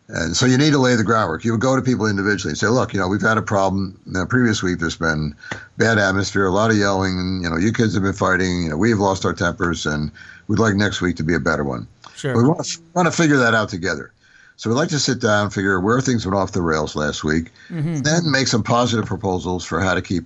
And 0.08 0.36
so 0.36 0.44
you 0.44 0.58
need 0.58 0.72
to 0.72 0.78
lay 0.78 0.96
the 0.96 1.04
groundwork. 1.04 1.44
You 1.44 1.52
would 1.52 1.62
go 1.62 1.76
to 1.76 1.82
people 1.82 2.06
individually 2.06 2.50
and 2.50 2.58
say, 2.58 2.66
look, 2.68 2.92
you 2.92 3.00
know, 3.00 3.08
we've 3.08 3.22
had 3.22 3.38
a 3.38 3.42
problem. 3.42 3.98
In 4.06 4.12
the 4.12 4.26
previous 4.26 4.62
week, 4.62 4.78
there's 4.78 4.96
been 4.96 5.34
bad 5.78 5.98
atmosphere, 5.98 6.46
a 6.46 6.50
lot 6.50 6.70
of 6.70 6.76
yelling. 6.76 7.40
You 7.42 7.48
know, 7.48 7.56
you 7.56 7.72
kids 7.72 7.94
have 7.94 8.02
been 8.02 8.12
fighting. 8.12 8.64
You 8.64 8.70
know, 8.70 8.76
we've 8.76 8.98
lost 8.98 9.24
our 9.24 9.32
tempers, 9.32 9.86
and 9.86 10.12
we'd 10.46 10.58
like 10.58 10.74
next 10.74 11.00
week 11.00 11.16
to 11.16 11.22
be 11.22 11.34
a 11.34 11.40
better 11.40 11.64
one. 11.64 11.88
Sure. 12.16 12.36
We 12.36 12.46
want 12.46 12.64
to, 12.64 12.80
want 12.92 13.06
to 13.06 13.12
figure 13.12 13.38
that 13.38 13.54
out 13.54 13.70
together. 13.70 14.12
So 14.56 14.68
we'd 14.68 14.76
like 14.76 14.90
to 14.90 14.98
sit 14.98 15.20
down, 15.20 15.50
figure 15.50 15.80
where 15.80 16.00
things 16.00 16.26
went 16.26 16.36
off 16.36 16.52
the 16.52 16.62
rails 16.62 16.94
last 16.94 17.24
week, 17.24 17.50
mm-hmm. 17.68 18.02
then 18.02 18.30
make 18.30 18.46
some 18.46 18.62
positive 18.62 19.06
proposals 19.06 19.64
for 19.64 19.80
how 19.80 19.94
to 19.94 20.02
keep, 20.02 20.24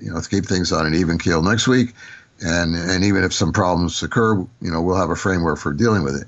you 0.00 0.10
know, 0.10 0.20
to 0.20 0.28
keep 0.28 0.44
things 0.44 0.72
on 0.72 0.86
an 0.86 0.94
even 0.94 1.18
keel 1.18 1.40
next 1.40 1.68
week. 1.68 1.94
And 2.42 2.74
and 2.74 3.04
even 3.04 3.22
if 3.22 3.32
some 3.32 3.52
problems 3.52 4.02
occur, 4.02 4.34
you 4.38 4.70
know, 4.70 4.82
we'll 4.82 4.96
have 4.96 5.10
a 5.10 5.16
framework 5.16 5.58
for 5.58 5.72
dealing 5.72 6.02
with 6.02 6.16
it. 6.16 6.26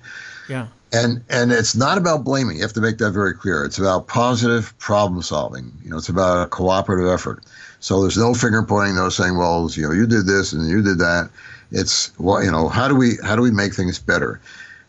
Yeah. 0.48 0.68
And 0.92 1.24
and 1.30 1.52
it's 1.52 1.74
not 1.74 1.96
about 1.96 2.22
blaming. 2.22 2.56
You 2.56 2.62
have 2.62 2.74
to 2.74 2.80
make 2.80 2.98
that 2.98 3.12
very 3.12 3.32
clear. 3.34 3.64
It's 3.64 3.78
about 3.78 4.08
positive 4.08 4.76
problem 4.78 5.22
solving. 5.22 5.72
You 5.82 5.90
know, 5.90 5.96
it's 5.96 6.10
about 6.10 6.46
a 6.46 6.48
cooperative 6.48 7.08
effort. 7.08 7.42
So 7.80 8.02
there's 8.02 8.18
no 8.18 8.34
finger 8.34 8.62
pointing, 8.62 8.96
no 8.96 9.08
saying, 9.08 9.36
well, 9.36 9.68
you 9.72 9.88
know, 9.88 9.92
you 9.92 10.06
did 10.06 10.26
this 10.26 10.52
and 10.52 10.68
you 10.68 10.82
did 10.82 10.98
that. 10.98 11.30
It's 11.70 12.16
well, 12.18 12.44
you 12.44 12.50
know, 12.50 12.68
how 12.68 12.88
do 12.88 12.94
we 12.94 13.16
how 13.24 13.36
do 13.36 13.42
we 13.42 13.50
make 13.50 13.74
things 13.74 13.98
better? 13.98 14.40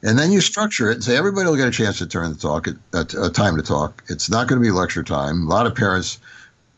And 0.04 0.20
then 0.20 0.34
you 0.34 0.42
structure 0.42 0.92
it 0.92 0.96
and 0.96 1.04
say 1.04 1.16
everybody 1.16 1.48
will 1.48 1.56
get 1.56 1.70
a 1.70 1.72
chance 1.72 1.98
to 2.00 2.06
turn 2.06 2.34
to 2.34 2.40
talk, 2.40 2.68
at, 2.68 3.14
a 3.14 3.30
time 3.30 3.56
to 3.56 3.64
talk. 3.64 4.04
It's 4.10 4.30
not 4.30 4.48
going 4.48 4.62
to 4.62 4.66
be 4.66 4.70
lecture 4.70 5.02
time. 5.02 5.48
A 5.48 5.50
lot 5.50 5.66
of 5.66 5.76
parents, 5.76 6.20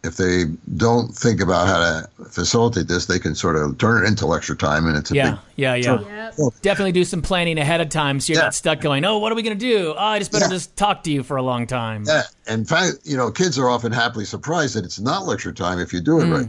if 0.05 0.17
they 0.17 0.45
don't 0.77 1.13
think 1.13 1.41
about 1.41 1.67
how 1.67 1.77
to 1.79 2.09
facilitate 2.29 2.87
this, 2.87 3.07
they 3.07 3.19
can 3.19 3.35
sort 3.35 3.55
of 3.55 3.77
turn 3.77 4.03
it 4.03 4.07
into 4.07 4.25
lecture 4.25 4.55
time, 4.55 4.87
and 4.87 4.95
it's 4.95 5.11
a 5.11 5.15
Yeah. 5.15 5.31
big 5.31 5.39
Yeah. 5.57 5.75
Yeah. 5.75 6.31
Yep. 6.37 6.53
Definitely 6.61 6.91
do 6.91 7.03
some 7.03 7.21
planning 7.21 7.57
ahead 7.57 7.81
of 7.81 7.89
time 7.89 8.19
so 8.19 8.31
you're 8.33 8.39
Yeah. 8.39 8.45
not 8.45 8.55
stuck 8.55 8.81
going, 8.81 9.05
oh, 9.05 9.17
what 9.17 9.31
are 9.31 9.35
we 9.35 9.41
going 9.41 9.57
to 9.57 9.65
do? 9.65 9.93
Oh, 9.97 10.03
I 10.03 10.19
just 10.19 10.31
better 10.31 10.45
Yeah. 10.45 10.51
just 10.51 10.75
talk 10.75 11.03
to 11.03 11.11
you 11.11 11.23
for 11.23 11.37
a 11.37 11.41
long 11.41 11.67
time. 11.67 12.03
Yeah. 12.07 12.23
In 12.47 12.65
fact, 12.65 12.99
you 13.03 13.17
know, 13.17 13.31
kids 13.31 13.57
are 13.57 13.69
often 13.69 13.91
happily 13.91 14.25
surprised 14.25 14.75
that 14.75 14.85
it's 14.85 14.99
not 14.99 15.25
lecture 15.25 15.51
time 15.51 15.79
if 15.79 15.93
you 15.93 15.99
do 16.01 16.19
it 16.19 16.25
mm. 16.25 16.33
right. 16.33 16.47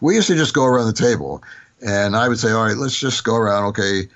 We 0.00 0.14
used 0.14 0.28
to 0.28 0.34
just 0.34 0.52
go 0.52 0.64
around 0.64 0.86
the 0.86 0.92
table, 0.92 1.42
and 1.80 2.16
I 2.16 2.28
would 2.28 2.38
say, 2.38 2.52
all 2.52 2.64
right, 2.64 2.76
let's 2.76 2.98
just 2.98 3.24
go 3.24 3.36
around. 3.36 3.64
Okay, 3.66 4.08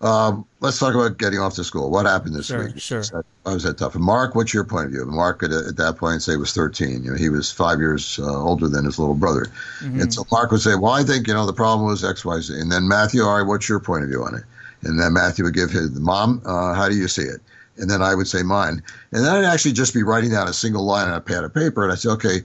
um, 0.00 0.46
let's 0.60 0.78
talk 0.78 0.94
about 0.94 1.18
getting 1.18 1.38
off 1.40 1.54
to 1.54 1.64
school. 1.64 1.90
What 1.90 2.06
happened 2.06 2.34
this 2.34 2.46
Sure, 2.46 2.66
week? 2.66 2.80
sure. 2.80 3.02
How 3.44 3.52
was 3.52 3.64
that 3.64 3.78
tough? 3.78 3.94
And 3.94 4.04
Mark, 4.04 4.34
what's 4.34 4.54
your 4.54 4.64
point 4.64 4.86
of 4.86 4.92
view? 4.92 5.04
Mark 5.04 5.42
at, 5.42 5.52
at 5.52 5.76
that 5.76 5.96
point 5.96 6.22
say 6.22 6.36
was 6.36 6.52
13. 6.52 7.04
You 7.04 7.10
know, 7.10 7.16
he 7.16 7.28
was 7.28 7.52
five 7.52 7.78
years 7.78 8.18
uh, 8.18 8.42
older 8.42 8.68
than 8.68 8.86
his 8.86 8.98
little 8.98 9.14
brother. 9.14 9.46
Mm-hmm. 9.80 10.00
And 10.00 10.14
so 10.14 10.24
Mark 10.32 10.50
would 10.52 10.62
say, 10.62 10.74
well, 10.74 10.92
I 10.92 11.02
think, 11.02 11.26
you 11.26 11.34
know, 11.34 11.44
the 11.44 11.52
problem 11.52 11.86
was 11.86 12.02
X, 12.02 12.24
Y, 12.24 12.40
Z. 12.40 12.58
And 12.58 12.72
then 12.72 12.88
Matthew, 12.88 13.22
all 13.22 13.36
right, 13.36 13.46
what's 13.46 13.68
your 13.68 13.80
point 13.80 14.02
of 14.04 14.08
view 14.08 14.22
on 14.24 14.34
it? 14.34 14.44
And 14.82 14.98
then 14.98 15.12
Matthew 15.12 15.44
would 15.44 15.54
give 15.54 15.70
his, 15.70 15.90
mom, 16.00 16.40
uh, 16.46 16.72
how 16.72 16.88
do 16.88 16.96
you 16.96 17.06
see 17.06 17.22
it? 17.22 17.40
And 17.76 17.90
then 17.90 18.00
I 18.00 18.14
would 18.14 18.28
say 18.28 18.42
mine. 18.42 18.82
And 19.12 19.24
then 19.24 19.34
I'd 19.34 19.44
actually 19.44 19.72
just 19.72 19.92
be 19.92 20.02
writing 20.02 20.30
down 20.30 20.48
a 20.48 20.52
single 20.54 20.84
line 20.84 21.08
on 21.08 21.14
a 21.14 21.20
pad 21.20 21.44
of 21.44 21.52
paper. 21.52 21.82
And 21.82 21.92
I'd 21.92 21.98
say, 21.98 22.08
okay, 22.10 22.36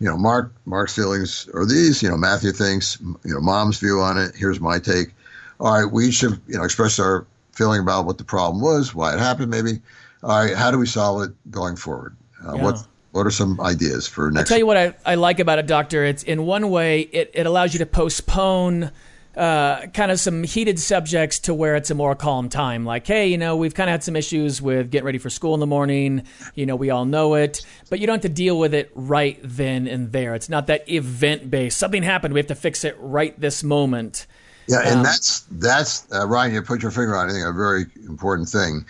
you 0.00 0.08
know, 0.08 0.16
Mark, 0.16 0.52
Mark's 0.66 0.94
feelings 0.94 1.48
are 1.54 1.64
these, 1.64 2.02
you 2.02 2.08
know, 2.08 2.16
Matthew 2.16 2.50
thinks, 2.50 2.98
you 3.00 3.34
know, 3.34 3.40
mom's 3.40 3.78
view 3.78 4.00
on 4.00 4.18
it. 4.18 4.34
Here's 4.34 4.60
my 4.60 4.80
take. 4.80 5.14
All 5.60 5.72
right, 5.72 5.90
we 5.90 6.10
should, 6.10 6.40
you 6.46 6.56
know, 6.56 6.64
express 6.64 6.98
our 6.98 7.26
feeling 7.52 7.80
about 7.80 8.04
what 8.04 8.18
the 8.18 8.24
problem 8.24 8.62
was, 8.62 8.94
why 8.94 9.14
it 9.14 9.18
happened, 9.18 9.50
maybe. 9.50 9.80
All 10.22 10.30
right, 10.44 10.54
how 10.56 10.70
do 10.70 10.78
we 10.78 10.86
solve 10.86 11.22
it 11.22 11.50
going 11.50 11.76
forward? 11.76 12.16
Uh, 12.46 12.54
Yeah. 12.56 12.62
What 12.62 12.86
What 13.12 13.26
are 13.26 13.30
some 13.30 13.60
ideas 13.60 14.08
for 14.08 14.30
next? 14.32 14.50
I'll 14.50 14.54
tell 14.54 14.58
you 14.58 14.66
what 14.66 14.76
I, 14.76 14.94
I 15.06 15.14
like 15.14 15.38
about 15.38 15.60
it, 15.60 15.68
Doctor. 15.68 16.04
It's 16.04 16.24
in 16.24 16.46
one 16.46 16.68
way, 16.70 17.02
it, 17.02 17.30
it 17.32 17.46
allows 17.46 17.72
you 17.72 17.78
to 17.78 17.86
postpone 17.86 18.90
uh, 19.36 19.86
kind 19.88 20.10
of 20.10 20.18
some 20.20 20.42
heated 20.42 20.78
subjects 20.78 21.38
to 21.40 21.54
where 21.54 21.76
it's 21.76 21.90
a 21.90 21.94
more 21.94 22.14
calm 22.14 22.48
time. 22.48 22.84
Like, 22.84 23.06
hey, 23.06 23.28
you 23.28 23.38
know, 23.38 23.56
we've 23.56 23.74
kind 23.74 23.88
of 23.88 23.92
had 23.92 24.04
some 24.04 24.16
issues 24.16 24.60
with 24.62 24.90
getting 24.90 25.06
ready 25.06 25.18
for 25.18 25.30
school 25.30 25.54
in 25.54 25.60
the 25.60 25.66
morning. 25.66 26.24
You 26.54 26.66
know, 26.66 26.76
we 26.76 26.90
all 26.90 27.04
know 27.04 27.34
it, 27.34 27.64
but 27.90 28.00
you 28.00 28.06
don't 28.06 28.14
have 28.14 28.22
to 28.22 28.28
deal 28.28 28.58
with 28.58 28.74
it 28.74 28.90
right 28.94 29.38
then 29.42 29.86
and 29.86 30.12
there. 30.12 30.34
It's 30.34 30.48
not 30.48 30.66
that 30.68 30.88
event 30.88 31.50
based. 31.50 31.78
Something 31.78 32.02
happened. 32.02 32.34
We 32.34 32.40
have 32.40 32.48
to 32.48 32.54
fix 32.54 32.84
it 32.84 32.96
right 32.98 33.38
this 33.40 33.62
moment. 33.64 34.26
Yeah, 34.66 34.80
and 34.84 34.98
Um, 34.98 35.02
that's 35.02 35.44
that's 35.52 36.06
uh, 36.12 36.26
Ryan. 36.26 36.54
You 36.54 36.62
put 36.62 36.82
your 36.82 36.90
finger 36.90 37.16
on 37.16 37.28
I 37.28 37.32
think 37.32 37.46
a 37.46 37.52
very 37.52 37.86
important 38.06 38.48
thing. 38.48 38.84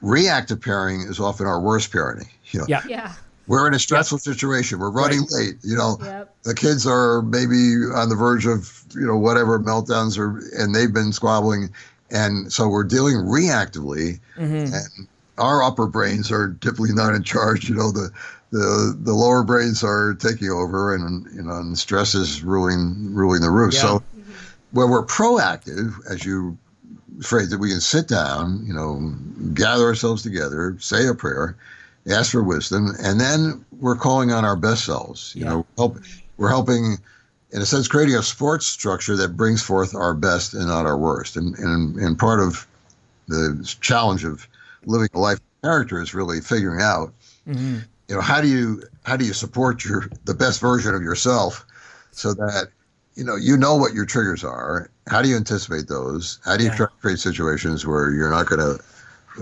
Reactive 0.00 0.60
parenting 0.60 1.08
is 1.08 1.18
often 1.20 1.46
our 1.46 1.60
worst 1.60 1.90
parenting. 1.92 2.28
You 2.52 2.60
know, 2.60 2.66
Yeah. 2.68 2.82
Yeah. 2.88 3.12
we're 3.46 3.66
in 3.66 3.74
a 3.74 3.78
stressful 3.78 4.18
situation. 4.18 4.78
We're 4.78 4.90
running 4.90 5.20
Right. 5.20 5.30
late. 5.32 5.58
You 5.62 5.76
know, 5.76 5.98
Yep. 6.02 6.34
the 6.44 6.54
kids 6.54 6.86
are 6.86 7.22
maybe 7.22 7.74
on 7.94 8.08
the 8.08 8.14
verge 8.16 8.46
of 8.46 8.82
you 8.94 9.06
know 9.06 9.16
whatever 9.16 9.58
meltdowns 9.58 10.18
or 10.18 10.40
and 10.56 10.74
they've 10.74 10.92
been 10.92 11.12
squabbling, 11.12 11.70
and 12.10 12.50
so 12.52 12.68
we're 12.68 12.84
dealing 12.84 13.16
reactively, 13.16 14.20
Mm-hmm. 14.38 14.72
and 14.74 15.06
our 15.36 15.62
upper 15.62 15.86
brains 15.86 16.30
are 16.32 16.56
typically 16.60 16.92
not 16.92 17.14
in 17.14 17.22
charge. 17.22 17.68
You 17.68 17.74
know, 17.74 17.90
the 17.92 18.10
the 18.50 18.96
the 19.02 19.12
lower 19.14 19.42
brains 19.44 19.82
are 19.84 20.14
taking 20.14 20.50
over, 20.50 20.94
and 20.94 21.26
you 21.34 21.42
know, 21.42 21.56
and 21.56 21.78
stress 21.78 22.14
is 22.14 22.42
ruling 22.42 23.12
ruling 23.14 23.40
the 23.42 23.50
roost. 23.50 23.76
Yeah. 23.76 23.82
So 23.98 24.02
when 24.70 24.90
we're 24.90 25.04
proactive, 25.06 25.94
as 26.10 26.24
you 26.24 26.56
phrase 27.22 27.52
it, 27.52 27.60
we 27.60 27.70
can 27.70 27.80
sit 27.80 28.08
down, 28.08 28.64
you 28.66 28.72
know, 28.72 29.14
gather 29.54 29.84
ourselves 29.84 30.22
together, 30.22 30.76
say 30.78 31.06
a 31.08 31.14
prayer, 31.14 31.56
ask 32.10 32.32
for 32.32 32.42
wisdom, 32.42 32.92
and 33.02 33.20
then 33.20 33.64
we're 33.80 33.96
calling 33.96 34.30
on 34.30 34.44
our 34.44 34.56
best 34.56 34.84
selves. 34.84 35.34
You 35.36 35.44
Yeah. 35.44 35.50
know, 35.50 35.66
help, 35.76 35.98
we're 36.36 36.48
helping, 36.48 36.98
in 37.50 37.60
a 37.62 37.66
sense, 37.66 37.88
creating 37.88 38.14
a 38.16 38.22
sports 38.22 38.66
structure 38.66 39.16
that 39.16 39.36
brings 39.36 39.62
forth 39.62 39.94
our 39.94 40.14
best 40.14 40.54
and 40.54 40.66
not 40.68 40.86
our 40.86 40.96
worst. 40.98 41.36
And 41.36 41.56
and 41.58 41.96
and 41.96 42.18
part 42.18 42.40
of 42.40 42.66
the 43.26 43.76
challenge 43.80 44.24
of 44.24 44.46
living 44.84 45.08
a 45.14 45.18
life 45.18 45.38
of 45.38 45.62
character 45.62 46.00
is 46.00 46.14
really 46.14 46.40
figuring 46.40 46.80
out, 46.80 47.12
Mm-hmm. 47.48 47.78
you 48.08 48.14
know, 48.14 48.20
how 48.20 48.40
do 48.40 48.48
you 48.48 48.82
how 49.04 49.16
do 49.16 49.24
you 49.24 49.32
support 49.32 49.84
your 49.84 50.10
the 50.24 50.34
best 50.34 50.60
version 50.60 50.94
of 50.94 51.02
yourself, 51.02 51.66
so 52.12 52.34
that 52.34 52.68
you 53.18 53.24
know 53.24 53.36
you 53.36 53.56
know 53.56 53.74
what 53.76 53.94
your 53.94 54.06
triggers 54.06 54.44
are. 54.44 54.90
How 55.08 55.22
do 55.22 55.28
you 55.28 55.36
anticipate 55.36 55.88
those? 55.88 56.38
How 56.44 56.56
do 56.56 56.64
you 56.64 56.70
Yeah. 56.70 56.76
try 56.76 56.86
to 56.86 56.92
create 57.00 57.18
situations 57.18 57.84
where 57.84 58.10
you're 58.12 58.30
not 58.30 58.46
going 58.46 58.60
to 58.60 58.84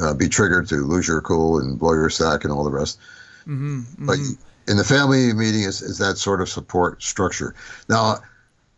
uh, 0.02 0.14
be 0.14 0.28
triggered 0.28 0.68
to 0.68 0.76
lose 0.76 1.06
your 1.08 1.20
cool 1.20 1.58
and 1.58 1.78
blow 1.78 1.92
your 1.92 2.10
stack 2.10 2.44
and 2.44 2.52
all 2.52 2.64
the 2.64 2.70
rest? 2.70 2.98
Mm-hmm. 3.46 4.06
But 4.06 4.18
in 4.68 4.76
the 4.76 4.84
family 4.84 5.32
meeting 5.32 5.62
is, 5.62 5.82
is 5.82 5.98
that 5.98 6.18
sort 6.18 6.40
of 6.40 6.48
support 6.48 7.02
structure. 7.02 7.54
Now, 7.88 8.18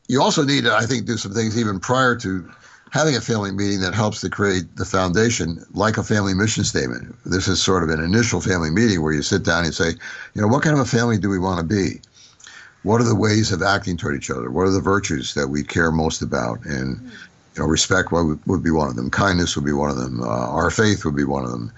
you 0.08 0.20
also 0.22 0.44
need 0.44 0.64
to, 0.64 0.74
I 0.74 0.86
think, 0.86 1.06
do 1.06 1.16
some 1.16 1.32
things 1.32 1.58
even 1.58 1.80
prior 1.80 2.16
to 2.16 2.50
having 2.90 3.14
a 3.16 3.20
family 3.20 3.52
meeting 3.52 3.80
that 3.80 3.94
helps 3.94 4.20
to 4.22 4.30
create 4.30 4.76
the 4.76 4.84
foundation, 4.84 5.64
like 5.72 5.98
a 5.98 6.02
family 6.02 6.34
mission 6.34 6.64
statement. 6.64 7.14
This 7.26 7.48
is 7.48 7.62
sort 7.62 7.82
of 7.82 7.90
an 7.90 8.02
initial 8.02 8.40
family 8.40 8.70
meeting 8.70 9.02
where 9.02 9.12
you 9.12 9.22
sit 9.22 9.44
down 9.44 9.64
and 9.64 9.74
say, 9.74 9.90
you 10.34 10.42
know, 10.42 10.48
what 10.48 10.62
kind 10.62 10.74
of 10.74 10.80
a 10.80 10.86
family 10.88 11.18
do 11.18 11.28
we 11.28 11.38
want 11.38 11.58
to 11.60 11.64
be? 11.64 12.00
What 12.82 13.00
are 13.00 13.04
the 13.04 13.14
ways 13.14 13.52
of 13.52 13.62
acting 13.62 13.96
toward 13.96 14.16
each 14.16 14.30
other? 14.30 14.50
What 14.50 14.66
are 14.66 14.70
the 14.70 14.80
virtues 14.80 15.34
that 15.34 15.48
we 15.48 15.62
care 15.62 15.90
most 15.90 16.22
about? 16.22 16.64
And 16.64 17.00
you 17.54 17.62
know, 17.62 17.66
respect 17.66 18.12
would, 18.12 18.38
would 18.46 18.62
be 18.62 18.70
one 18.70 18.88
of 18.88 18.96
them. 18.96 19.10
Kindness 19.10 19.56
would 19.56 19.64
be 19.64 19.72
one 19.72 19.90
of 19.90 19.96
them. 19.96 20.22
Uh, 20.22 20.26
our 20.28 20.70
faith 20.70 21.04
would 21.04 21.16
be 21.16 21.24
one 21.24 21.44
of 21.44 21.50
them. 21.50 21.72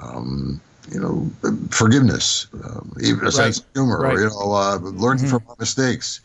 Um, 0.00 0.60
you 0.92 1.00
know, 1.00 1.30
forgiveness, 1.70 2.46
um, 2.62 2.92
even 3.00 3.26
a 3.26 3.32
sense 3.32 3.58
of 3.60 3.64
humor, 3.74 4.00
Right. 4.00 4.16
or, 4.16 4.20
you 4.20 4.28
know, 4.28 4.52
uh, 4.52 4.76
learning 4.76 5.26
from 5.28 5.42
our 5.48 5.56
mistakes. 5.58 6.20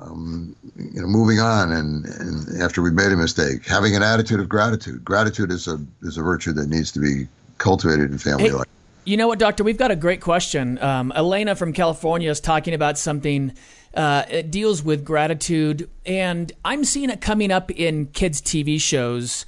um, 0.00 0.54
you 0.76 1.00
know, 1.00 1.08
moving 1.08 1.40
on 1.40 1.72
and, 1.72 2.06
and 2.06 2.62
after 2.62 2.80
we've 2.82 2.92
made 2.92 3.10
a 3.10 3.16
mistake, 3.16 3.66
having 3.66 3.96
an 3.96 4.02
attitude 4.04 4.38
of 4.38 4.48
gratitude. 4.48 5.04
Gratitude 5.04 5.50
is 5.50 5.66
a 5.66 5.80
is 6.02 6.16
a 6.16 6.22
virtue 6.22 6.52
that 6.52 6.68
needs 6.68 6.92
to 6.92 7.00
be 7.00 7.26
cultivated 7.58 8.12
in 8.12 8.18
family 8.18 8.44
Hey, 8.44 8.52
life. 8.52 8.66
You 9.08 9.16
know 9.16 9.26
what, 9.26 9.38
Doctor? 9.38 9.64
We've 9.64 9.78
got 9.78 9.90
a 9.90 9.96
great 9.96 10.20
question. 10.20 10.78
Um, 10.82 11.14
Elena 11.16 11.56
from 11.56 11.72
California 11.72 12.30
is 12.30 12.40
talking 12.40 12.74
about 12.74 12.98
something. 12.98 13.54
Uh, 13.94 14.24
it 14.28 14.50
deals 14.50 14.82
with 14.82 15.02
gratitude, 15.02 15.88
and 16.04 16.52
I'm 16.62 16.84
seeing 16.84 17.08
it 17.08 17.22
coming 17.22 17.50
up 17.50 17.70
in 17.70 18.08
kids' 18.08 18.42
TV 18.42 18.78
shows 18.78 19.46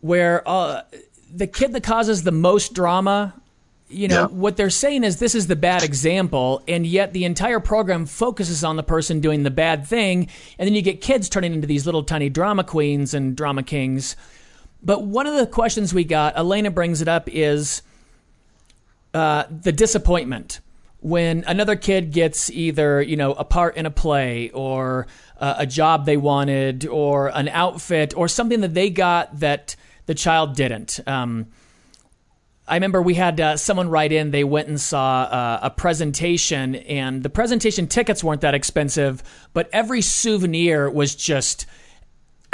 where 0.00 0.42
uh, 0.48 0.82
the 1.32 1.46
kid 1.46 1.72
that 1.74 1.84
causes 1.84 2.24
the 2.24 2.32
most 2.32 2.74
drama. 2.74 3.32
You 3.88 4.08
know, 4.08 4.22
Yeah. 4.22 4.26
what 4.26 4.56
they're 4.56 4.70
saying 4.70 5.04
is 5.04 5.20
this 5.20 5.36
is 5.36 5.46
the 5.46 5.54
bad 5.54 5.84
example, 5.84 6.64
and 6.66 6.84
yet 6.84 7.12
the 7.12 7.24
entire 7.26 7.60
program 7.60 8.06
focuses 8.06 8.64
on 8.64 8.74
the 8.74 8.82
person 8.82 9.20
doing 9.20 9.44
the 9.44 9.52
bad 9.52 9.86
thing, 9.86 10.26
and 10.58 10.66
then 10.66 10.74
you 10.74 10.82
get 10.82 11.00
kids 11.00 11.28
turning 11.28 11.54
into 11.54 11.68
these 11.68 11.86
little 11.86 12.02
tiny 12.02 12.28
drama 12.28 12.64
queens 12.64 13.14
and 13.14 13.36
drama 13.36 13.62
kings. 13.62 14.16
But 14.82 15.04
one 15.04 15.28
of 15.28 15.36
the 15.36 15.46
questions 15.46 15.94
we 15.94 16.02
got, 16.02 16.36
Elena 16.36 16.72
brings 16.72 17.00
it 17.00 17.06
up, 17.06 17.28
is 17.28 17.82
uh, 19.16 19.46
the 19.50 19.72
disappointment 19.72 20.60
when 21.00 21.42
another 21.46 21.74
kid 21.74 22.12
gets 22.12 22.50
either 22.50 23.00
you 23.00 23.16
know 23.16 23.32
a 23.32 23.44
part 23.44 23.74
in 23.78 23.86
a 23.86 23.90
play 23.90 24.50
or 24.50 25.06
uh, 25.40 25.54
a 25.56 25.66
job 25.66 26.04
they 26.04 26.18
wanted 26.18 26.86
or 26.86 27.28
an 27.28 27.48
outfit 27.48 28.14
or 28.14 28.28
something 28.28 28.60
that 28.60 28.74
they 28.74 28.90
got 28.90 29.40
that 29.40 29.74
the 30.04 30.14
child 30.14 30.54
didn't. 30.54 31.00
Um, 31.06 31.46
I 32.68 32.74
remember 32.74 33.00
we 33.00 33.14
had 33.14 33.40
uh, 33.40 33.56
someone 33.56 33.88
write 33.88 34.12
in. 34.12 34.32
They 34.32 34.44
went 34.44 34.68
and 34.68 34.78
saw 34.78 35.22
uh, 35.22 35.60
a 35.62 35.70
presentation, 35.70 36.74
and 36.74 37.22
the 37.22 37.30
presentation 37.30 37.86
tickets 37.86 38.22
weren't 38.22 38.42
that 38.42 38.54
expensive, 38.54 39.22
but 39.54 39.70
every 39.72 40.02
souvenir 40.02 40.90
was 40.90 41.14
just 41.14 41.64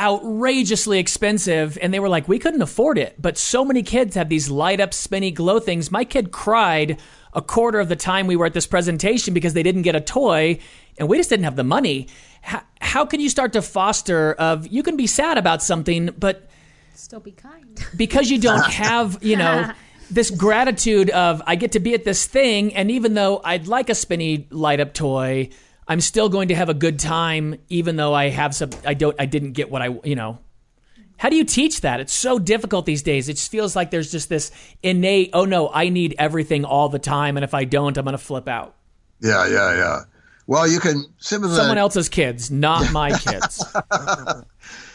outrageously 0.03 0.99
expensive 0.99 1.79
and 1.81 1.95
they 1.95 2.01
were 2.01 2.09
like 2.09 2.27
we 2.29 2.39
couldn't 2.39 2.61
afford 2.61 2.99
it. 2.99 3.15
But 3.23 3.39
so 3.39 3.65
many 3.65 3.83
kids 3.83 4.17
have 4.17 4.29
these 4.29 4.51
light 4.51 4.81
up 4.81 4.93
spinny 4.93 5.31
glow 5.31 5.61
things. 5.61 5.91
My 5.91 6.05
kid 6.05 6.33
cried 6.33 7.01
a 7.33 7.41
quarter 7.41 7.79
of 7.81 7.89
the 7.89 7.97
time 7.97 8.27
we 8.27 8.37
were 8.37 8.47
at 8.47 8.53
this 8.53 8.67
presentation 8.67 9.33
because 9.33 9.55
they 9.55 9.63
didn't 9.63 9.83
get 9.83 9.95
a 9.95 10.01
toy 10.01 10.59
and 10.99 11.09
we 11.09 11.17
just 11.17 11.31
didn't 11.31 11.45
have 11.45 11.57
the 11.57 11.65
money. 11.65 12.09
How, 12.43 12.63
how 12.81 13.07
can 13.07 13.21
you 13.21 13.29
start 13.31 13.53
to 13.55 13.63
foster 13.63 14.33
of 14.33 14.67
you 14.67 14.83
can 14.83 14.97
be 14.97 15.07
sad 15.07 15.39
about 15.39 15.63
something 15.63 16.11
but 16.19 16.49
Still 16.95 17.21
be 17.21 17.31
kind. 17.33 17.81
because 17.97 18.29
you 18.29 18.39
don't 18.39 18.67
have, 18.71 19.23
you 19.23 19.37
know, 19.37 19.71
this 20.11 20.31
gratitude 20.31 21.09
of 21.11 21.41
I 21.47 21.55
get 21.57 21.73
to 21.73 21.81
be 21.81 21.95
at 21.95 22.05
this 22.05 22.27
thing, 22.27 22.75
and 22.75 22.91
even 22.91 23.15
though 23.15 23.41
I'd 23.43 23.67
like 23.67 23.89
a 23.89 23.95
spinny 23.95 24.47
light 24.51 24.79
up 24.79 24.93
toy, 24.93 25.49
I'm 25.89 26.01
still 26.01 26.29
going 26.29 26.49
to 26.49 26.55
have 26.55 26.69
a 26.69 26.75
good 26.75 26.99
time, 26.99 27.57
even 27.69 27.97
though 27.97 28.15
I 28.15 28.29
have 28.29 28.55
some, 28.55 28.71
I 28.87 28.95
don't, 28.95 29.17
I 29.19 29.27
didn't 29.27 29.53
get 29.53 29.71
what 29.71 29.83
I, 29.83 29.89
you 30.05 30.15
know. 30.15 30.39
How 31.17 31.29
do 31.29 31.37
you 31.37 31.45
teach 31.45 31.83
that? 31.83 32.01
It's 32.01 32.13
so 32.13 32.39
difficult 32.39 32.87
these 32.87 33.03
days. 33.03 33.29
It 33.29 33.35
just 33.35 33.51
feels 33.51 33.77
like 33.77 33.91
there's 33.91 34.11
just 34.11 34.29
this 34.29 34.51
innate, 34.83 35.31
oh 35.33 35.45
no, 35.45 35.71
I 35.73 35.89
need 35.89 36.15
everything 36.19 36.65
all 36.65 36.89
the 36.89 36.99
time, 36.99 37.37
and 37.37 37.45
if 37.45 37.55
I 37.55 37.65
don't, 37.65 37.97
I'm 37.97 38.05
going 38.05 38.13
to 38.13 38.19
flip 38.19 38.49
out. 38.49 38.75
Yeah, 39.21 39.47
yeah, 39.47 39.77
yeah. 39.77 40.01
Well, 40.49 40.69
you 40.69 40.81
can. 40.81 41.05
Someone 41.19 41.79
else's 41.79 42.09
kids, 42.09 42.51
not 42.51 42.91
my 42.93 43.17
kids. 43.19 43.65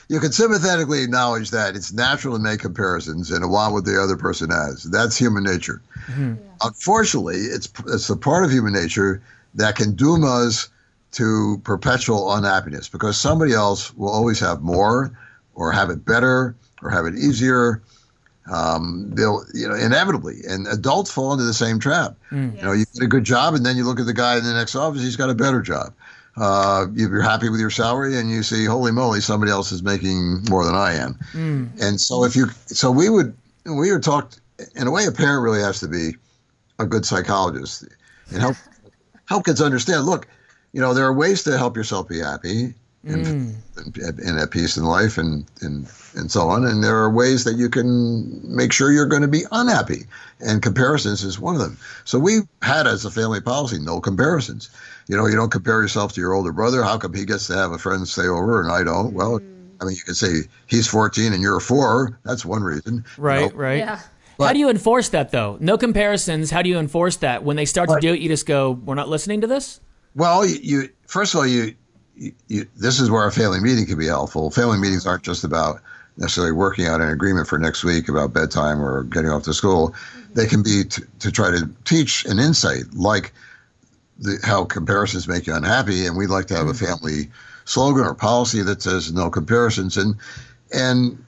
you 0.10 0.20
can 0.20 0.32
sympathetically 0.34 1.02
acknowledge 1.02 1.52
that 1.52 1.76
it's 1.76 1.94
natural 1.94 2.36
to 2.36 2.40
make 2.42 2.60
comparisons 2.60 3.32
and 3.32 3.50
want 3.50 3.74
what 3.74 3.86
the 3.86 4.02
other 4.02 4.18
person 4.18 4.50
has. 4.50 4.84
That's 4.84 5.18
human 5.18 5.44
nature. 5.44 5.82
Mm-hmm. 6.08 6.36
Unfortunately, 6.62 7.38
it's 7.38 7.72
it's 7.88 8.10
a 8.10 8.18
part 8.18 8.44
of 8.44 8.52
human 8.52 8.74
nature 8.74 9.22
that 9.56 9.76
can 9.76 9.96
doom 9.96 10.26
us 10.26 10.70
to 11.18 11.60
perpetual 11.64 12.32
unhappiness 12.34 12.88
because 12.88 13.20
somebody 13.20 13.52
else 13.52 13.92
will 13.96 14.10
always 14.10 14.40
have 14.40 14.62
more, 14.62 15.12
or 15.56 15.72
have 15.72 15.90
it 15.90 16.06
better, 16.06 16.56
or 16.84 16.92
have 16.92 17.08
it 17.08 17.16
easier. 17.16 17.82
Um, 18.52 19.10
they'll, 19.16 19.44
you 19.52 19.68
know, 19.68 19.74
inevitably, 19.74 20.42
and 20.48 20.68
adults 20.68 21.12
fall 21.12 21.34
into 21.34 21.44
the 21.44 21.56
same 21.56 21.80
trap. 21.80 22.16
You 22.56 22.62
know, 22.62 22.72
you 22.72 22.86
get 22.94 23.04
a 23.04 23.08
good 23.08 23.24
job, 23.24 23.56
and 23.56 23.66
then 23.66 23.76
you 23.76 23.84
look 23.84 24.00
at 24.00 24.06
the 24.06 24.14
guy 24.14 24.38
in 24.38 24.44
the 24.44 24.54
next 24.54 24.76
office; 24.76 25.02
he's 25.02 25.16
got 25.16 25.32
a 25.32 25.36
better 25.36 25.60
job. 25.62 25.92
Uh, 26.38 26.86
you're 26.94 27.20
happy 27.24 27.50
with 27.50 27.60
your 27.60 27.72
salary, 27.72 28.16
and 28.16 28.30
you 28.30 28.44
see, 28.44 28.66
holy 28.66 28.92
moly, 28.92 29.20
somebody 29.20 29.52
else 29.52 29.72
is 29.72 29.82
making 29.82 30.44
more 30.50 30.64
than 30.64 30.76
I 30.76 30.94
am. 30.94 31.18
And 31.82 32.00
so, 32.00 32.26
if 32.26 32.36
you, 32.36 32.50
so 32.68 32.92
we 32.92 33.10
would, 33.10 33.36
we 33.66 33.92
were 33.92 34.00
talked 34.00 34.40
in 34.76 34.86
a 34.86 34.92
way. 34.92 35.08
A 35.08 35.12
parent 35.12 35.42
really 35.42 35.62
has 35.62 35.80
to 35.80 35.88
be 35.88 36.16
a 36.78 36.86
good 36.86 37.08
psychologist 37.08 37.86
and 38.30 38.40
help 38.40 38.56
help 39.26 39.46
kids 39.46 39.62
understand. 39.62 40.06
Look, 40.06 40.28
you 40.78 40.84
know, 40.84 40.94
there 40.94 41.06
are 41.06 41.14
ways 41.14 41.42
to 41.42 41.58
help 41.58 41.76
yourself 41.76 42.08
be 42.08 42.20
happy 42.20 42.76
mm. 43.04 43.12
and, 43.12 43.56
and, 43.78 44.20
and 44.20 44.40
at 44.40 44.52
peace 44.52 44.78
in 44.78 44.84
life, 44.84 45.18
and 45.18 45.44
and 45.64 45.92
and 46.14 46.30
so 46.30 46.50
on. 46.50 46.68
And 46.68 46.84
there 46.84 46.98
are 46.98 47.10
ways 47.10 47.46
that 47.46 47.56
you 47.56 47.68
can 47.68 48.40
make 48.44 48.72
sure 48.72 48.92
you're 48.92 49.08
going 49.08 49.24
to 49.24 49.28
be 49.28 49.42
unhappy, 49.52 50.06
and 50.40 50.62
comparisons 50.62 51.24
is 51.24 51.40
one 51.40 51.56
of 51.56 51.62
them. 51.62 51.80
So 52.06 52.20
we 52.20 52.42
had 52.62 52.86
as 52.86 53.06
a 53.06 53.10
family 53.10 53.42
policy 53.42 53.80
no 53.80 54.00
comparisons. 54.00 54.70
You 55.08 55.18
know, 55.18 55.26
you 55.26 55.36
don't 55.36 55.50
compare 55.50 55.82
yourself 55.82 56.14
to 56.14 56.22
your 56.22 56.36
older 56.36 56.52
brother. 56.52 56.84
How 56.84 57.00
come 57.00 57.16
he 57.16 57.26
gets 57.26 57.48
to 57.48 57.56
have 57.56 57.72
a 57.72 57.80
friend 57.80 58.08
stay 58.08 58.28
over 58.28 58.62
and 58.62 58.72
I 58.72 58.84
don't? 58.84 59.14
Well, 59.14 59.40
mm. 59.40 59.72
I 59.82 59.86
mean, 59.86 59.96
you 59.96 60.04
could 60.04 60.18
say 60.18 60.42
he's 60.68 60.86
14 60.86 61.34
and 61.34 61.42
you're 61.42 61.60
four. 61.60 62.20
That's 62.24 62.46
one 62.46 62.62
reason. 62.62 62.98
you 62.98 63.24
Right, 63.24 63.52
know. 63.52 63.58
right. 63.58 63.80
Yeah. 63.80 64.00
how 64.38 64.54
do 64.54 64.60
you 64.60 64.70
enforce 64.70 65.10
that 65.10 65.32
though? 65.32 65.58
No 65.60 65.76
comparisons. 65.76 66.52
How 66.52 66.62
do 66.62 66.70
you 66.70 66.78
enforce 66.78 67.18
that? 67.18 67.44
When 67.44 67.56
they 67.56 67.66
start 67.66 67.90
to 67.90 68.00
do 68.00 68.14
it, 68.14 68.20
you 68.20 68.30
just 68.30 68.46
go, 68.46 68.70
"We're 68.70 68.94
not 68.94 69.10
listening 69.10 69.42
to 69.42 69.48
this." 69.48 69.80
Well, 70.18 70.44
you, 70.44 70.58
you 70.62 70.90
first 71.06 71.36
of 71.36 71.40
all, 71.40 71.48
you, 71.48 71.76
you, 72.16 72.34
you 72.48 72.68
this 72.76 73.00
is 73.00 73.12
where 73.12 73.26
a 73.28 73.32
family 73.32 73.60
meeting 73.60 73.86
can 73.86 74.00
be 74.00 74.08
helpful. 74.08 74.50
Family 74.50 74.80
meetings 74.80 75.06
aren't 75.06 75.24
just 75.24 75.44
about 75.44 75.80
necessarily 76.18 76.52
working 76.52 76.88
out 76.88 77.02
an 77.02 77.10
agreement 77.10 77.48
for 77.48 77.60
next 77.60 77.84
week 77.84 78.10
about 78.10 78.34
bedtime 78.34 78.82
or 78.82 79.04
getting 79.04 79.30
off 79.30 79.44
to 79.44 79.54
school. 79.54 79.94
They 80.34 80.48
can 80.48 80.64
be 80.64 80.84
to, 80.86 81.08
to 81.20 81.32
try 81.32 81.52
to 81.52 81.70
teach 81.86 82.26
an 82.26 82.40
insight 82.40 82.86
like 82.96 83.32
the, 84.18 84.40
how 84.44 84.66
comparisons 84.66 85.28
make 85.28 85.46
you 85.46 85.54
unhappy, 85.54 86.08
and 86.08 86.18
we'd 86.18 86.32
like 86.32 86.48
to 86.48 86.56
have 86.56 86.68
a 86.68 86.74
family 86.74 87.30
slogan 87.66 88.04
or 88.04 88.16
policy 88.16 88.64
that 88.64 88.82
says 88.82 89.14
no 89.14 89.30
comparisons, 89.30 89.98
and 89.98 90.16
and 90.74 91.24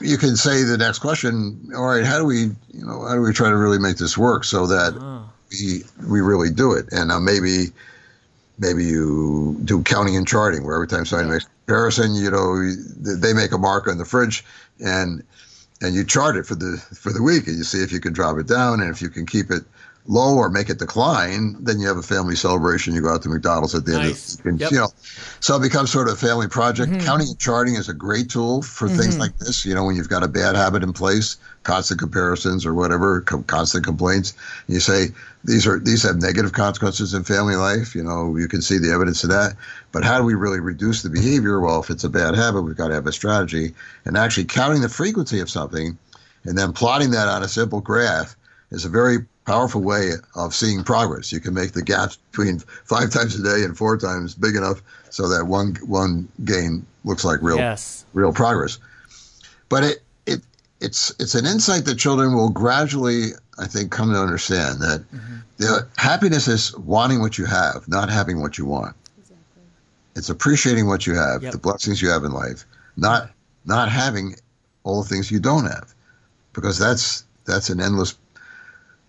you 0.00 0.16
can 0.16 0.34
say 0.34 0.62
the 0.62 0.78
next 0.78 1.00
question. 1.00 1.70
All 1.76 1.84
right, 1.84 2.06
how 2.06 2.16
do 2.16 2.24
we, 2.24 2.44
you 2.72 2.86
know, 2.86 3.04
how 3.06 3.14
do 3.16 3.20
we 3.20 3.34
try 3.34 3.50
to 3.50 3.56
really 3.58 3.78
make 3.78 3.98
this 3.98 4.16
work 4.16 4.44
so 4.44 4.66
that 4.66 4.94
we 5.50 5.82
we 6.08 6.22
really 6.22 6.50
do 6.50 6.72
it? 6.72 6.90
And 6.90 7.12
uh, 7.12 7.20
maybe 7.20 7.66
maybe 8.60 8.84
you 8.84 9.58
do 9.64 9.82
counting 9.82 10.16
and 10.16 10.28
charting, 10.28 10.64
where 10.64 10.74
every 10.76 10.86
time 10.86 11.04
somebody 11.04 11.30
makes 11.30 11.44
a 11.46 11.48
comparison, 11.66 12.14
you 12.14 12.30
know, 12.30 12.70
they 13.18 13.32
make 13.32 13.52
a 13.52 13.58
mark 13.58 13.88
on 13.88 13.98
the 13.98 14.04
fridge, 14.04 14.44
and 14.78 15.24
and 15.82 15.94
you 15.94 16.04
chart 16.04 16.36
it 16.36 16.46
for 16.46 16.54
the 16.54 16.76
for 16.94 17.12
the 17.12 17.22
week, 17.22 17.48
and 17.48 17.56
you 17.56 17.64
see 17.64 17.82
if 17.82 17.90
you 17.90 18.00
can 18.00 18.12
drop 18.12 18.38
it 18.38 18.46
down, 18.46 18.80
and 18.80 18.90
if 18.90 19.02
you 19.02 19.08
can 19.08 19.26
keep 19.26 19.50
it 19.50 19.64
low 20.10 20.34
or 20.34 20.50
make 20.50 20.68
it 20.68 20.78
decline, 20.78 21.56
then 21.60 21.78
you 21.78 21.86
have 21.86 21.96
a 21.96 22.02
family 22.02 22.34
celebration. 22.34 22.94
You 22.94 23.00
go 23.00 23.14
out 23.14 23.22
to 23.22 23.28
McDonald's 23.28 23.76
at 23.76 23.86
the 23.86 23.92
Nice. 23.92 24.38
end 24.44 24.54
of 24.54 24.58
the 24.58 24.64
Yep. 24.64 24.72
you 24.72 24.78
know. 24.78 24.88
So 25.38 25.54
it 25.54 25.62
becomes 25.62 25.92
sort 25.92 26.08
of 26.08 26.14
a 26.14 26.16
family 26.16 26.48
project. 26.48 26.90
Mm-hmm. 26.90 27.06
Counting 27.06 27.28
and 27.28 27.38
charting 27.38 27.76
is 27.76 27.88
a 27.88 27.94
great 27.94 28.28
tool 28.28 28.60
for 28.62 28.88
mm-hmm. 28.88 28.98
things 28.98 29.18
like 29.18 29.38
this. 29.38 29.64
You 29.64 29.72
know, 29.72 29.84
when 29.84 29.94
you've 29.94 30.08
got 30.08 30.24
a 30.24 30.28
bad 30.28 30.56
habit 30.56 30.82
in 30.82 30.92
place, 30.92 31.36
constant 31.62 32.00
comparisons 32.00 32.66
or 32.66 32.74
whatever, 32.74 33.20
co- 33.20 33.42
constant 33.42 33.84
complaints, 33.84 34.34
you 34.66 34.80
say 34.80 35.10
these 35.44 35.64
are 35.64 35.78
these 35.78 36.02
have 36.02 36.16
negative 36.16 36.52
consequences 36.52 37.14
in 37.14 37.22
family 37.22 37.54
life. 37.54 37.94
You 37.94 38.02
know, 38.02 38.36
you 38.36 38.48
can 38.48 38.62
see 38.62 38.78
the 38.78 38.92
evidence 38.92 39.22
of 39.22 39.30
that. 39.30 39.54
But 39.92 40.02
how 40.02 40.18
do 40.18 40.24
we 40.24 40.34
really 40.34 40.60
reduce 40.60 41.02
the 41.02 41.10
behavior? 41.10 41.60
Well, 41.60 41.80
if 41.80 41.88
it's 41.88 42.04
a 42.04 42.10
bad 42.10 42.34
habit, 42.34 42.62
we've 42.62 42.76
got 42.76 42.88
to 42.88 42.94
have 42.94 43.06
a 43.06 43.12
strategy. 43.12 43.74
And 44.04 44.16
actually 44.16 44.46
counting 44.46 44.82
the 44.82 44.88
frequency 44.88 45.38
of 45.38 45.48
something, 45.48 45.96
and 46.44 46.58
then 46.58 46.72
plotting 46.72 47.12
that 47.12 47.28
on 47.28 47.44
a 47.44 47.48
simple 47.48 47.80
graph 47.80 48.34
is 48.70 48.84
a 48.84 48.88
very 48.88 49.18
powerful 49.46 49.80
way 49.82 50.12
of 50.36 50.54
seeing 50.54 50.84
progress. 50.84 51.32
You 51.32 51.40
can 51.40 51.54
make 51.54 51.72
the 51.72 51.82
gaps 51.82 52.16
between 52.30 52.60
five 52.84 53.10
times 53.10 53.34
a 53.38 53.42
day 53.42 53.64
and 53.64 53.76
four 53.76 53.96
times 53.96 54.34
big 54.34 54.54
enough 54.56 54.82
so 55.10 55.28
that 55.28 55.46
one 55.46 55.76
one 55.84 56.28
gain 56.44 56.86
looks 57.04 57.24
like 57.24 57.40
real 57.42 57.56
Yes. 57.58 58.04
real 58.12 58.32
progress. 58.32 58.78
But 59.68 59.84
it 59.84 60.02
it 60.26 60.40
it's 60.80 61.12
it's 61.18 61.34
an 61.34 61.46
insight 61.46 61.84
that 61.86 61.96
children 61.96 62.34
will 62.34 62.50
gradually, 62.50 63.30
I 63.58 63.66
think, 63.66 63.90
come 63.90 64.12
to 64.12 64.20
understand 64.20 64.80
that 64.80 65.00
mm-hmm. 65.12 65.36
the 65.58 65.88
happiness 65.96 66.46
is 66.46 66.76
wanting 66.78 67.20
what 67.20 67.38
you 67.38 67.46
have, 67.46 67.88
not 67.88 68.08
having 68.08 68.40
what 68.40 68.56
you 68.58 68.66
want. 68.66 68.94
It's 70.16 70.28
appreciating 70.28 70.86
what 70.86 71.06
you 71.06 71.14
have, 71.14 71.42
Yep. 71.42 71.52
the 71.52 71.58
blessings 71.58 72.02
you 72.02 72.08
have 72.10 72.24
in 72.24 72.32
life, 72.32 72.64
not 72.96 73.30
not 73.64 73.88
having 73.88 74.36
all 74.84 75.02
the 75.02 75.08
things 75.08 75.30
you 75.30 75.40
don't 75.40 75.64
have, 75.64 75.94
because 76.52 76.78
that's 76.78 77.24
that's 77.46 77.70
an 77.70 77.80
endless 77.80 78.14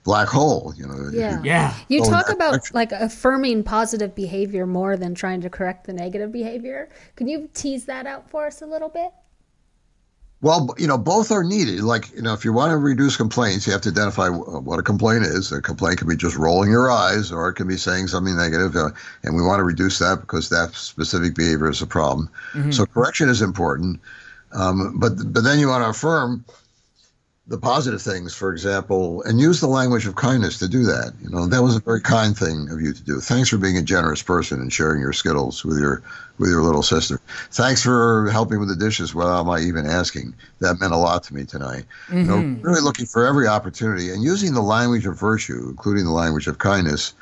black 0.03 0.27
hole. 0.27 0.73
You 0.75 0.87
know. 0.87 1.09
Yeah. 1.13 1.41
Yeah. 1.43 1.73
You 1.87 2.03
talk 2.03 2.29
about 2.29 2.51
that's- 2.51 2.73
like 2.73 2.91
affirming 2.91 3.63
positive 3.63 4.15
behavior 4.15 4.65
more 4.65 4.97
than 4.97 5.15
trying 5.15 5.41
to 5.41 5.49
correct 5.49 5.85
the 5.85 5.93
negative 5.93 6.31
behavior. 6.31 6.89
Can 7.15 7.27
you 7.27 7.49
tease 7.53 7.85
that 7.85 8.05
out 8.05 8.29
for 8.29 8.47
us 8.47 8.61
a 8.61 8.65
little 8.65 8.89
bit? 8.89 9.11
Well, 10.41 10.73
you 10.79 10.87
know, 10.87 10.97
both 10.97 11.31
are 11.31 11.43
needed. 11.43 11.81
Like, 11.81 12.11
you 12.15 12.21
know, 12.23 12.33
if 12.33 12.43
you 12.43 12.51
want 12.51 12.71
to 12.71 12.77
reduce 12.77 13.15
complaints, 13.15 13.67
you 13.67 13.73
have 13.73 13.81
to 13.81 13.89
identify 13.89 14.27
what 14.27 14.79
a 14.79 14.83
complaint 14.83 15.23
is. 15.23 15.51
A 15.51 15.61
complaint 15.61 15.99
can 15.99 16.07
be 16.07 16.15
just 16.15 16.35
rolling 16.35 16.71
your 16.71 16.89
eyes, 16.89 17.31
or 17.31 17.49
it 17.49 17.53
can 17.53 17.67
be 17.67 17.77
saying 17.77 18.07
something 18.07 18.35
negative, 18.35 18.75
uh, 18.75 18.89
and 19.21 19.35
we 19.35 19.43
want 19.43 19.59
to 19.59 19.63
reduce 19.63 19.99
that 19.99 20.21
because 20.21 20.49
that 20.49 20.73
specific 20.73 21.35
behavior 21.35 21.69
is 21.69 21.83
a 21.83 21.85
problem. 21.85 22.27
Mm-hmm. 22.53 22.71
So 22.71 22.87
correction 22.87 23.29
is 23.29 23.43
important, 23.43 23.99
um, 24.51 24.97
but 24.99 25.11
but 25.31 25.43
then 25.43 25.59
you 25.59 25.67
want 25.67 25.83
to 25.83 25.89
affirm 25.89 26.43
the 27.51 27.57
positive 27.57 28.01
things, 28.01 28.33
for 28.33 28.53
example, 28.53 29.21
and 29.23 29.37
use 29.37 29.59
the 29.59 29.67
language 29.67 30.07
of 30.07 30.15
kindness 30.15 30.57
to 30.59 30.69
do 30.69 30.83
that. 30.83 31.13
You 31.21 31.29
know, 31.29 31.45
that 31.47 31.61
was 31.61 31.75
a 31.75 31.81
very 31.81 31.99
kind 31.99 32.35
thing 32.35 32.69
of 32.71 32.81
you 32.81 32.93
to 32.93 33.03
do. 33.03 33.19
Thanks 33.19 33.49
for 33.49 33.57
being 33.57 33.77
a 33.77 33.81
generous 33.81 34.23
person 34.23 34.61
and 34.61 34.71
sharing 34.71 35.01
your 35.01 35.11
skittles 35.11 35.65
with 35.65 35.77
your 35.77 36.01
with 36.37 36.49
your 36.49 36.63
little 36.63 36.81
sister. 36.81 37.19
Thanks 37.51 37.83
for 37.83 38.29
helping 38.31 38.59
with 38.59 38.69
the 38.69 38.75
dishes 38.77 39.13
without 39.13 39.45
my 39.45 39.59
even 39.59 39.85
asking. 39.85 40.33
That 40.59 40.79
meant 40.79 40.93
a 40.93 40.97
lot 40.97 41.23
to 41.23 41.35
me 41.35 41.43
tonight. 41.43 41.83
Mm-hmm. 42.07 42.17
You 42.17 42.23
know, 42.23 42.37
mm-hmm. 42.37 42.61
really 42.61 42.81
looking 42.81 43.05
for 43.05 43.27
every 43.27 43.47
opportunity 43.47 44.11
and 44.11 44.23
using 44.23 44.53
the 44.53 44.61
language 44.61 45.05
of 45.05 45.19
virtue, 45.19 45.67
including 45.69 46.05
the 46.05 46.11
language 46.11 46.47
of 46.47 46.57
kindness, 46.57 47.13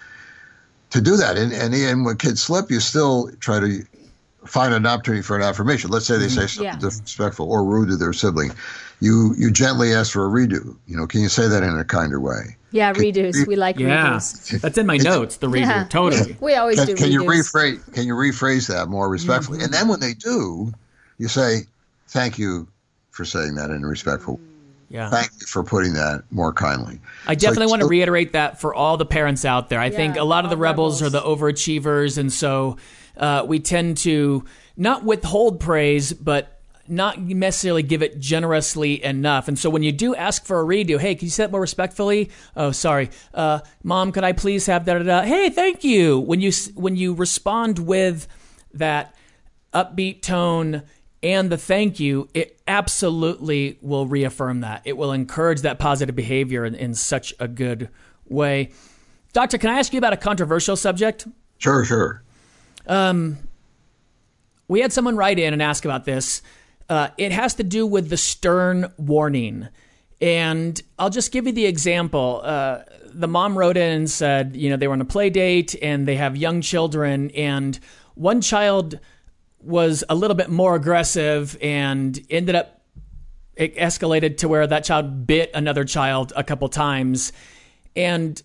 to 0.92 1.02
do 1.02 1.18
that. 1.18 1.38
And 1.38 1.52
and, 1.52 1.74
and 1.74 2.06
when 2.06 2.18
kids 2.18 2.44
slip, 2.44 2.70
you 2.70 2.80
still 2.80 3.32
try 3.40 3.60
to 3.60 3.84
find 4.46 4.76
an 4.76 4.86
opportunity 4.86 5.24
for 5.24 5.36
an 5.36 5.42
affirmation. 5.42 5.90
Let's 5.90 6.06
say 6.06 6.18
they 6.18 6.30
say 6.30 6.46
something 6.46 6.66
yeah. 6.66 6.78
disrespectful 6.78 7.52
or 7.52 7.64
rude 7.64 7.90
to 7.90 7.98
their 7.98 8.14
sibling. 8.14 8.52
You 9.00 9.34
you 9.38 9.52
gently 9.52 9.94
ask 9.94 10.12
for 10.12 10.26
a 10.26 10.30
redo. 10.30 10.76
You 10.88 10.98
know, 10.98 11.08
can 11.08 11.22
you 11.22 11.30
say 11.30 11.48
that 11.48 11.64
in 11.64 11.78
a 11.78 11.86
kinder 11.86 12.20
way? 12.20 12.58
Yeah, 12.72 12.94
redos. 12.94 13.34
Re- 13.34 13.46
we 13.48 13.56
like 13.56 13.80
yeah. 13.80 14.16
redos. 14.16 14.62
That's 14.62 14.78
in 14.78 14.86
my 14.86 14.98
notes. 14.98 15.38
The 15.38 15.48
redo. 15.48 15.62
Yeah. 15.62 15.86
Totally. 15.90 16.38
We 16.42 16.56
always 16.56 16.78
can, 16.78 16.88
do. 16.88 16.96
Can 16.96 17.08
redos. 17.08 17.14
you 17.14 17.24
rephrase? 17.24 17.94
Can 17.94 18.08
you 18.08 18.14
rephrase 18.14 18.68
that 18.68 18.90
more 18.90 19.10
respectfully? 19.10 19.60
Mm-hmm. 19.60 19.66
And 19.66 19.74
then 19.74 19.88
when 19.88 20.00
they 20.00 20.14
do, 20.14 20.74
you 21.18 21.28
say, 21.28 21.62
"Thank 22.08 22.38
you 22.38 22.68
for 23.12 23.26
saying 23.26 23.56
that 23.56 23.70
in 23.70 23.84
a 23.84 23.88
respectful." 23.88 24.40
Yeah. 24.90 25.10
Thank 25.10 25.30
you 25.40 25.46
for 25.46 25.64
putting 25.64 25.94
that 25.94 26.24
more 26.32 26.52
kindly. 26.52 27.00
I 27.28 27.36
definitely 27.36 27.68
so, 27.68 27.70
want 27.70 27.82
to 27.84 27.88
reiterate 27.88 28.34
that 28.34 28.60
for 28.60 28.74
all 28.74 28.98
the 28.98 29.06
parents 29.06 29.46
out 29.46 29.70
there. 29.70 29.80
I 29.80 29.86
yeah, 29.86 29.98
think 29.98 30.18
a 30.18 30.24
lot 30.24 30.46
of 30.46 30.50
the 30.50 30.58
rebels, 30.58 31.02
rebels, 31.02 31.16
are 31.16 31.20
the 31.20 31.26
overachievers, 31.26 32.18
and 32.18 32.34
so 32.34 32.78
uh, 33.16 33.46
we 33.48 33.60
tend 33.60 33.98
to 33.98 34.46
not 34.76 35.04
withhold 35.04 35.60
praise, 35.60 36.12
but 36.12 36.59
not 36.90 37.20
necessarily 37.20 37.84
give 37.84 38.02
it 38.02 38.20
generously 38.20 39.04
enough. 39.04 39.48
And 39.48 39.58
so 39.58 39.70
when 39.70 39.84
you 39.84 39.92
do 39.92 40.16
ask 40.16 40.46
for 40.46 40.60
a 40.60 40.66
redo, 40.66 41.00
hey, 41.00 41.16
can 41.16 41.26
you 41.26 41.30
say 41.30 41.44
that 41.44 41.52
more 41.52 41.62
respectfully? 41.62 42.30
Oh, 42.56 42.72
sorry, 42.72 43.10
uh, 43.34 43.60
mom, 43.84 44.12
could 44.12 44.24
I 44.24 44.34
please 44.34 44.66
have 44.66 44.86
that? 44.86 45.26
Hey, 45.26 45.50
thank 45.50 45.84
you. 45.84 46.20
When 46.20 46.42
you 46.42 46.52
when 46.76 46.96
you 46.96 47.14
respond 47.14 47.80
with 47.80 48.28
that 48.74 49.16
upbeat 49.74 50.22
tone 50.22 50.84
and 51.22 51.52
the 51.52 51.58
thank 51.58 52.00
you, 52.00 52.30
it 52.34 52.60
absolutely 52.68 53.78
will 53.82 54.08
reaffirm 54.08 54.62
that. 54.62 54.82
It 54.86 54.98
will 54.98 55.12
encourage 55.12 55.62
that 55.62 55.80
positive 55.80 56.16
behavior 56.16 56.66
in, 56.66 56.76
in 56.76 56.96
such 56.96 57.34
a 57.40 57.48
good 57.48 57.90
way. 58.28 58.72
Doctor, 59.34 59.58
can 59.58 59.70
I 59.70 59.80
ask 59.80 59.94
you 59.94 59.98
about 59.98 60.14
a 60.14 60.18
controversial 60.18 60.76
subject? 60.76 61.28
Sure, 61.58 61.84
sure. 61.84 62.24
Um, 62.88 63.38
we 64.68 64.82
had 64.82 64.94
someone 64.94 65.18
write 65.18 65.40
in 65.40 65.52
and 65.52 65.62
ask 65.62 65.84
about 65.84 66.06
this. 66.06 66.42
Uh, 66.90 67.10
it 67.18 67.32
has 67.32 67.54
to 67.56 67.64
do 67.64 67.86
with 67.86 68.10
the 68.10 68.18
stern 68.18 68.92
warning. 68.98 69.68
And 70.20 70.82
I'll 70.98 71.12
just 71.12 71.32
give 71.32 71.46
you 71.46 71.54
the 71.54 71.66
example. 71.66 72.42
Uh, 72.44 72.80
the 73.06 73.28
mom 73.28 73.58
wrote 73.58 73.78
in 73.78 73.92
and 73.92 74.10
said, 74.10 74.56
you 74.56 74.70
know, 74.70 74.76
they 74.76 74.88
were 74.88 74.94
on 74.94 75.02
a 75.02 75.06
play 75.06 75.30
date 75.30 75.76
and 75.82 76.08
they 76.08 76.16
have 76.16 76.36
young 76.36 76.62
children, 76.62 77.32
and 77.32 77.80
one 78.16 78.42
child 78.42 79.00
was 79.62 80.04
a 80.10 80.16
little 80.16 80.36
bit 80.36 80.50
more 80.50 80.76
aggressive 80.76 81.58
and 81.62 82.20
ended 82.30 82.56
up 82.56 82.82
it 83.56 83.76
escalated 83.76 84.38
to 84.38 84.48
where 84.48 84.66
that 84.66 84.86
child 84.86 85.28
bit 85.28 85.52
another 85.54 85.84
child 85.84 86.32
a 86.36 86.44
couple 86.46 86.70
times. 86.70 87.34
And 87.94 88.42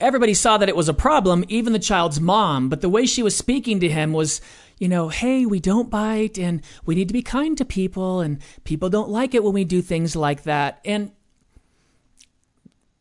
everybody 0.00 0.32
saw 0.32 0.56
that 0.56 0.70
it 0.70 0.76
was 0.76 0.88
a 0.88 0.94
problem, 0.94 1.44
even 1.48 1.74
the 1.74 1.78
child's 1.78 2.18
mom. 2.18 2.70
But 2.70 2.80
the 2.80 2.88
way 2.88 3.04
she 3.04 3.22
was 3.22 3.36
speaking 3.36 3.80
to 3.80 3.90
him 3.90 4.14
was, 4.14 4.40
you 4.82 4.88
know, 4.88 5.08
hey, 5.08 5.46
we 5.46 5.60
don't 5.60 5.90
bite 5.90 6.36
and 6.36 6.60
we 6.84 6.96
need 6.96 7.06
to 7.06 7.14
be 7.14 7.22
kind 7.22 7.56
to 7.56 7.64
people 7.64 8.20
and 8.20 8.42
people 8.64 8.90
don't 8.90 9.10
like 9.10 9.32
it 9.32 9.44
when 9.44 9.52
we 9.52 9.62
do 9.62 9.80
things 9.80 10.16
like 10.16 10.42
that. 10.42 10.80
And 10.84 11.12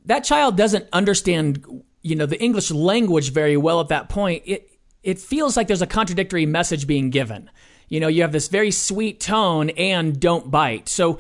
that 0.06 0.24
child 0.24 0.58
doesn't 0.58 0.88
understand, 0.94 1.66
you 2.04 2.16
know, 2.16 2.28
the 2.28 2.40
English 2.40 2.70
language 2.70 3.34
very 3.34 3.58
well 3.58 3.82
at 3.82 3.88
that 3.88 4.10
point. 4.10 4.44
It 4.46 4.70
it 5.02 5.18
feels 5.18 5.58
like 5.58 5.66
there's 5.66 5.82
a 5.82 5.88
contradictory 5.88 6.46
message 6.46 6.86
being 6.86 7.10
given. 7.10 7.50
You 7.90 8.00
know, 8.00 8.10
you 8.10 8.22
have 8.22 8.32
this 8.32 8.48
very 8.48 8.70
sweet 8.70 9.20
tone 9.20 9.72
and 9.72 10.20
don't 10.20 10.52
bite. 10.52 10.88
So 10.88 11.18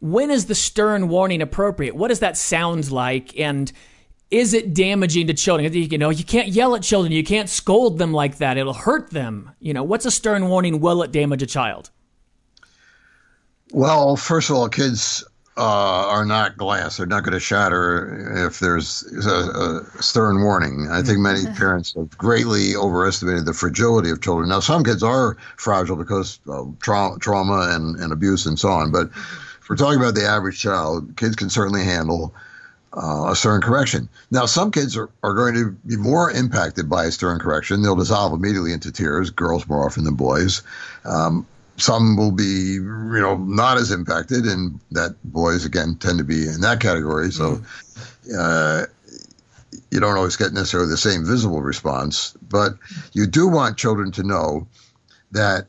when 0.00 0.30
is 0.30 0.44
the 0.44 0.54
stern 0.54 1.08
warning 1.08 1.40
appropriate? 1.40 1.96
What 1.96 2.08
does 2.08 2.20
that 2.20 2.36
sound 2.36 2.90
like? 2.90 3.40
And 3.40 3.72
is 4.34 4.52
it 4.52 4.74
damaging 4.74 5.28
to 5.28 5.34
children? 5.34 5.72
You 5.72 5.96
know, 5.96 6.10
you 6.10 6.24
can't 6.24 6.48
yell 6.48 6.74
at 6.74 6.82
children. 6.82 7.12
You 7.12 7.22
can't 7.22 7.48
scold 7.48 7.98
them 7.98 8.12
like 8.12 8.38
that. 8.38 8.56
It'll 8.56 8.74
hurt 8.74 9.10
them. 9.10 9.52
You 9.60 9.72
know, 9.72 9.84
what's 9.84 10.04
a 10.06 10.10
stern 10.10 10.48
warning? 10.48 10.80
Will 10.80 11.04
it 11.04 11.12
damage 11.12 11.40
a 11.40 11.46
child? 11.46 11.90
Well, 13.72 14.16
first 14.16 14.50
of 14.50 14.56
all, 14.56 14.68
kids 14.68 15.22
uh, 15.56 15.62
are 15.62 16.24
not 16.24 16.56
glass. 16.56 16.96
They're 16.96 17.06
not 17.06 17.22
going 17.22 17.34
to 17.34 17.38
shatter 17.38 18.44
if 18.48 18.58
there's 18.58 19.04
a, 19.24 19.30
a, 19.30 20.02
stern 20.02 20.42
warning. 20.42 20.88
I 20.90 21.02
think 21.02 21.20
many 21.20 21.46
parents 21.56 21.94
have 21.94 22.18
greatly 22.18 22.74
overestimated 22.74 23.46
the 23.46 23.54
fragility 23.54 24.10
of 24.10 24.20
children. 24.20 24.48
Now, 24.48 24.58
some 24.58 24.82
kids 24.82 25.04
are 25.04 25.36
fragile 25.58 25.94
because 25.94 26.40
of 26.48 26.76
tra- 26.80 27.16
trauma 27.20 27.68
and, 27.70 27.94
and 28.00 28.12
abuse 28.12 28.46
and 28.46 28.58
so 28.58 28.70
on. 28.70 28.90
But 28.90 29.10
if 29.12 29.70
we're 29.70 29.76
talking 29.76 30.00
about 30.00 30.16
the 30.16 30.26
average 30.26 30.58
child, 30.58 31.16
kids 31.16 31.36
can 31.36 31.50
certainly 31.50 31.84
handle 31.84 32.34
uh, 32.96 33.30
a 33.30 33.36
stern 33.36 33.60
correction. 33.60 34.08
Now, 34.30 34.46
some 34.46 34.70
kids 34.70 34.96
are, 34.96 35.10
are 35.22 35.34
going 35.34 35.54
to 35.54 35.70
be 35.86 35.96
more 35.96 36.30
impacted 36.30 36.88
by 36.88 37.04
a 37.04 37.10
stern 37.10 37.38
correction. 37.38 37.82
They'll 37.82 37.96
dissolve 37.96 38.32
immediately 38.32 38.72
into 38.72 38.92
tears, 38.92 39.30
girls 39.30 39.66
more 39.68 39.84
often 39.84 40.04
than 40.04 40.14
boys. 40.14 40.62
Um, 41.04 41.46
some 41.76 42.16
will 42.16 42.30
be, 42.30 42.74
you 42.74 43.20
know, 43.20 43.36
not 43.36 43.78
as 43.78 43.90
impacted, 43.90 44.44
and 44.44 44.78
that 44.92 45.16
boys, 45.24 45.64
again, 45.64 45.96
tend 45.96 46.18
to 46.18 46.24
be 46.24 46.46
in 46.46 46.60
that 46.60 46.80
category. 46.80 47.32
So 47.32 47.56
mm-hmm. 47.56 48.32
uh, 48.38 48.86
you 49.90 50.00
don't 50.00 50.16
always 50.16 50.36
get 50.36 50.52
necessarily 50.52 50.88
the 50.88 50.96
same 50.96 51.24
visible 51.24 51.62
response, 51.62 52.36
but 52.48 52.74
you 53.12 53.26
do 53.26 53.48
want 53.48 53.76
children 53.76 54.12
to 54.12 54.22
know 54.22 54.68
that 55.32 55.66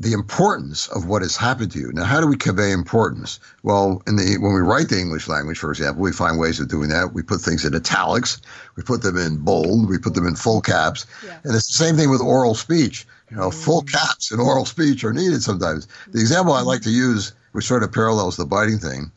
the 0.00 0.14
importance 0.14 0.88
of 0.88 1.04
what 1.04 1.20
has 1.20 1.36
happened 1.36 1.70
to 1.72 1.78
you. 1.78 1.92
Now, 1.92 2.04
how 2.04 2.22
do 2.22 2.26
we 2.26 2.36
convey 2.36 2.72
importance? 2.72 3.38
Well, 3.62 4.02
in 4.06 4.16
the 4.16 4.38
when 4.38 4.54
we 4.54 4.60
write 4.60 4.88
the 4.88 4.98
English 4.98 5.28
language, 5.28 5.58
for 5.58 5.70
example, 5.70 6.02
we 6.02 6.10
find 6.10 6.38
ways 6.38 6.58
of 6.58 6.68
doing 6.68 6.88
that. 6.88 7.12
We 7.12 7.22
put 7.22 7.42
things 7.42 7.66
in 7.66 7.74
italics, 7.74 8.40
we 8.76 8.82
put 8.82 9.02
them 9.02 9.18
in 9.18 9.36
bold, 9.36 9.90
we 9.90 9.98
put 9.98 10.14
them 10.14 10.26
in 10.26 10.36
full 10.36 10.62
caps, 10.62 11.06
yeah. 11.22 11.36
and 11.44 11.54
it's 11.54 11.66
the 11.66 11.84
same 11.84 11.96
thing 11.96 12.08
with 12.08 12.22
oral 12.22 12.54
speech. 12.54 13.06
You 13.30 13.36
know, 13.36 13.50
full 13.50 13.82
mm. 13.82 13.92
caps 13.92 14.32
in 14.32 14.40
oral 14.40 14.64
speech 14.64 15.04
are 15.04 15.12
needed 15.12 15.42
sometimes. 15.42 15.86
The 16.08 16.20
example 16.20 16.54
I 16.54 16.62
like 16.62 16.80
to 16.82 16.90
use, 16.90 17.34
which 17.52 17.66
sort 17.66 17.82
of 17.82 17.92
parallels 17.92 18.38
the 18.38 18.46
biting 18.46 18.78
thing, 18.78 19.12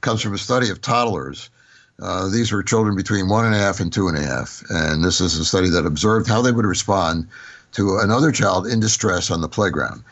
comes 0.00 0.22
from 0.22 0.32
a 0.32 0.38
study 0.38 0.70
of 0.70 0.80
toddlers. 0.80 1.50
Uh, 2.00 2.28
these 2.28 2.50
were 2.50 2.62
children 2.62 2.96
between 2.96 3.28
one 3.28 3.44
and 3.44 3.54
a 3.54 3.58
half 3.58 3.78
and 3.78 3.92
two 3.92 4.08
and 4.08 4.16
a 4.16 4.22
half, 4.22 4.64
and 4.70 5.04
this 5.04 5.20
is 5.20 5.36
a 5.36 5.44
study 5.44 5.68
that 5.68 5.84
observed 5.84 6.26
how 6.26 6.40
they 6.40 6.50
would 6.50 6.64
respond 6.64 7.28
to 7.74 7.98
another 7.98 8.32
child 8.32 8.66
in 8.66 8.80
distress 8.80 9.30
on 9.30 9.40
the 9.40 9.48
playground. 9.48 10.02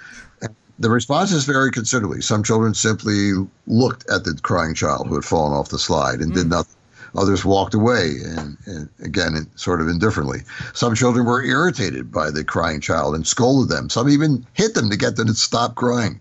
The 0.78 0.90
responses 0.90 1.44
vary 1.44 1.70
considerably. 1.70 2.20
Some 2.20 2.42
children 2.42 2.74
simply 2.74 3.32
looked 3.66 4.08
at 4.10 4.24
the 4.24 4.38
crying 4.42 4.74
child 4.74 5.06
who 5.06 5.14
had 5.14 5.24
fallen 5.24 5.52
off 5.52 5.68
the 5.68 5.78
slide 5.78 6.20
and 6.20 6.32
mm. 6.32 6.34
did 6.34 6.48
nothing. 6.48 6.74
Others 7.14 7.44
walked 7.44 7.74
away, 7.74 8.16
and, 8.24 8.56
and 8.64 8.88
again, 9.02 9.46
sort 9.54 9.82
of 9.82 9.88
indifferently. 9.88 10.40
Some 10.72 10.94
children 10.94 11.26
were 11.26 11.44
irritated 11.44 12.10
by 12.10 12.30
the 12.30 12.42
crying 12.42 12.80
child 12.80 13.14
and 13.14 13.26
scolded 13.26 13.68
them. 13.68 13.90
Some 13.90 14.08
even 14.08 14.46
hit 14.54 14.74
them 14.74 14.88
to 14.88 14.96
get 14.96 15.16
them 15.16 15.26
to 15.26 15.34
stop 15.34 15.74
crying. 15.74 16.20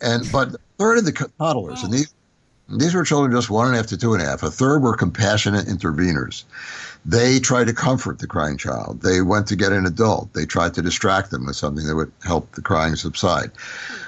And 0.00 0.30
but 0.32 0.54
a 0.54 0.58
third 0.78 0.98
of 0.98 1.04
the 1.04 1.30
toddlers, 1.38 1.82
and 1.82 1.92
these 1.92 2.12
these 2.68 2.94
were 2.94 3.04
children 3.04 3.32
just 3.32 3.50
one 3.50 3.66
and 3.66 3.74
a 3.74 3.78
half 3.78 3.86
to 3.88 3.98
two 3.98 4.14
and 4.14 4.22
a 4.22 4.24
half. 4.24 4.42
A 4.42 4.50
third 4.50 4.82
were 4.82 4.96
compassionate 4.96 5.66
interveners. 5.66 6.44
They 7.06 7.38
tried 7.38 7.66
to 7.66 7.74
comfort 7.74 8.18
the 8.18 8.26
crying 8.26 8.56
child. 8.56 9.02
They 9.02 9.20
went 9.20 9.46
to 9.48 9.56
get 9.56 9.72
an 9.72 9.84
adult. 9.84 10.32
They 10.32 10.46
tried 10.46 10.74
to 10.74 10.82
distract 10.82 11.30
them 11.30 11.46
with 11.46 11.56
something 11.56 11.86
that 11.86 11.96
would 11.96 12.12
help 12.24 12.52
the 12.52 12.62
crying 12.62 12.96
subside. 12.96 13.50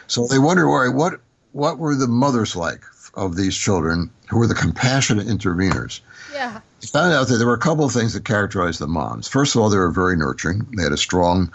So 0.07 0.27
they 0.27 0.39
wondered, 0.39 0.67
all 0.67 0.85
right, 0.85 0.95
what 0.95 1.21
what 1.53 1.79
were 1.79 1.95
the 1.95 2.07
mothers 2.07 2.57
like 2.57 2.83
of 3.15 3.37
these 3.37 3.57
children 3.57 4.11
who 4.29 4.39
were 4.39 4.47
the 4.47 4.55
compassionate 4.55 5.27
interveners? 5.27 6.01
Yeah. 6.33 6.61
They 6.81 6.87
found 6.87 7.13
out 7.13 7.29
that 7.29 7.37
there 7.37 7.47
were 7.47 7.55
a 7.55 7.59
couple 7.59 7.85
of 7.85 7.93
things 7.93 8.13
that 8.15 8.25
characterized 8.25 8.81
the 8.81 8.87
moms. 8.87 9.29
First 9.29 9.55
of 9.55 9.63
all, 9.63 9.71
they 9.71 9.79
were 9.79 9.91
very 9.91 10.17
nurturing. 10.17 10.67
They 10.77 10.83
had 10.83 10.93
a 10.93 10.99
strong 10.99 11.53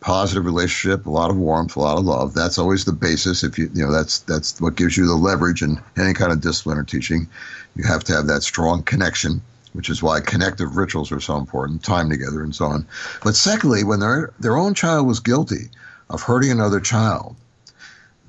positive 0.00 0.44
relationship, 0.44 1.06
a 1.06 1.10
lot 1.10 1.30
of 1.30 1.36
warmth, 1.36 1.76
a 1.76 1.80
lot 1.80 1.98
of 1.98 2.04
love. 2.04 2.34
That's 2.34 2.58
always 2.58 2.84
the 2.84 2.92
basis. 2.92 3.44
If 3.44 3.58
you 3.58 3.70
you 3.72 3.84
know 3.84 3.92
that's 3.92 4.18
that's 4.20 4.60
what 4.60 4.76
gives 4.76 4.96
you 4.96 5.06
the 5.06 5.14
leverage 5.14 5.62
in 5.62 5.80
any 5.96 6.12
kind 6.12 6.32
of 6.32 6.40
discipline 6.40 6.76
or 6.76 6.84
teaching. 6.84 7.28
You 7.76 7.84
have 7.84 8.04
to 8.04 8.12
have 8.12 8.26
that 8.26 8.42
strong 8.42 8.82
connection 8.82 9.40
which 9.72 9.88
is 9.90 10.02
why 10.02 10.20
connective 10.20 10.76
rituals 10.76 11.10
are 11.12 11.20
so 11.20 11.36
important, 11.36 11.82
time 11.82 12.10
together 12.10 12.42
and 12.42 12.54
so 12.54 12.66
on. 12.66 12.86
But 13.22 13.34
secondly, 13.34 13.84
when 13.84 14.00
their 14.00 14.32
their 14.40 14.56
own 14.56 14.74
child 14.74 15.06
was 15.06 15.20
guilty 15.20 15.70
of 16.10 16.22
hurting 16.22 16.50
another 16.50 16.80
child, 16.80 17.36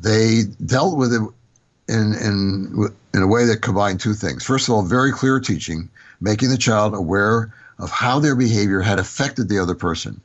they 0.02 0.44
dealt 0.66 0.98
with 0.98 1.14
it 1.14 1.22
in 1.88 2.14
in 2.14 2.88
in 3.14 3.22
a 3.22 3.28
way 3.28 3.46
that 3.46 3.62
combined 3.62 4.00
two 4.00 4.14
things. 4.14 4.44
First 4.44 4.68
of 4.68 4.74
all, 4.74 4.84
very 4.84 5.12
clear 5.12 5.40
teaching, 5.40 5.90
making 6.22 6.50
the 6.50 6.58
child 6.58 6.94
aware 6.94 7.54
of 7.80 7.92
how 7.92 8.20
their 8.20 8.36
behavior 8.36 8.82
had 8.82 9.00
affected 9.00 9.50
the 9.50 9.60
other 9.60 9.76
person. 9.76 10.22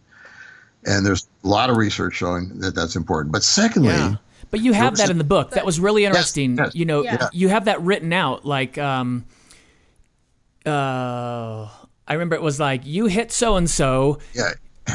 And 0.86 1.04
there's 1.04 1.26
a 1.44 1.48
lot 1.48 1.70
of 1.70 1.76
research 1.76 2.14
showing 2.14 2.60
that 2.60 2.74
that's 2.74 2.94
important. 2.96 3.32
But 3.32 3.42
secondly, 3.42 3.88
Yeah. 3.90 4.16
But 4.50 4.60
you 4.60 4.72
have 4.72 4.96
that 4.96 5.10
in 5.10 5.18
the 5.18 5.24
book. 5.24 5.50
That 5.50 5.66
was 5.66 5.78
really 5.78 6.06
interesting. 6.06 6.56
yes. 6.56 6.74
You 6.74 6.86
know, 6.86 7.02
Yeah. 7.02 7.28
you 7.32 7.48
have 7.48 7.66
that 7.66 7.82
written 7.82 8.14
out. 8.14 8.46
Like, 8.46 8.78
um, 8.78 9.24
uh, 10.68 11.68
I 12.06 12.12
remember 12.12 12.36
it 12.36 12.42
was 12.42 12.60
like 12.60 12.82
you 12.84 13.06
hit 13.06 13.32
so 13.32 13.56
and 13.56 13.68
so. 13.68 14.18
yeah, 14.34 14.52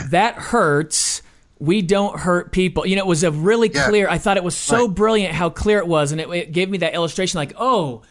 That 0.09 0.35
hurts. 0.35 1.21
We 1.59 1.81
don't 1.81 2.19
hurt 2.19 2.51
people. 2.51 2.85
You 2.85 2.95
know, 2.95 3.03
it 3.03 3.07
was 3.07 3.23
a 3.23 3.31
really 3.31 3.69
Yeah. 3.73 3.87
clear. 3.89 4.09
I 4.09 4.17
thought 4.17 4.37
it 4.37 4.43
was 4.43 4.55
so 4.55 4.85
Right. 4.87 4.95
brilliant 4.95 5.33
how 5.35 5.49
clear 5.49 5.77
it 5.79 5.87
was, 5.87 6.11
and 6.11 6.19
it, 6.19 6.29
it 6.29 6.51
gave 6.51 6.69
me 6.69 6.77
that 6.79 6.93
illustration. 6.93 7.37
Like, 7.37 7.53
oh, 7.57 8.01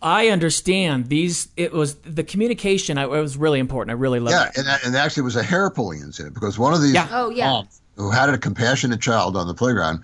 I 0.00 0.28
understand 0.28 1.08
these. 1.08 1.48
It 1.56 1.72
was 1.72 1.94
the 1.96 2.22
communication. 2.24 2.98
I, 2.98 3.02
it 3.04 3.08
was 3.08 3.36
really 3.36 3.58
important. 3.58 3.90
I 3.96 3.98
really 4.00 4.20
loved 4.20 4.32
yeah, 4.32 4.48
it. 4.48 4.58
and, 4.58 4.68
and 4.86 4.96
actually 4.96 5.22
it 5.22 5.24
was 5.24 5.36
a 5.36 5.42
hair 5.42 5.70
pulling 5.70 6.00
incident 6.00 6.34
because 6.34 6.58
one 6.58 6.72
of 6.72 6.80
these 6.82 6.92
Yeah. 6.94 7.08
Oh, 7.10 7.30
yeah. 7.30 7.50
moms 7.50 7.80
who 7.96 8.10
had 8.10 8.28
a 8.30 8.38
compassionate 8.38 9.00
child 9.00 9.36
on 9.36 9.46
the 9.48 9.54
playground 9.54 10.00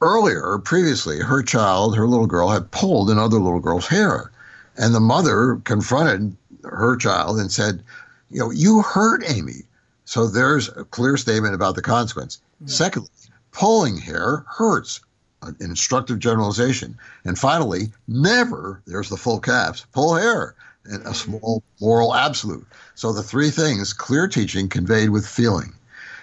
earlier, 0.00 0.58
previously, 0.58 1.20
her 1.20 1.42
child, 1.42 1.96
her 1.96 2.06
little 2.08 2.26
girl, 2.26 2.48
had 2.48 2.70
pulled 2.70 3.10
another 3.10 3.38
little 3.38 3.60
girl's 3.60 3.86
hair, 3.86 4.30
and 4.76 4.94
the 4.94 5.00
mother 5.00 5.60
confronted 5.64 6.36
her 6.64 6.96
child 6.96 7.38
and 7.38 7.50
said, 7.50 7.82
"You 8.30 8.40
know, 8.40 8.50
you 8.50 8.82
hurt 8.82 9.24
Amy." 9.28 9.64
So 10.04 10.26
there's 10.26 10.68
a 10.68 10.84
clear 10.84 11.16
statement 11.16 11.54
about 11.54 11.74
the 11.74 11.82
consequence. 11.82 12.40
Secondly, 12.66 13.10
pulling 13.52 13.96
hair 13.98 14.44
hurts. 14.48 15.00
Uh, 15.42 15.48
An 15.48 15.56
instructive 15.60 16.18
generalization. 16.20 16.96
And 17.24 17.38
finally, 17.38 17.92
never, 18.06 18.80
there's 18.86 19.08
the 19.08 19.16
full 19.16 19.40
caps, 19.40 19.84
pull 19.92 20.14
hair, 20.14 20.54
and 20.84 21.04
a 21.06 21.14
small 21.14 21.62
moral 21.80 22.14
absolute. 22.14 22.66
So 22.94 23.12
the 23.12 23.22
three 23.22 23.50
things 23.50 23.92
clear 23.92 24.28
teaching 24.28 24.68
conveyed 24.68 25.10
with 25.10 25.26
feeling. 25.26 25.72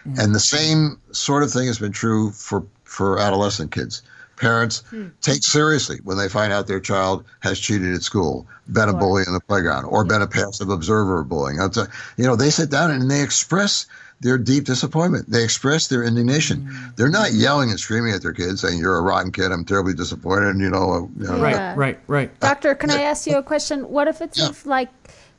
Mm. 0.07 0.19
And 0.19 0.35
the 0.35 0.39
same 0.39 0.97
sort 1.11 1.43
of 1.43 1.51
thing 1.51 1.67
has 1.67 1.79
been 1.79 1.91
true 1.91 2.31
for, 2.31 2.63
for 2.85 3.19
adolescent 3.19 3.71
kids. 3.71 4.01
Parents 4.39 4.83
hmm. 4.89 5.07
take 5.21 5.43
seriously 5.43 5.99
when 6.03 6.17
they 6.17 6.29
find 6.29 6.53
out 6.53 6.67
their 6.67 6.79
child 6.79 7.25
has 7.41 7.59
cheated 7.59 7.93
at 7.93 8.01
school, 8.01 8.47
been 8.71 8.87
a 8.87 8.93
bully 8.93 9.23
in 9.27 9.33
the 9.33 9.41
playground, 9.41 9.85
or 9.85 10.05
been 10.05 10.21
a 10.21 10.27
passive 10.27 10.69
observer 10.69 11.19
of 11.19 11.29
bullying. 11.29 11.59
A- 11.59 11.69
you 12.15 12.25
know, 12.25 12.37
they 12.37 12.49
sit 12.49 12.69
down 12.69 12.89
and 12.89 13.11
they 13.11 13.21
express 13.21 13.85
their 14.21 14.37
deep 14.37 14.65
disappointment. 14.65 15.29
They 15.29 15.43
express 15.43 15.87
their 15.87 16.03
indignation. 16.03 16.61
Hmm. 16.67 16.87
They're 16.95 17.09
not 17.09 17.33
yelling 17.33 17.69
and 17.69 17.79
screaming 17.79 18.13
at 18.13 18.21
their 18.21 18.33
kids 18.33 18.61
saying, 18.61 18.79
"You're 18.79 18.97
a 18.97 19.01
rotten 19.01 19.31
kid. 19.31 19.51
I'm 19.51 19.65
terribly 19.65 19.93
disappointed." 19.93 20.49
And 20.49 20.61
you 20.61 20.69
know, 20.69 21.09
you 21.17 21.27
know 21.27 21.39
Right, 21.39 21.55
Yeah. 21.55 21.73
right, 21.77 21.99
right. 22.07 22.39
Doctor, 22.39 22.75
can 22.75 22.91
I 22.91 23.01
ask 23.01 23.27
you 23.27 23.37
a 23.37 23.43
question? 23.43 23.89
What 23.89 24.07
if 24.07 24.21
it's 24.21 24.37
Yeah. 24.37 24.49
if, 24.49 24.65
like 24.65 24.89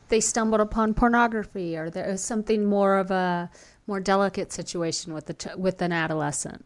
they 0.09 0.20
stumbled 0.20 0.61
upon 0.61 0.92
pornography 0.94 1.76
or 1.76 1.88
there 1.90 2.09
is 2.09 2.22
something 2.22 2.64
more 2.66 2.98
of 2.98 3.11
a 3.11 3.51
more 3.86 4.01
delicate 4.01 4.53
situation 4.53 5.14
with 5.14 5.26
the 5.26 5.34
ch- 5.34 5.57
with 5.57 5.80
an 5.82 5.92
adolescent? 5.92 6.64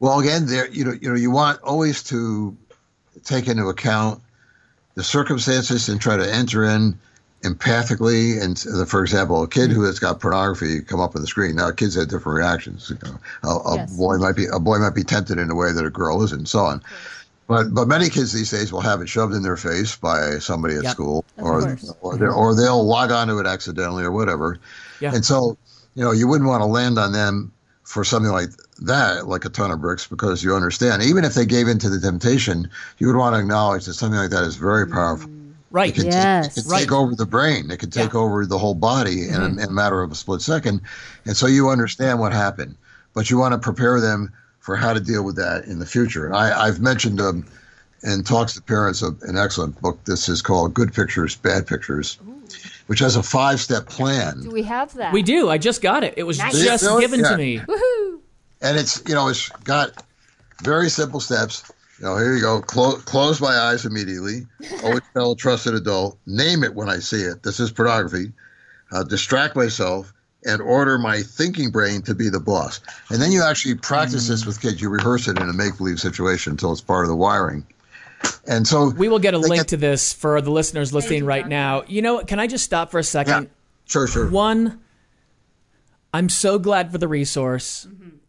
Well, 0.00 0.20
again, 0.20 0.46
there 0.46 0.68
you 0.68 0.84
know, 0.84 0.92
you 0.92 1.08
know, 1.08 1.14
you 1.16 1.30
want 1.30 1.60
always 1.62 2.02
to 2.04 2.56
take 3.24 3.48
into 3.48 3.68
account 3.68 4.22
the 4.94 5.04
circumstances 5.04 5.88
and 5.88 6.00
try 6.00 6.16
to 6.16 6.32
enter 6.34 6.64
in 6.64 6.98
empathically. 7.42 8.40
And 8.42 8.58
for 8.88 9.02
example, 9.02 9.42
a 9.42 9.48
kid 9.48 9.70
who 9.70 9.78
mm-hmm. 9.78 9.86
has 9.86 9.98
got 9.98 10.20
pornography 10.20 10.80
come 10.80 11.00
up 11.00 11.14
on 11.14 11.22
the 11.22 11.28
screen. 11.28 11.56
Now, 11.56 11.70
kids 11.70 11.94
have 11.94 12.08
different 12.08 12.36
reactions. 12.38 12.90
You 12.90 12.98
know, 13.04 13.18
a, 13.44 13.48
a 13.48 13.76
Yes. 13.76 13.96
boy 13.96 14.18
might 14.18 14.36
be 14.36 14.46
a 14.46 14.58
boy 14.58 14.78
might 14.78 14.94
be 14.94 15.04
tempted 15.04 15.38
in 15.38 15.50
a 15.50 15.54
way 15.54 15.72
that 15.72 15.84
a 15.84 15.90
girl 15.90 16.22
isn't, 16.22 16.38
and 16.38 16.48
so 16.48 16.60
on. 16.60 16.82
But 17.46 17.74
but 17.74 17.88
many 17.88 18.10
kids 18.10 18.32
these 18.32 18.50
days 18.50 18.72
will 18.72 18.82
have 18.82 19.00
it 19.00 19.08
shoved 19.08 19.34
in 19.34 19.42
their 19.42 19.56
face 19.56 19.96
by 19.96 20.38
somebody 20.38 20.76
at 20.76 20.84
Yep. 20.84 20.92
school, 20.92 21.24
or 21.38 21.76
or, 22.02 22.30
or 22.30 22.54
they'll 22.54 22.84
log 22.84 23.10
onto 23.10 23.38
it 23.38 23.46
accidentally 23.46 24.04
or 24.04 24.12
whatever. 24.12 24.58
Yeah. 25.00 25.14
And 25.14 25.24
so, 25.24 25.56
you 25.94 26.04
know, 26.04 26.12
you 26.12 26.28
wouldn't 26.28 26.48
want 26.48 26.60
to 26.60 26.66
land 26.66 26.98
on 26.98 27.12
them 27.12 27.52
for 27.84 28.04
something 28.04 28.30
like 28.30 28.50
that, 28.82 29.26
like 29.26 29.44
a 29.44 29.48
ton 29.48 29.70
of 29.70 29.80
bricks, 29.80 30.06
because 30.06 30.42
you 30.44 30.54
understand, 30.54 31.02
even 31.02 31.24
if 31.24 31.34
they 31.34 31.44
gave 31.46 31.68
into 31.68 31.88
the 31.88 31.98
temptation, 32.00 32.70
you 32.98 33.06
would 33.06 33.16
want 33.16 33.34
to 33.34 33.40
acknowledge 33.40 33.84
that 33.86 33.94
something 33.94 34.18
like 34.18 34.30
that 34.30 34.44
is 34.44 34.56
very 34.56 34.86
powerful. 34.86 35.30
Right. 35.70 35.90
It 35.90 35.96
can, 35.96 36.06
Yes. 36.06 36.54
take, 36.54 36.56
it 36.56 36.62
can 36.62 36.70
Right. 36.70 36.80
take 36.80 36.92
over 36.92 37.14
the 37.14 37.26
brain. 37.26 37.70
It 37.70 37.78
can 37.78 37.90
take 37.90 38.14
Yeah. 38.14 38.20
over 38.20 38.46
the 38.46 38.56
whole 38.58 38.74
body 38.74 39.28
in, 39.28 39.34
a, 39.34 39.46
in 39.46 39.58
a 39.60 39.70
matter 39.70 40.00
of 40.00 40.10
a 40.12 40.14
split 40.14 40.40
second. 40.40 40.80
And 41.26 41.36
so 41.36 41.46
you 41.46 41.68
understand 41.68 42.20
what 42.20 42.32
happened, 42.32 42.76
but 43.14 43.28
you 43.30 43.36
want 43.38 43.52
to 43.52 43.58
prepare 43.58 44.00
them 44.00 44.32
for 44.60 44.76
how 44.76 44.92
to 44.94 45.00
deal 45.00 45.24
with 45.24 45.36
that 45.36 45.64
in 45.64 45.78
the 45.78 45.86
future. 45.86 46.24
And 46.26 46.34
I, 46.34 46.66
I've 46.66 46.80
mentioned 46.80 47.20
um, 47.20 47.44
in 48.02 48.22
talks 48.24 48.54
to 48.54 48.62
parents 48.62 49.02
of 49.02 49.20
an 49.22 49.36
excellent 49.36 49.80
book. 49.82 49.98
This 50.04 50.28
is 50.28 50.40
called 50.40 50.72
Good 50.72 50.94
Pictures, 50.94 51.36
Bad 51.36 51.66
Pictures, 51.66 52.18
which 52.86 53.00
has 53.00 53.16
a 53.16 53.22
five 53.22 53.60
step 53.60 53.86
plan. 53.88 54.40
Do 54.42 54.50
we 54.50 54.62
have 54.62 54.94
that? 54.94 55.12
We 55.12 55.22
do. 55.22 55.50
I 55.50 55.58
just 55.58 55.82
got 55.82 56.02
it. 56.04 56.14
It 56.16 56.22
was 56.22 56.38
Nice. 56.38 56.58
just 56.62 56.84
Really? 56.84 57.00
given 57.02 57.20
Yeah. 57.20 57.30
to 57.30 57.36
me. 57.36 57.58
Woohoo! 57.68 58.17
And 58.62 58.76
it's 58.76 59.02
you 59.08 59.14
know 59.14 59.28
it's 59.28 59.48
got 59.64 60.02
very 60.62 60.88
simple 60.88 61.20
steps. 61.20 61.70
You 61.98 62.04
know, 62.06 62.16
here 62.16 62.34
you 62.34 62.40
go. 62.40 62.60
Close, 62.60 63.02
close 63.04 63.40
my 63.40 63.56
eyes 63.56 63.84
immediately. 63.84 64.46
Always 64.84 65.02
tell 65.14 65.32
a 65.32 65.36
trusted 65.36 65.74
adult. 65.74 66.16
Name 66.26 66.62
it 66.62 66.74
when 66.74 66.88
I 66.88 66.98
see 67.00 67.22
it. 67.22 67.42
This 67.42 67.58
is 67.58 67.72
pornography. 67.72 68.32
Uh, 68.92 69.02
distract 69.02 69.56
myself 69.56 70.12
and 70.44 70.62
order 70.62 70.96
my 70.96 71.22
thinking 71.22 71.70
brain 71.70 72.00
to 72.02 72.14
be 72.14 72.28
the 72.28 72.38
boss. 72.38 72.80
And 73.10 73.20
then 73.20 73.32
you 73.32 73.42
actually 73.42 73.74
practice 73.74 74.28
this 74.28 74.46
with 74.46 74.60
kids. 74.62 74.80
You 74.80 74.88
rehearse 74.88 75.26
it 75.26 75.38
in 75.38 75.48
a 75.48 75.52
make 75.52 75.76
believe 75.78 75.98
situation 75.98 76.52
until 76.52 76.70
it's 76.70 76.80
part 76.80 77.04
of 77.04 77.08
the 77.08 77.16
wiring. 77.16 77.66
And 78.46 78.66
so 78.66 78.90
We 78.90 79.08
will 79.08 79.18
get 79.18 79.34
a 79.34 79.38
link 79.38 79.56
get- 79.56 79.68
to 79.68 79.76
this 79.76 80.12
for 80.12 80.40
the 80.40 80.50
listeners 80.52 80.94
listening 80.94 81.24
right 81.24 81.46
now. 81.46 81.82
You 81.88 82.02
know, 82.02 82.20
can 82.24 82.38
I 82.38 82.46
just 82.46 82.64
stop 82.64 82.92
for 82.92 82.98
a 83.00 83.04
second? 83.04 83.30
yeah, 83.30 83.36
second? 83.40 83.50
sure, 83.86 84.06
sure. 84.06 84.30
One, 84.30 84.80
I'm 86.14 86.28
so 86.28 86.58
glad 86.60 86.92
for 86.92 86.98
the 86.98 87.08
resource. 87.08 87.88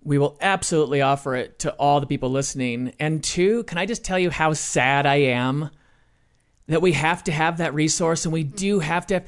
We 0.10 0.18
will 0.18 0.40
absolutely 0.42 1.04
offer 1.04 1.36
it 1.36 1.60
to 1.60 1.72
all 1.74 2.00
the 2.00 2.08
people 2.08 2.32
listening. 2.32 2.94
And 3.00 3.24
two, 3.24 3.64
can 3.66 3.78
I 3.78 3.86
just 3.86 4.04
tell 4.04 4.18
you 4.18 4.32
how 4.32 4.54
sad 4.54 5.06
I 5.06 5.18
am 5.18 5.70
that 6.66 6.82
we 6.82 6.94
have 6.94 7.24
to 7.26 7.32
have 7.32 7.60
that 7.60 7.76
resource 7.76 8.26
and 8.26 8.34
we 8.34 8.44
do 8.44 8.80
have 8.80 9.06
to 9.06 9.14
have, 9.14 9.28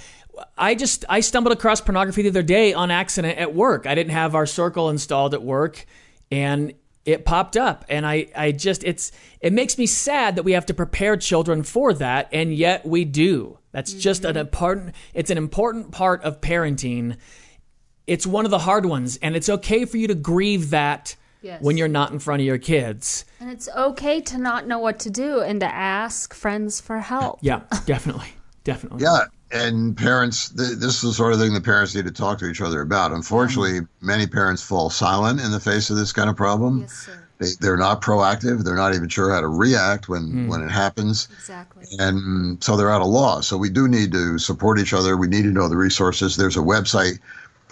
I 0.58 0.74
just 0.74 1.06
I 1.08 1.20
stumbled 1.20 1.54
across 1.54 1.82
pornography 1.82 2.24
the 2.24 2.30
other 2.30 2.42
day 2.42 2.74
on 2.74 2.90
accident 2.90 3.38
at 3.38 3.54
work. 3.54 3.86
I 3.86 3.94
didn't 3.94 4.14
have 4.14 4.34
our 4.34 4.48
circle 4.48 4.90
installed 4.90 5.36
at 5.36 5.44
work 5.44 5.86
and 6.32 6.74
it 7.06 7.26
popped 7.26 7.58
up 7.58 7.86
and 7.88 8.04
I 8.04 8.30
I 8.36 8.52
just 8.52 8.84
it's 8.84 9.12
it 9.40 9.54
makes 9.54 9.78
me 9.78 9.86
sad 9.86 10.36
that 10.36 10.44
we 10.44 10.54
have 10.54 10.66
to 10.66 10.74
prepare 10.74 11.16
children 11.16 11.62
for 11.62 11.94
that 11.94 12.28
and 12.32 12.56
yet 12.56 12.88
we 12.88 13.06
do. 13.06 13.60
That's 13.72 13.94
just 13.94 14.26
an 14.26 14.32
mm-hmm. 14.32 14.40
important 14.40 14.96
it's 15.14 15.30
an 15.30 15.38
important 15.38 15.92
part 15.92 16.24
of 16.24 16.42
parenting. 16.42 17.18
It's 18.12 18.28
one 18.28 18.43
of 18.43 18.51
the 18.51 18.59
hard 18.59 18.86
ones 18.86 19.18
and 19.22 19.38
it's 19.38 19.47
okay 19.47 19.86
for 19.86 19.95
you 19.95 20.07
to 20.07 20.16
grieve 20.16 20.72
that 20.72 21.16
Yes. 21.41 21.59
when 21.64 21.76
you're 21.76 21.88
not 21.88 22.12
in 22.12 22.20
front 22.20 22.41
of 22.41 22.45
your 22.45 22.59
kids. 22.59 23.26
And 23.39 23.49
it's 23.49 23.68
okay 23.76 24.22
to 24.22 24.38
not 24.38 24.68
know 24.68 24.78
what 24.78 24.99
to 24.99 25.09
do 25.09 25.39
and 25.39 25.59
to 25.62 25.66
ask 25.66 26.36
friends 26.36 26.80
for 26.80 26.99
help. 26.99 27.39
Yeah, 27.41 27.62
definitely. 27.88 28.28
Definitely. 28.64 29.01
Yeah, 29.01 29.24
and 29.51 29.97
parents, 29.97 30.49
th- 30.49 30.78
this 30.78 30.95
is 30.95 31.01
the 31.01 31.14
sort 31.14 31.34
of 31.34 31.39
thing 31.39 31.53
that 31.55 31.64
parents 31.64 31.95
need 31.95 32.05
to 32.05 32.12
talk 32.12 32.38
to 32.39 32.45
each 32.45 32.62
other 32.62 32.82
about. 32.82 33.12
Unfortunately, 33.12 33.80
many 34.01 34.28
parents 34.28 34.62
fall 34.62 34.91
silent 34.91 35.41
in 35.41 35.51
the 35.51 35.59
face 35.59 35.89
of 35.89 35.95
this 35.95 36.14
kind 36.14 36.30
of 36.30 36.36
problem. 36.36 36.82
Yes, 36.82 36.93
sir. 36.93 37.28
They, 37.39 37.47
they're 37.59 37.78
not 37.78 38.01
proactive. 38.03 38.64
They're 38.64 38.76
not 38.76 38.93
even 38.93 39.09
sure 39.09 39.34
how 39.34 39.41
to 39.41 39.47
react 39.47 40.07
when, 40.07 40.22
mm. 40.32 40.47
when 40.47 40.62
it 40.62 40.70
happens. 40.70 41.28
Exactly. 41.34 41.86
And 41.97 42.64
so 42.64 42.78
they're 42.78 42.91
out 42.91 43.01
of 43.01 43.07
law. 43.07 43.41
So 43.41 43.57
we 43.57 43.72
do 43.72 43.88
need 43.88 44.12
to 44.12 44.38
support 44.38 44.78
each 44.78 44.93
other. 44.93 45.18
We 45.18 45.28
need 45.28 45.43
to 45.43 45.51
know 45.51 45.68
the 45.68 45.76
resources. 45.76 46.38
There's 46.38 46.55
a 46.55 46.62
website, 46.62 47.18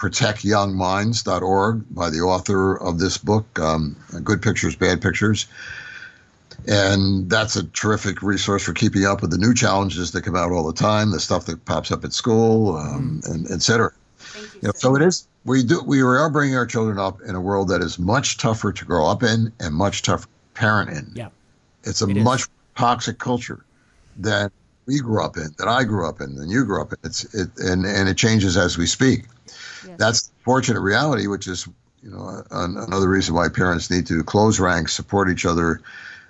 protectyoungminds.org, 0.00 1.84
by 1.94 2.08
the 2.10 2.20
author 2.20 2.76
of 2.76 2.98
this 2.98 3.18
book, 3.18 3.58
um, 3.58 3.96
Good 4.24 4.40
Pictures, 4.40 4.74
Bad 4.74 5.02
Pictures. 5.02 5.46
And 6.66 7.28
that's 7.30 7.56
a 7.56 7.64
terrific 7.64 8.22
resource 8.22 8.64
for 8.64 8.72
keeping 8.72 9.04
up 9.04 9.22
with 9.22 9.30
the 9.30 9.38
new 9.38 9.54
challenges 9.54 10.12
that 10.12 10.22
come 10.22 10.36
out 10.36 10.52
all 10.52 10.66
the 10.66 10.72
time, 10.72 11.10
the 11.10 11.20
stuff 11.20 11.46
that 11.46 11.64
pops 11.64 11.90
up 11.90 12.04
at 12.04 12.12
school, 12.12 12.76
um, 12.76 13.20
and 13.24 13.50
et 13.50 13.62
cetera. 13.62 13.92
You. 14.34 14.42
You 14.42 14.68
know, 14.68 14.72
so 14.74 14.96
it 14.96 15.02
is. 15.02 15.26
We 15.44 15.62
do. 15.62 15.82
We 15.82 16.02
are 16.02 16.30
bringing 16.30 16.56
our 16.56 16.66
children 16.66 16.98
up 16.98 17.20
in 17.22 17.34
a 17.34 17.40
world 17.40 17.68
that 17.68 17.80
is 17.80 17.98
much 17.98 18.36
tougher 18.36 18.72
to 18.72 18.84
grow 18.84 19.06
up 19.06 19.22
in 19.22 19.52
and 19.58 19.74
much 19.74 20.02
tougher 20.02 20.26
to 20.26 20.60
parent 20.60 20.90
in. 20.90 21.12
Yeah. 21.14 21.28
It's 21.84 22.02
a 22.02 22.08
It 22.08 22.18
much 22.18 22.42
toxic 22.76 23.18
culture 23.18 23.64
than 24.18 24.50
we 24.84 25.00
grew 25.00 25.24
up 25.24 25.38
in, 25.38 25.54
that 25.56 25.68
I 25.68 25.84
grew 25.84 26.06
up 26.06 26.20
in, 26.20 26.34
than 26.34 26.50
you 26.50 26.64
grew 26.66 26.82
up 26.82 26.92
in. 26.92 26.98
It's 27.04 27.24
it, 27.34 27.48
and 27.58 27.86
and 27.86 28.08
it 28.08 28.18
changes 28.18 28.58
as 28.58 28.76
we 28.76 28.86
speak. 28.86 29.24
Yes. 29.86 29.98
That's 29.98 30.22
the 30.28 30.32
fortunate 30.42 30.80
reality, 30.80 31.26
which 31.26 31.46
is 31.46 31.68
you 32.02 32.10
know 32.10 32.42
another 32.50 33.08
reason 33.08 33.34
why 33.34 33.48
parents 33.48 33.90
need 33.90 34.06
to 34.06 34.22
close 34.24 34.58
ranks, 34.60 34.94
support 34.94 35.30
each 35.30 35.46
other. 35.46 35.80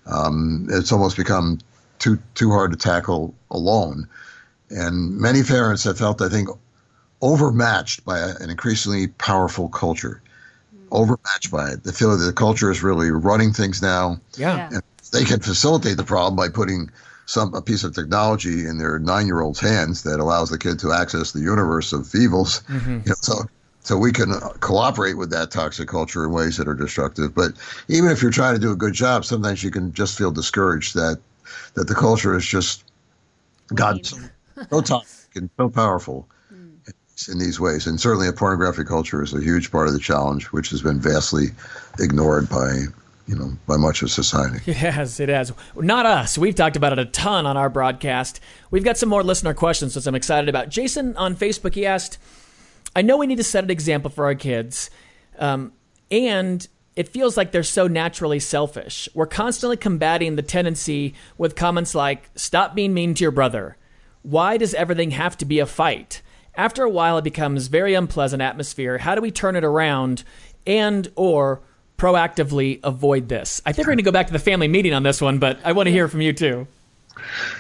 Um, 0.07 0.67
it's 0.71 0.93
almost 0.93 1.17
become 1.17 1.59
too 1.99 2.19
too 2.35 2.51
hard 2.51 2.73
to 2.73 2.77
tackle 2.77 3.35
alone, 3.51 4.09
and 4.71 5.17
many 5.17 5.43
parents 5.43 5.85
have 5.85 5.99
felt, 5.99 6.21
I 6.23 6.29
think, 6.29 6.49
overmatched 7.23 8.05
by 8.05 8.19
an 8.19 8.51
increasingly 8.51 9.09
powerful 9.09 9.69
culture. 9.69 10.23
Overmatched 10.91 11.51
by 11.53 11.71
it. 11.71 11.85
They 11.85 11.93
feel 11.93 12.17
that 12.17 12.25
the 12.25 12.33
culture 12.33 12.71
is 12.71 12.83
really 12.83 13.11
running 13.11 13.53
things 13.53 13.81
now 13.81 14.21
Yeah. 14.37 14.69
Yeah. 14.73 14.81
they 15.13 15.25
can 15.25 15.39
facilitate 15.41 15.97
the 15.97 16.05
problem 16.05 16.35
by 16.35 16.49
putting 16.49 16.91
some 17.31 17.55
a 17.55 17.63
piece 17.63 17.85
of 17.85 17.95
technology 17.95 18.67
in 18.67 18.79
their 18.79 18.99
nine 18.99 19.27
year 19.27 19.41
old's 19.41 19.61
hands 19.61 20.03
that 20.03 20.19
allows 20.19 20.51
the 20.51 20.59
kid 20.59 20.81
to 20.81 20.93
access 20.93 21.31
the 21.31 21.41
universe 21.41 21.93
of 21.93 22.13
evils. 22.15 22.63
Mm-hmm. 22.63 22.91
You 22.91 22.99
know, 23.07 23.15
so 23.21 23.35
so 23.83 23.97
we 23.97 24.11
can 24.11 24.33
cooperate 24.59 25.15
with 25.15 25.31
that 25.31 25.53
toxic 25.53 25.89
culture 25.89 26.25
in 26.25 26.33
ways 26.33 26.57
that 26.57 26.67
are 26.69 26.75
destructive. 26.75 27.35
But 27.35 27.53
even 27.89 28.11
if 28.11 28.21
you're 28.21 28.33
trying 28.33 28.55
to 28.55 28.61
do 28.61 28.73
a 28.73 28.77
good 28.77 28.93
job, 28.93 29.25
sometimes 29.25 29.63
you 29.63 29.71
can 29.71 29.93
just 29.93 30.19
feel 30.19 30.33
discouraged 30.33 30.95
that 30.97 31.21
that 31.75 31.87
the 31.87 31.95
culture 31.95 32.37
is 32.37 32.45
just 32.45 32.85
gotten 33.75 34.03
so, 34.03 34.19
so 34.69 34.81
toxic 34.81 35.37
and 35.37 35.51
so 35.57 35.69
powerful 35.69 36.27
in 37.29 37.39
these 37.39 37.61
ways. 37.61 37.87
And 37.87 38.01
certainly 38.01 38.27
a 38.27 38.33
pornographic 38.33 38.89
culture 38.89 39.23
is 39.23 39.33
a 39.35 39.41
huge 39.41 39.71
part 39.71 39.87
of 39.87 39.93
the 39.93 40.01
challenge, 40.01 40.47
which 40.47 40.71
has 40.71 40.83
been 40.83 40.99
vastly 40.99 41.49
ignored 42.01 42.49
by 42.49 42.87
you 43.31 43.37
know, 43.37 43.53
by 43.69 43.77
much 43.77 44.03
of 44.03 44.11
society. 44.11 44.59
Yes, 44.81 45.21
it 45.21 45.29
has. 45.29 45.53
Not 45.77 46.05
us. 46.05 46.37
We've 46.37 46.55
talked 46.55 46.75
about 46.75 46.93
it 46.93 46.99
a 46.99 47.05
ton 47.05 47.47
on 47.47 47.57
our 47.57 47.71
broadcast. 47.71 48.41
We've 48.73 48.83
got 48.83 48.99
some 48.99 49.09
more 49.09 49.23
listener 49.23 49.55
questions, 49.55 49.95
which 49.95 50.07
I'm 50.07 50.17
excited 50.17 50.49
about. 50.49 50.69
Jason 50.69 51.17
on 51.17 51.37
Facebook, 51.37 51.75
he 51.75 51.87
asked, 51.87 52.19
I 52.97 53.03
know 53.03 53.17
we 53.17 53.29
need 53.29 53.37
to 53.37 53.45
set 53.45 53.63
an 53.63 53.71
example 53.71 54.11
for 54.11 54.25
our 54.25 54.35
kids, 54.35 54.91
um, 55.39 55.73
and 56.11 56.67
it 56.97 57.09
feels 57.09 57.37
like 57.37 57.53
they're 57.53 57.63
so 57.63 57.87
naturally 57.87 58.41
selfish. 58.41 59.09
We're 59.15 59.27
constantly 59.27 59.77
combating 59.77 60.35
the 60.35 60.43
tendency 60.43 61.15
with 61.39 61.55
comments 61.55 61.95
like, 61.95 62.31
stop 62.35 62.75
being 62.75 62.93
mean 62.93 63.15
to 63.15 63.23
your 63.23 63.31
brother. 63.31 63.77
Why 64.23 64.57
does 64.57 64.75
everything 64.75 65.13
have 65.13 65.39
to 65.39 65.45
be 65.45 65.61
a 65.61 65.67
fight? 65.67 66.21
After 66.57 66.83
a 66.83 66.91
while, 66.91 67.19
it 67.19 67.25
becomes 67.25 67.69
very 67.69 67.95
unpleasant 67.95 68.43
atmosphere. 68.43 68.99
How 68.99 69.15
do 69.15 69.21
we 69.21 69.31
turn 69.31 69.55
it 69.55 69.65
around 69.65 70.25
and 70.67 71.11
or 71.15 71.63
proactively 72.01 72.81
avoid 72.83 73.29
this? 73.29 73.61
I 73.67 73.73
think 73.73 73.87
we're 73.87 73.93
going 73.93 73.99
to 73.99 74.05
go 74.05 74.11
back 74.11 74.27
to 74.29 74.33
the 74.33 74.39
family 74.39 74.69
meeting 74.69 74.95
on 74.95 75.03
this 75.03 75.21
one, 75.21 75.39
but 75.39 75.59
I 75.65 75.73
want 75.73 75.87
to 75.87 75.93
hear 75.93 76.09
from 76.09 76.23
you 76.23 76.33
too. 76.33 76.67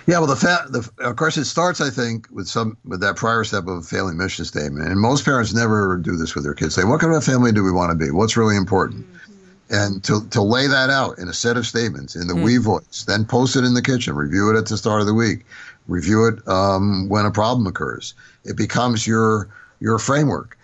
Yeah, 0.06 0.18
well, 0.18 0.26
the, 0.26 0.36
fa- 0.36 0.64
the 0.70 0.88
of 1.00 1.16
course 1.16 1.36
it 1.36 1.44
starts, 1.44 1.82
I 1.82 1.90
think, 1.90 2.26
with 2.30 2.48
some 2.48 2.78
with 2.86 3.00
that 3.02 3.16
prior 3.16 3.44
step 3.44 3.66
of 3.66 3.76
a 3.76 3.82
family 3.82 4.14
mission 4.14 4.46
statement, 4.46 4.88
and 4.88 4.98
most 4.98 5.26
parents 5.26 5.52
never 5.52 5.98
do 5.98 6.16
this 6.16 6.34
with 6.34 6.44
their 6.44 6.54
kids. 6.54 6.74
Say, 6.74 6.84
what 6.84 7.00
kind 7.00 7.14
of 7.14 7.22
family 7.22 7.52
do 7.52 7.62
we 7.62 7.70
want 7.70 7.90
to 7.90 7.96
be? 8.02 8.10
What's 8.10 8.38
really 8.38 8.56
important? 8.56 9.04
Mm-hmm. 9.04 9.74
And 9.74 10.04
to, 10.04 10.26
to 10.30 10.42
lay 10.42 10.66
that 10.66 10.88
out 10.88 11.18
in 11.18 11.28
a 11.28 11.32
set 11.34 11.56
of 11.56 11.66
statements 11.66 12.16
in 12.16 12.26
the 12.26 12.34
mm-hmm. 12.34 12.42
we 12.42 12.56
voice, 12.56 13.04
then 13.06 13.24
post 13.26 13.54
it 13.54 13.64
in 13.64 13.74
the 13.74 13.82
kitchen, 13.82 14.16
review 14.16 14.50
it 14.50 14.58
at 14.58 14.66
the 14.66 14.76
start 14.76 15.00
of 15.00 15.06
the 15.06 15.14
week, 15.14 15.44
review 15.86 16.26
it 16.26 16.48
um, 16.48 17.08
when 17.08 17.26
a 17.26 17.30
problem 17.30 17.66
occurs. 17.66 18.14
It 18.44 18.56
becomes 18.56 19.06
your 19.06 19.48
your 19.80 19.98
framework. 19.98 20.56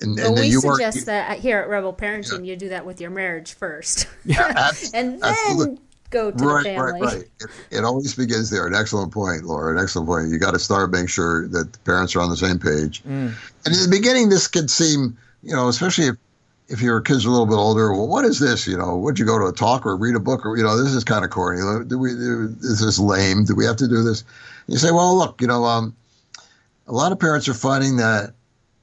And, 0.00 0.16
well, 0.16 0.26
and 0.28 0.38
we 0.38 0.50
suggest 0.52 0.96
work, 0.98 1.06
that 1.06 1.38
here 1.38 1.58
at 1.58 1.68
Rebel 1.68 1.92
Parenting, 1.92 2.44
yeah. 2.44 2.52
you 2.52 2.56
do 2.56 2.68
that 2.70 2.86
with 2.86 3.00
your 3.00 3.10
marriage 3.10 3.54
first, 3.54 4.06
yeah, 4.24 4.70
and 4.94 5.20
then 5.20 5.24
absolutely. 5.24 5.78
go 6.10 6.30
to 6.30 6.44
right, 6.44 6.62
the 6.62 6.70
family. 6.70 7.00
Right, 7.00 7.14
right. 7.14 7.24
It, 7.40 7.78
it, 7.78 7.84
always 7.84 8.14
begins 8.14 8.50
there. 8.50 8.66
An 8.66 8.74
excellent 8.74 9.12
point, 9.12 9.44
Laura. 9.44 9.76
An 9.76 9.82
excellent 9.82 10.08
point. 10.08 10.28
You 10.28 10.38
got 10.38 10.52
to 10.52 10.58
start 10.58 10.90
making 10.90 11.08
sure 11.08 11.48
that 11.48 11.72
the 11.72 11.78
parents 11.80 12.14
are 12.16 12.20
on 12.20 12.30
the 12.30 12.36
same 12.36 12.58
page. 12.58 13.02
Mm. 13.04 13.34
And 13.64 13.74
in 13.74 13.82
the 13.82 13.88
beginning, 13.90 14.28
this 14.28 14.46
could 14.46 14.70
seem, 14.70 15.16
you 15.42 15.54
know, 15.54 15.68
especially 15.68 16.06
if 16.06 16.16
if 16.68 16.82
your 16.82 17.00
kids 17.00 17.24
are 17.24 17.28
a 17.28 17.32
little 17.32 17.46
bit 17.46 17.54
older, 17.54 17.92
well, 17.92 18.06
what 18.06 18.24
is 18.24 18.38
this? 18.38 18.66
You 18.66 18.76
know, 18.76 18.96
would 18.98 19.18
you 19.18 19.24
go 19.24 19.38
to 19.38 19.46
a 19.46 19.52
talk 19.52 19.86
or 19.86 19.96
read 19.96 20.14
a 20.14 20.20
book 20.20 20.44
or 20.44 20.56
you 20.56 20.62
know, 20.62 20.82
this 20.82 20.92
is 20.92 21.02
kind 21.02 21.24
of 21.24 21.30
corny. 21.30 21.60
Do 21.86 21.98
we? 21.98 22.10
Do, 22.10 22.54
is 22.60 22.80
this 22.80 22.98
lame? 22.98 23.44
Do 23.44 23.54
we 23.54 23.64
have 23.64 23.76
to 23.76 23.88
do 23.88 24.02
this? 24.02 24.20
And 24.66 24.74
you 24.74 24.78
say, 24.78 24.90
well, 24.90 25.16
look, 25.16 25.40
you 25.40 25.46
know, 25.46 25.64
um, 25.64 25.96
a 26.86 26.92
lot 26.92 27.12
of 27.12 27.18
parents 27.18 27.48
are 27.48 27.54
finding 27.54 27.96
that 27.96 28.34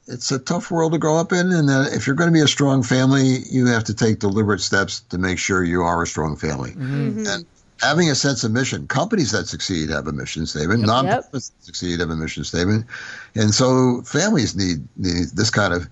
it's 0.08 0.32
a 0.32 0.40
tough 0.40 0.70
world 0.72 0.94
to 0.94 0.98
grow 0.98 1.18
up 1.18 1.32
in, 1.32 1.52
and 1.52 1.68
that 1.70 1.92
if 1.94 2.06
you're 2.06 2.16
going 2.16 2.30
to 2.30 2.34
be 2.34 2.42
a 2.42 2.48
strong 2.48 2.84
family, 2.84 3.40
you 3.50 3.66
have 3.66 3.84
to 3.86 3.94
take 3.94 4.20
deliberate 4.20 4.62
steps 4.62 5.02
to 5.02 5.18
make 5.18 5.40
sure 5.40 5.64
you 5.64 5.82
are 5.82 6.04
a 6.04 6.08
strong 6.08 6.36
family. 6.36 6.72
Mm-hmm. 6.72 7.26
And 7.28 7.46
having 7.82 8.10
a 8.10 8.16
sense 8.16 8.44
of 8.44 8.52
mission. 8.52 8.88
Companies 8.88 9.32
that 9.32 9.48
succeed 9.48 9.90
have 9.90 10.08
a 10.08 10.14
mission 10.14 10.46
statement. 10.46 10.82
Yep. 10.82 10.90
Nonprofits 10.90 11.32
that 11.52 11.64
succeed 11.64 12.00
have 12.00 12.10
a 12.10 12.16
mission 12.16 12.44
statement, 12.44 12.86
and 13.36 13.54
so 13.54 14.02
families 14.04 14.56
need 14.56 14.88
need 14.98 15.28
this 15.34 15.50
kind 15.50 15.74
of 15.74 15.90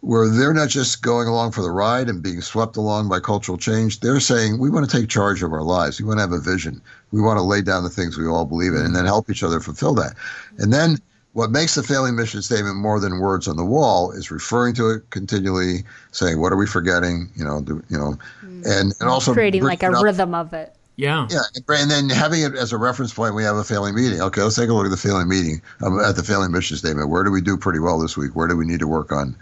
where 0.00 0.28
they're 0.28 0.52
not 0.52 0.68
just 0.68 1.00
going 1.00 1.28
along 1.28 1.52
for 1.52 1.62
the 1.62 1.70
ride 1.70 2.08
and 2.08 2.24
being 2.24 2.40
swept 2.40 2.76
along 2.76 3.08
by 3.08 3.20
cultural 3.20 3.56
change. 3.56 4.00
They're 4.00 4.18
saying 4.18 4.58
we 4.58 4.68
want 4.68 4.90
to 4.90 5.00
take 5.00 5.08
charge 5.08 5.44
of 5.44 5.52
our 5.52 5.62
lives. 5.62 6.00
We 6.00 6.06
want 6.06 6.18
to 6.18 6.22
have 6.22 6.32
a 6.32 6.40
vision. 6.40 6.82
We 7.12 7.20
want 7.20 7.38
to 7.38 7.42
lay 7.42 7.62
down 7.62 7.84
the 7.84 7.90
things 7.90 8.18
we 8.18 8.26
all 8.26 8.44
believe 8.44 8.74
in, 8.74 8.84
and 8.84 8.96
then 8.96 9.04
help 9.04 9.30
each 9.30 9.44
other 9.44 9.60
fulfill 9.60 9.94
that. 9.94 10.14
And 10.58 10.72
then 10.72 10.98
what 11.32 11.50
makes 11.50 11.74
the 11.74 11.82
family 11.82 12.12
mission 12.12 12.42
statement 12.42 12.76
more 12.76 13.00
than 13.00 13.18
words 13.18 13.48
on 13.48 13.56
the 13.56 13.64
wall 13.64 14.12
is 14.12 14.30
referring 14.30 14.74
to 14.74 14.90
it 14.90 15.10
continually, 15.10 15.84
saying 16.10 16.40
what 16.40 16.52
are 16.52 16.56
we 16.56 16.66
forgetting, 16.66 17.30
you 17.34 17.44
know, 17.44 17.62
do, 17.62 17.82
you 17.88 17.98
know, 17.98 18.18
mm. 18.44 18.66
and 18.66 18.92
and 19.00 19.08
also 19.08 19.32
creating 19.32 19.62
like 19.62 19.82
a 19.82 19.90
rhythm 19.90 20.34
of 20.34 20.52
it. 20.52 20.74
Yeah, 20.96 21.26
yeah, 21.30 21.40
and 21.68 21.90
then 21.90 22.10
having 22.10 22.42
it 22.42 22.54
as 22.54 22.70
a 22.70 22.76
reference 22.76 23.14
point. 23.14 23.34
We 23.34 23.42
have 23.44 23.56
a 23.56 23.64
family 23.64 23.92
meeting. 23.92 24.20
Okay, 24.20 24.42
let's 24.42 24.56
take 24.56 24.68
a 24.68 24.74
look 24.74 24.84
at 24.84 24.90
the 24.90 24.96
family 24.98 25.24
meeting 25.24 25.62
um, 25.80 25.98
at 25.98 26.16
the 26.16 26.22
family 26.22 26.48
mission 26.48 26.76
statement. 26.76 27.08
Where 27.08 27.24
do 27.24 27.30
we 27.30 27.40
do 27.40 27.56
pretty 27.56 27.78
well 27.78 27.98
this 27.98 28.14
week? 28.14 28.36
Where 28.36 28.46
do 28.46 28.56
we 28.56 28.66
need 28.66 28.80
to 28.80 28.86
work 28.86 29.10
on 29.10 29.34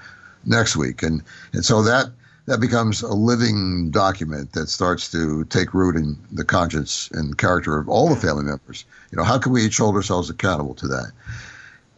next 0.45 0.77
week? 0.77 1.03
And 1.03 1.23
and 1.53 1.65
so 1.65 1.83
that 1.83 2.07
that 2.47 2.61
becomes 2.61 3.03
a 3.03 3.13
living 3.13 3.91
document 3.91 4.53
that 4.53 4.69
starts 4.69 5.11
to 5.11 5.45
take 5.47 5.75
root 5.75 5.97
in 5.97 6.17
the 6.31 6.45
conscience 6.45 7.11
and 7.13 7.37
character 7.37 7.79
of 7.79 7.89
all 7.89 8.09
the 8.09 8.21
family 8.21 8.45
members. 8.45 8.85
You 9.11 9.19
know, 9.19 9.25
how 9.25 9.39
can 9.39 9.51
we 9.51 9.65
each 9.65 9.79
hold 9.79 9.97
ourselves 9.97 10.31
accountable 10.31 10.75
to 10.77 10.87
that? 10.87 11.11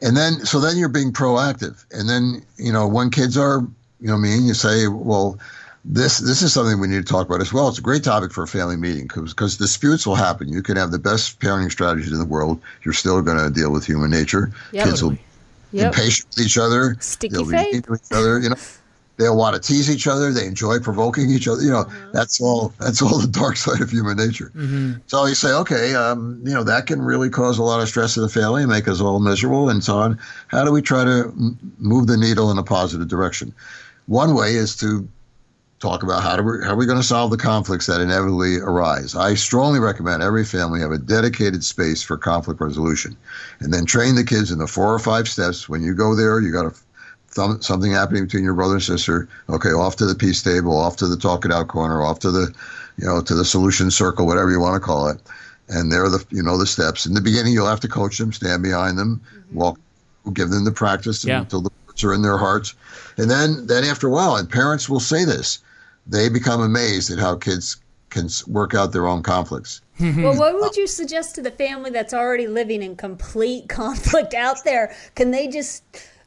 And 0.03 0.17
then 0.17 0.45
so 0.45 0.61
then 0.61 0.77
you're 0.77 0.89
being 0.89 1.13
proactive. 1.13 1.85
And 1.93 2.09
then 2.09 2.43
you 2.57 2.73
know 2.73 2.87
when 2.87 3.11
kids 3.11 3.37
are 3.37 3.61
you 4.01 4.09
know 4.09 4.15
I 4.15 4.19
mean 4.19 4.45
you 4.45 4.55
say 4.55 4.89
well 4.89 5.39
this 5.85 6.19
this 6.19 6.43
is 6.43 6.53
something 6.53 6.81
we 6.81 6.89
need 6.89 7.07
to 7.07 7.13
talk 7.13 7.27
about 7.27 7.41
as 7.41 7.53
well. 7.53 7.69
It's 7.69 7.79
a 7.79 7.83
great 7.83 8.05
topic 8.05 8.33
for 8.33 8.43
a 8.43 8.49
family 8.49 8.77
meeting 8.77 9.09
because 9.09 9.57
disputes 9.57 10.07
will 10.07 10.15
happen. 10.15 10.53
You 10.53 10.63
can 10.63 10.77
have 10.77 10.91
the 10.91 10.99
best 10.99 11.41
parenting 11.41 11.71
strategies 11.71 12.13
in 12.13 12.19
the 12.19 12.25
world. 12.25 12.61
You're 12.85 12.95
still 12.95 13.21
going 13.23 13.39
to 13.39 13.51
deal 13.51 13.73
with 13.73 13.87
human 13.87 14.11
nature. 14.11 14.53
Yep. 14.73 14.87
kids 14.87 15.03
will 15.03 15.11
be 15.11 15.21
yep. 15.73 15.93
impatient 15.93 16.29
with 16.31 16.47
each 16.47 16.59
other. 16.59 16.97
Sticky 17.01 17.45
they'll 17.45 17.75
each 17.75 18.13
other 18.13 18.39
you 18.39 18.51
know 18.51 18.57
they'll 19.17 19.37
want 19.37 19.55
to 19.55 19.61
tease 19.61 19.91
each 19.91 20.07
other. 20.07 20.33
They 20.33 20.47
enjoy 20.47 20.81
provoking 20.81 21.31
each 21.31 21.47
other. 21.49 21.63
You 21.63 21.71
know, 21.71 21.85
mm-hmm. 21.85 22.13
that's 22.13 22.41
all. 22.41 22.73
That's 22.79 23.03
all 23.03 23.19
the 23.19 23.29
dark 23.29 23.57
side 23.65 23.81
of 23.81 23.91
human 23.91 24.17
nature. 24.17 24.53
Mm-hmm. 24.55 24.95
So 25.07 25.27
you 25.27 25.35
say, 25.35 25.53
okay, 25.53 25.95
um, 25.95 26.41
you 26.45 26.53
know, 26.55 26.65
that 26.65 26.87
can 26.87 27.03
really 27.03 27.31
cause 27.31 27.59
a 27.59 27.63
lot 27.63 27.81
of 27.81 27.89
stress 27.89 28.17
in 28.17 28.23
the 28.23 28.29
family, 28.29 28.63
and 28.63 28.71
make 28.71 28.89
us 28.89 29.01
all 29.01 29.21
miserable, 29.21 29.69
and 29.69 29.83
so 29.83 29.99
on. 29.99 30.19
How 30.49 30.65
do 30.65 30.73
we 30.73 30.83
try 30.83 31.05
to 31.05 31.33
m- 31.37 31.59
move 31.79 32.07
the 32.07 32.17
needle 32.17 32.51
in 32.51 32.59
a 32.59 32.65
positive 32.65 33.09
direction? 33.09 33.55
One 34.07 34.35
way 34.35 34.55
is 34.55 34.77
to 34.77 35.09
talk 35.83 36.05
about 36.05 36.23
how, 36.23 36.37
do 36.37 36.45
we, 36.45 36.65
how 36.65 36.73
are 36.73 36.77
we 36.77 36.87
going 36.87 37.01
to 37.01 37.05
solve 37.05 37.33
the 37.33 37.37
conflicts 37.37 37.87
that 37.87 38.01
inevitably 38.01 38.59
arise. 38.59 39.17
I 39.17 39.35
strongly 39.35 39.81
recommend 39.81 40.23
every 40.23 40.45
family 40.45 40.81
have 40.81 40.93
a 40.93 40.99
dedicated 40.99 41.65
space 41.65 42.03
for 42.03 42.17
conflict 42.17 42.61
resolution, 42.61 43.17
and 43.59 43.75
then 43.75 43.85
train 43.85 44.15
the 44.15 44.23
kids 44.23 44.53
in 44.53 44.61
the 44.61 44.69
four 44.69 44.95
or 44.95 45.01
five 45.01 45.29
steps. 45.29 45.69
When 45.69 45.83
you 45.83 45.93
go 45.93 46.15
there, 46.15 46.41
you 46.41 46.53
got 46.53 46.73
to 46.73 46.81
th- 47.35 47.63
something 47.63 47.93
happening 47.93 48.25
between 48.25 48.45
your 48.45 48.55
brother 48.55 48.75
and 48.75 48.83
sister. 48.83 49.29
Okay, 49.49 49.71
off 49.71 49.97
to 49.97 50.07
the 50.07 50.15
peace 50.15 50.43
table, 50.43 50.77
off 50.77 50.97
to 50.97 51.09
the 51.09 51.17
talk 51.17 51.45
it 51.45 51.53
out 51.53 51.69
corner, 51.69 52.03
off 52.03 52.19
to 52.21 52.31
the, 52.31 52.55
you 52.97 53.07
know, 53.07 53.21
to 53.21 53.35
the 53.35 53.45
solution 53.45 53.91
circle, 53.91 54.27
whatever 54.27 54.51
you 54.51 54.61
want 54.61 54.81
to 54.81 54.87
call 54.87 55.09
it. 55.09 55.19
And 55.69 55.91
there 55.91 56.05
are 56.05 56.11
the, 56.11 56.25
you 56.31 56.43
know, 56.43 56.59
the 56.59 56.67
steps. 56.67 57.07
In 57.07 57.15
the 57.15 57.21
beginning, 57.21 57.53
you'll 57.53 57.67
have 57.67 57.81
to 57.81 57.89
coach 57.89 58.19
them, 58.19 58.33
stand 58.33 58.63
behind 58.63 58.99
them, 58.99 59.21
mm-hmm. 59.35 59.55
walk, 59.57 59.79
give 60.33 60.51
them 60.51 60.65
the 60.65 60.73
practice 60.73 61.25
yeah. 61.25 61.41
until 61.41 61.63
the 61.63 61.71
words 61.87 62.05
are 62.05 62.15
in 62.15 62.23
their 62.23 62.39
hearts. 62.39 62.75
And 63.17 63.31
then, 63.31 63.67
then 63.67 63.85
after 63.85 64.09
a 64.09 64.11
while, 64.11 64.37
and 64.37 64.49
parents 64.49 64.89
will 64.89 65.01
say 65.01 65.25
this, 65.25 65.61
they 66.07 66.29
become 66.29 66.61
amazed 66.61 67.11
at 67.11 67.19
how 67.19 67.37
kids 67.37 67.77
can 68.11 68.29
work 68.47 68.75
out 68.75 68.93
their 68.93 69.07
own 69.07 69.23
conflicts. 69.23 69.81
well, 70.01 70.37
what 70.37 70.61
would 70.61 70.77
you 70.77 70.87
suggest 70.87 71.35
to 71.37 71.43
the 71.43 71.51
family 71.51 71.91
that's 71.91 72.13
already 72.13 72.47
living 72.47 72.83
in 72.83 72.97
complete 72.97 73.69
conflict 73.69 74.35
out 74.35 74.65
there? 74.65 74.95
Can 75.15 75.31
they 75.31 75.49
just 75.49 75.83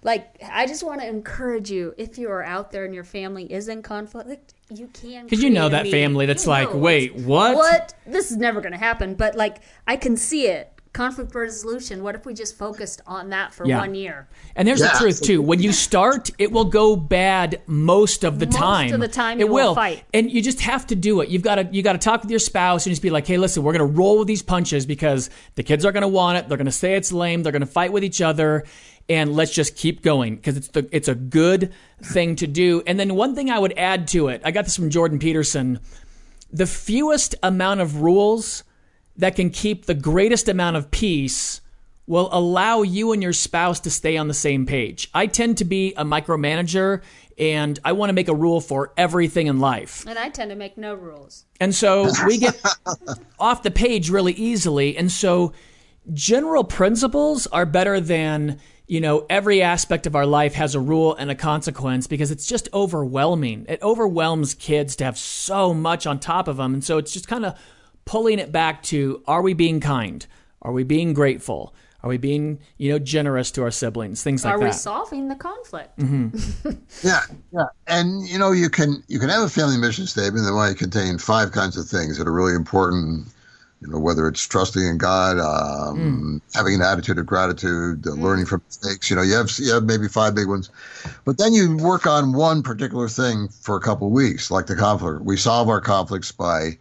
like 0.05 0.37
i 0.51 0.65
just 0.65 0.83
want 0.83 1.01
to 1.01 1.07
encourage 1.07 1.69
you 1.69 1.93
if 1.97 2.17
you 2.17 2.29
are 2.29 2.43
out 2.43 2.71
there 2.71 2.85
and 2.85 2.93
your 2.93 3.03
family 3.03 3.51
is 3.51 3.67
in 3.67 3.81
conflict 3.81 4.53
you 4.69 4.87
can 4.93 5.25
because 5.25 5.43
you 5.43 5.49
know 5.49 5.67
that 5.67 5.87
family 5.87 6.25
that's 6.25 6.45
you 6.45 6.51
like 6.51 6.73
wait 6.73 7.13
what? 7.15 7.55
what? 7.55 7.93
This 8.05 8.31
is 8.31 8.37
never 8.37 8.61
going 8.61 8.71
to 8.71 8.77
happen 8.77 9.15
but 9.15 9.35
like 9.35 9.61
i 9.85 9.97
can 9.97 10.15
see 10.15 10.47
it. 10.47 10.71
Conflict 10.93 11.35
resolution 11.35 12.03
what 12.03 12.15
if 12.15 12.25
we 12.25 12.33
just 12.33 12.57
focused 12.57 13.01
on 13.05 13.31
that 13.31 13.53
for 13.53 13.67
yeah. 13.67 13.79
one 13.79 13.95
year? 13.95 14.29
And 14.55 14.65
there's 14.65 14.79
yeah. 14.79 14.93
the 14.93 14.97
truth 14.97 15.21
too. 15.21 15.41
When 15.41 15.61
you 15.61 15.73
start 15.73 16.29
it 16.37 16.53
will 16.53 16.63
go 16.63 16.95
bad 16.95 17.61
most 17.67 18.23
of 18.23 18.39
the 18.39 18.45
most 18.45 18.55
time 18.55 18.85
most 18.85 18.93
of 18.93 19.01
the 19.01 19.09
time. 19.09 19.41
it 19.41 19.49
will. 19.49 19.53
will. 19.53 19.75
fight. 19.75 20.05
And 20.13 20.31
you 20.31 20.41
just 20.41 20.61
have 20.61 20.87
to 20.87 20.95
do 20.95 21.19
it. 21.19 21.27
You've 21.27 21.41
got 21.41 21.55
to 21.55 21.67
you 21.69 21.83
got 21.83 21.93
to 21.93 21.99
talk 21.99 22.21
with 22.21 22.31
your 22.31 22.39
spouse 22.39 22.85
and 22.85 22.93
just 22.93 23.01
be 23.01 23.09
like 23.09 23.27
hey 23.27 23.37
listen 23.37 23.61
we're 23.61 23.73
going 23.73 23.85
to 23.85 23.93
roll 23.93 24.19
with 24.19 24.27
these 24.29 24.41
punches 24.41 24.85
because 24.85 25.29
the 25.55 25.63
kids 25.63 25.83
are 25.83 25.91
going 25.91 26.03
to 26.03 26.07
want 26.07 26.37
it. 26.37 26.47
They're 26.47 26.57
going 26.57 26.65
to 26.65 26.71
say 26.71 26.95
it's 26.95 27.11
lame. 27.11 27.43
They're 27.43 27.51
going 27.51 27.59
to 27.59 27.65
fight 27.65 27.91
with 27.91 28.05
each 28.05 28.21
other 28.21 28.63
and 29.07 29.35
let's 29.35 29.53
just 29.53 29.75
keep 29.75 30.01
going 30.01 30.35
because 30.35 30.57
it's 30.57 30.67
the 30.69 30.87
it's 30.91 31.07
a 31.07 31.15
good 31.15 31.73
thing 32.01 32.35
to 32.37 32.47
do. 32.47 32.81
And 32.87 32.99
then 32.99 33.15
one 33.15 33.35
thing 33.35 33.49
I 33.49 33.59
would 33.59 33.77
add 33.77 34.07
to 34.09 34.29
it, 34.29 34.41
I 34.43 34.51
got 34.51 34.65
this 34.65 34.75
from 34.75 34.89
Jordan 34.89 35.19
Peterson. 35.19 35.79
The 36.51 36.65
fewest 36.65 37.35
amount 37.43 37.81
of 37.81 38.01
rules 38.01 38.63
that 39.17 39.35
can 39.35 39.49
keep 39.49 39.85
the 39.85 39.93
greatest 39.93 40.49
amount 40.49 40.77
of 40.77 40.91
peace 40.91 41.61
will 42.07 42.29
allow 42.31 42.81
you 42.81 43.11
and 43.13 43.23
your 43.23 43.33
spouse 43.33 43.79
to 43.81 43.89
stay 43.89 44.15
on 44.15 44.27
the 44.27 44.33
same 44.33 44.65
page. 44.65 45.09
I 45.13 45.27
tend 45.27 45.57
to 45.57 45.65
be 45.65 45.93
a 45.95 46.05
micromanager 46.05 47.01
and 47.37 47.79
I 47.83 47.93
want 47.93 48.09
to 48.09 48.13
make 48.13 48.27
a 48.27 48.35
rule 48.35 48.61
for 48.61 48.93
everything 48.95 49.47
in 49.47 49.59
life. 49.59 50.05
And 50.07 50.17
I 50.17 50.29
tend 50.29 50.51
to 50.51 50.55
make 50.55 50.77
no 50.77 50.93
rules. 50.93 51.45
And 51.59 51.73
so 51.73 52.11
we 52.25 52.37
get 52.37 52.61
off 53.39 53.63
the 53.63 53.71
page 53.71 54.09
really 54.09 54.33
easily. 54.33 54.95
And 54.95 55.11
so 55.11 55.51
general 56.13 56.63
principles 56.63 57.47
are 57.47 57.65
better 57.65 57.99
than, 57.99 58.59
you 58.87 59.01
know, 59.01 59.25
every 59.29 59.61
aspect 59.61 60.05
of 60.05 60.15
our 60.15 60.25
life 60.25 60.53
has 60.53 60.75
a 60.75 60.79
rule 60.79 61.15
and 61.15 61.31
a 61.31 61.35
consequence 61.35 62.07
because 62.07 62.31
it's 62.31 62.45
just 62.45 62.69
overwhelming. 62.73 63.65
It 63.67 63.81
overwhelms 63.81 64.53
kids 64.53 64.95
to 64.97 65.05
have 65.05 65.17
so 65.17 65.73
much 65.73 66.05
on 66.05 66.19
top 66.19 66.47
of 66.47 66.57
them. 66.57 66.73
And 66.73 66.83
so 66.83 66.97
it's 66.97 67.11
just 67.11 67.27
kind 67.27 67.45
of 67.45 67.57
pulling 68.05 68.39
it 68.39 68.51
back 68.51 68.83
to 68.83 69.23
are 69.27 69.41
we 69.41 69.53
being 69.53 69.79
kind? 69.79 70.25
Are 70.61 70.71
we 70.71 70.83
being 70.83 71.13
grateful? 71.13 71.73
Are 72.05 72.09
we 72.09 72.17
being, 72.17 72.59
you 72.77 72.91
know, 72.91 72.99
generous 72.99 73.49
to 73.51 73.63
our 73.63 73.71
siblings? 73.71 74.21
Things 74.21 74.45
like 74.45 74.53
Are 74.53 74.59
that. 74.59 74.65
Are 74.65 74.67
we 74.67 74.73
solving 74.73 75.27
the 75.27 75.35
conflict? 75.35 75.97
Mm-hmm. 75.97 76.69
Yeah, 77.03 77.21
yeah, 77.51 77.65
and 77.87 78.27
you 78.27 78.39
know 78.39 78.51
you 78.51 78.69
can 78.69 79.03
you 79.07 79.19
can 79.19 79.29
have 79.29 79.43
a 79.43 79.49
family 79.49 79.77
mission 79.77 80.07
statement 80.07 80.45
that 80.45 80.53
might 80.53 80.77
contain 80.77 81.17
five 81.17 81.51
kinds 81.51 81.77
of 81.77 81.87
things 81.87 82.17
that 82.17 82.27
are 82.27 82.31
really 82.31 82.53
important. 82.53 83.27
You 83.85 83.91
know, 83.91 83.99
whether 83.99 84.27
it's 84.27 84.41
trusting 84.41 84.83
in 84.83 84.97
God, 84.97 85.37
um, 85.37 86.41
having 86.53 86.75
an 86.75 86.81
attitude 86.81 87.19
of 87.19 87.25
gratitude, 87.25 88.07
uh, 88.07 88.11
learning 88.11 88.47
from 88.47 88.61
mistakes. 88.65 89.09
You 89.09 89.15
know, 89.15 89.21
you 89.21 89.35
have 89.35 89.51
you 89.59 89.73
have 89.73 89.83
maybe 89.83 90.07
five 90.07 90.33
big 90.33 90.47
ones, 90.47 90.71
but 91.23 91.37
then 91.37 91.53
you 91.53 91.77
work 91.77 92.07
on 92.07 92.33
one 92.33 92.63
particular 92.63 93.07
thing 93.07 93.47
for 93.49 93.75
a 93.75 93.79
couple 93.79 94.07
of 94.07 94.13
weeks, 94.13 94.49
like 94.49 94.65
the 94.65 94.75
conflict. 94.75 95.21
We 95.21 95.37
solve 95.37 95.69
our 95.69 95.81
conflicts 95.81 96.31
by 96.31 96.77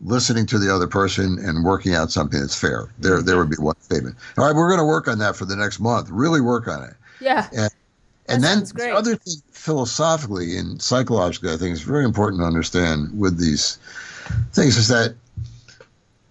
listening 0.00 0.46
to 0.46 0.58
the 0.58 0.72
other 0.72 0.86
person 0.86 1.38
and 1.40 1.64
working 1.64 1.94
out 1.94 2.12
something 2.12 2.38
that's 2.38 2.54
fair. 2.54 2.88
There, 2.98 3.22
there 3.22 3.38
would 3.38 3.50
be 3.50 3.56
one 3.56 3.80
statement. 3.80 4.16
All 4.36 4.44
right, 4.44 4.54
we're 4.54 4.68
going 4.68 4.78
to 4.78 4.84
work 4.84 5.08
on 5.08 5.18
that 5.18 5.34
for 5.36 5.46
the 5.46 5.56
next 5.56 5.80
month. 5.80 6.10
Really 6.10 6.40
work 6.40 6.68
on 6.68 6.84
it. 6.84 6.94
Yeah. 7.18 7.48
And, 7.56 7.70
and 8.28 8.44
then 8.44 8.64
the 8.74 8.94
other 8.94 9.16
thing, 9.16 9.36
philosophically 9.50 10.58
and 10.58 10.82
psychologically, 10.82 11.50
I 11.50 11.56
think 11.56 11.72
is 11.72 11.80
very 11.80 12.04
important 12.04 12.42
to 12.42 12.46
understand 12.46 13.18
with 13.18 13.38
these 13.38 13.78
things 14.52 14.76
is 14.76 14.88
that, 14.88 15.14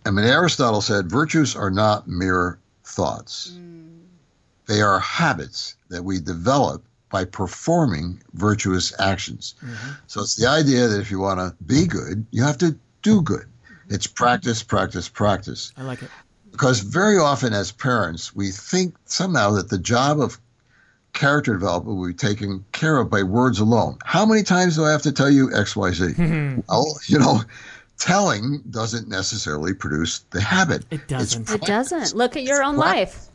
I 0.06 0.12
mean, 0.12 0.26
Aristotle 0.26 0.82
said 0.82 1.10
virtues 1.10 1.56
are 1.56 1.72
not 1.72 2.08
mere 2.08 2.60
thoughts, 2.84 3.54
mm. 3.56 4.02
they 4.68 4.82
are 4.82 5.00
habits 5.00 5.76
that 5.90 6.04
we 6.04 6.20
develop 6.20 6.84
by 7.10 7.26
performing 7.26 8.22
virtuous 8.34 8.94
actions. 9.00 9.56
Mm-hmm. 9.64 9.92
So 10.08 10.22
it's 10.22 10.36
the 10.36 10.48
idea 10.48 10.88
that 10.88 11.00
if 11.00 11.10
you 11.10 11.20
want 11.20 11.40
to 11.40 11.56
be 11.64 11.88
good, 11.88 12.26
you 12.32 12.44
have 12.44 12.58
to 12.60 12.78
do 13.02 13.22
good. 13.22 13.46
It's 13.90 14.08
mm-hmm. 14.08 14.16
practice, 14.16 14.64
practice, 14.64 15.10
practice. 15.10 15.72
I 15.78 15.84
like 15.84 16.02
it. 16.02 16.10
because 16.52 16.80
very 16.80 17.18
often 17.18 17.54
as 17.54 17.72
parents 17.72 18.36
we 18.36 18.52
think 18.52 18.96
somehow 19.06 19.52
that 19.52 19.70
the 19.70 19.78
job 19.78 20.20
of 20.20 20.40
character 21.14 21.54
development 21.54 21.98
will 21.98 22.08
be 22.08 22.14
taken 22.14 22.66
care 22.74 22.98
of 22.98 23.10
by 23.10 23.24
words 23.24 23.60
alone. 23.60 23.98
How 24.04 24.26
many 24.26 24.44
times 24.44 24.76
do 24.76 24.84
i 24.84 24.92
have 24.92 25.02
to 25.04 25.12
tell 25.12 25.30
you 25.30 25.48
xyz 25.50 26.64
well 26.68 27.00
you 27.08 27.18
know 27.18 27.42
telling 27.98 28.62
doesn't 28.70 29.08
necessarily 29.08 29.74
produce 29.74 30.20
the 30.32 30.42
habit 30.42 30.84
It 30.92 31.08
doesn't. 31.08 31.50
It 31.50 31.62
doesn't. 31.62 32.14
Look 32.16 32.36
at 32.36 32.44
your 32.44 32.64
own 32.64 32.76
life. 32.78 33.28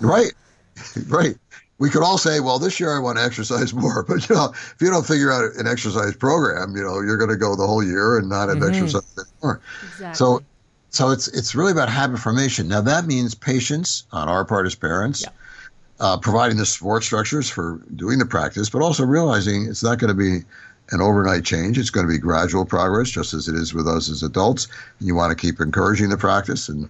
right 0.00 0.32
right 1.08 1.36
we 1.78 1.90
could 1.90 2.02
all 2.02 2.18
say 2.18 2.40
well 2.40 2.58
this 2.58 2.78
year 2.78 2.94
i 2.94 2.98
want 2.98 3.18
to 3.18 3.24
exercise 3.24 3.74
more 3.74 4.02
but 4.08 4.28
you 4.28 4.34
know 4.34 4.52
if 4.52 4.76
you 4.80 4.88
don't 4.90 5.06
figure 5.06 5.32
out 5.32 5.44
an 5.56 5.66
exercise 5.66 6.14
program 6.16 6.76
you 6.76 6.82
know 6.82 7.00
you're 7.00 7.16
going 7.16 7.30
to 7.30 7.36
go 7.36 7.56
the 7.56 7.66
whole 7.66 7.82
year 7.84 8.18
and 8.18 8.28
not 8.28 8.48
have 8.48 8.62
exercise 8.62 9.02
anymore 9.42 9.60
Exactly. 9.84 10.14
So, 10.14 10.42
so 10.90 11.10
it's 11.10 11.28
it's 11.28 11.54
really 11.54 11.72
about 11.72 11.88
habit 11.88 12.18
formation. 12.18 12.68
Now 12.68 12.82
that 12.82 13.06
means 13.06 13.34
patience 13.34 14.04
on 14.12 14.28
our 14.28 14.44
part 14.44 14.66
as 14.66 14.74
parents, 14.74 15.22
Yeah. 15.22 15.30
uh, 16.00 16.18
providing 16.18 16.58
the 16.58 16.66
support 16.66 17.02
structures 17.02 17.48
for 17.48 17.80
doing 17.96 18.18
the 18.18 18.26
practice, 18.26 18.68
but 18.68 18.82
also 18.82 19.04
realizing 19.06 19.66
it's 19.68 19.82
not 19.82 19.98
going 19.98 20.08
to 20.08 20.14
be 20.14 20.44
an 20.90 21.00
overnight 21.00 21.44
change. 21.44 21.78
It's 21.78 21.90
going 21.90 22.06
to 22.06 22.12
be 22.12 22.18
gradual 22.18 22.64
progress, 22.64 23.10
just 23.10 23.34
as 23.34 23.48
it 23.48 23.54
is 23.54 23.72
with 23.72 23.88
us 23.88 24.10
as 24.10 24.22
adults. 24.22 24.68
And 24.98 25.08
you 25.08 25.14
want 25.14 25.30
to 25.30 25.36
keep 25.36 25.60
encouraging 25.60 26.10
the 26.10 26.16
practice 26.16 26.68
and 26.68 26.88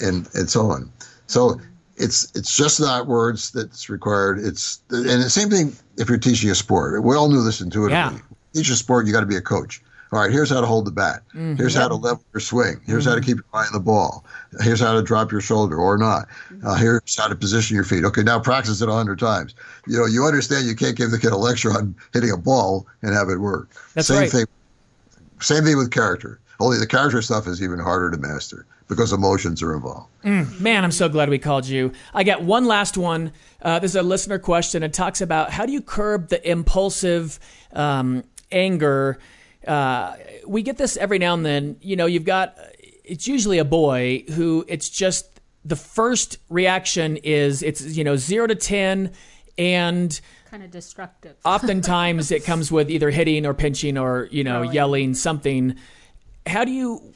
and 0.00 0.28
and 0.34 0.48
so 0.48 0.70
on. 0.70 0.90
So 1.26 1.60
it's 1.96 2.30
it's 2.34 2.54
just 2.54 2.80
not 2.80 3.06
words 3.06 3.50
that's 3.50 3.88
required. 3.88 4.38
It's 4.38 4.80
and 4.90 5.22
the 5.22 5.30
same 5.30 5.50
thing 5.50 5.76
if 5.96 6.08
you're 6.08 6.18
teaching 6.18 6.50
a 6.50 6.54
sport. 6.54 7.02
We 7.02 7.16
all 7.16 7.28
knew 7.28 7.42
this 7.42 7.60
intuitively. 7.60 7.94
Yeah. 7.94 8.18
Teach 8.54 8.70
a 8.70 8.76
sport, 8.76 9.06
you 9.06 9.12
got 9.12 9.20
to 9.20 9.26
be 9.26 9.36
a 9.36 9.40
coach. 9.40 9.80
All 10.12 10.18
right, 10.18 10.30
here's 10.30 10.50
how 10.50 10.60
to 10.60 10.66
hold 10.66 10.86
the 10.86 10.90
bat. 10.90 11.22
Here's 11.32 11.74
how 11.74 11.86
to 11.86 11.94
level 11.94 12.24
your 12.34 12.40
swing. 12.40 12.80
Here's 12.84 13.04
how 13.04 13.14
to 13.14 13.20
keep 13.20 13.36
your 13.36 13.44
eye 13.54 13.66
on 13.66 13.72
the 13.72 13.80
ball. 13.80 14.24
Here's 14.60 14.80
how 14.80 14.92
to 14.94 15.02
drop 15.02 15.30
your 15.30 15.40
shoulder 15.40 15.76
or 15.76 15.96
not. 15.96 16.26
Uh, 16.64 16.74
here's 16.74 17.16
how 17.16 17.28
to 17.28 17.36
position 17.36 17.76
your 17.76 17.84
feet. 17.84 18.04
Okay, 18.04 18.24
now 18.24 18.40
practice 18.40 18.80
it 18.80 18.88
a 18.88 18.92
hundred 18.92 19.20
times. 19.20 19.54
You 19.86 19.98
know, 19.98 20.06
you 20.06 20.24
understand 20.24 20.66
you 20.66 20.74
can't 20.74 20.96
give 20.96 21.12
the 21.12 21.18
kid 21.18 21.32
a 21.32 21.36
lecture 21.36 21.70
on 21.70 21.94
hitting 22.12 22.32
a 22.32 22.36
ball 22.36 22.86
and 23.02 23.14
have 23.14 23.28
it 23.28 23.38
work. 23.38 23.70
That's 23.94 24.08
same 24.08 24.18
right. 24.18 24.30
thing. 24.30 24.46
Same 25.40 25.64
thing 25.64 25.76
with 25.76 25.92
character. 25.92 26.40
Only 26.58 26.78
the 26.78 26.86
character 26.86 27.22
stuff 27.22 27.46
is 27.46 27.62
even 27.62 27.78
harder 27.78 28.10
to 28.10 28.18
master 28.18 28.66
because 28.88 29.12
emotions 29.12 29.62
are 29.62 29.74
involved. 29.74 30.08
Man, 30.24 30.84
I'm 30.84 30.90
so 30.90 31.08
glad 31.08 31.30
we 31.30 31.38
called 31.38 31.66
you. 31.66 31.92
I 32.12 32.24
got 32.24 32.42
one 32.42 32.66
last 32.66 32.98
one. 32.98 33.32
Uh, 33.62 33.78
this 33.78 33.92
is 33.92 33.96
a 33.96 34.02
listener 34.02 34.38
question. 34.38 34.82
It 34.82 34.92
talks 34.92 35.20
about 35.20 35.52
how 35.52 35.64
do 35.64 35.72
you 35.72 35.80
curb 35.80 36.28
the 36.28 36.46
impulsive 36.50 37.38
um, 37.72 38.24
anger. 38.50 39.18
Uh, 39.70 40.16
we 40.48 40.62
get 40.62 40.78
this 40.78 40.96
every 40.96 41.18
now 41.20 41.32
and 41.32 41.46
then. 41.46 41.76
You 41.80 41.94
know, 41.94 42.06
you've 42.06 42.24
got 42.24 42.58
it's 43.04 43.28
usually 43.28 43.58
a 43.58 43.64
boy 43.64 44.24
who 44.30 44.64
it's 44.66 44.90
just 44.90 45.40
the 45.64 45.76
first 45.76 46.38
reaction 46.48 47.16
is 47.18 47.62
it's 47.62 47.80
you 47.80 48.02
know 48.02 48.16
zero 48.16 48.48
to 48.48 48.56
ten, 48.56 49.12
and 49.56 50.20
kind 50.50 50.64
of 50.64 50.72
destructive. 50.72 51.36
oftentimes 51.44 52.32
it 52.32 52.44
comes 52.44 52.72
with 52.72 52.90
either 52.90 53.10
hitting 53.10 53.46
or 53.46 53.54
pinching 53.54 53.96
or 53.96 54.28
you 54.32 54.42
know 54.42 54.62
Throwing. 54.62 54.72
yelling 54.72 55.14
something 55.14 55.76
how 56.46 56.64
do 56.64 56.72
you 56.72 57.14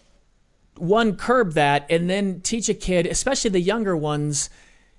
one 0.77 1.17
curb 1.17 1.55
that 1.55 1.87
and 1.91 2.09
then 2.09 2.41
teach 2.43 2.69
a 2.69 2.75
kid 2.75 3.07
especially 3.07 3.51
the 3.51 3.61
younger 3.61 3.97
ones 3.97 4.51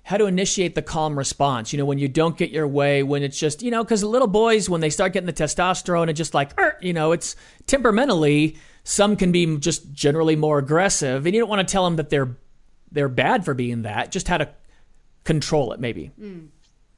how 0.06 0.16
to 0.16 0.26
initiate 0.26 0.76
the 0.76 0.82
calm 0.82 1.18
response 1.18 1.72
you 1.72 1.78
know 1.78 1.84
when 1.84 1.98
you 1.98 2.06
don't 2.06 2.38
get 2.38 2.50
your 2.50 2.66
way 2.66 3.02
when 3.02 3.24
it's 3.24 3.36
just 3.38 3.60
you 3.60 3.72
know 3.72 3.82
because 3.82 4.04
little 4.04 4.28
boys 4.28 4.70
when 4.70 4.80
they 4.80 4.88
start 4.88 5.12
getting 5.12 5.26
the 5.26 5.32
testosterone 5.32 6.06
and 6.06 6.16
just 6.16 6.32
like 6.32 6.58
"Er," 6.60 6.78
you 6.80 6.92
know 6.92 7.10
it's 7.10 7.34
temperamentally 7.66 8.56
some 8.84 9.16
can 9.16 9.32
be 9.32 9.58
just 9.58 9.92
generally 9.92 10.36
more 10.36 10.58
aggressive 10.58 11.26
and 11.26 11.34
you 11.34 11.40
don't 11.40 11.50
want 11.50 11.66
to 11.66 11.70
tell 11.70 11.84
them 11.84 11.96
that 11.96 12.08
they're 12.08 12.36
they're 12.92 13.08
bad 13.08 13.44
for 13.44 13.52
being 13.52 13.82
that 13.82 14.12
just 14.12 14.28
how 14.28 14.38
to 14.38 14.48
control 15.24 15.72
it 15.72 15.80
maybe 15.80 16.12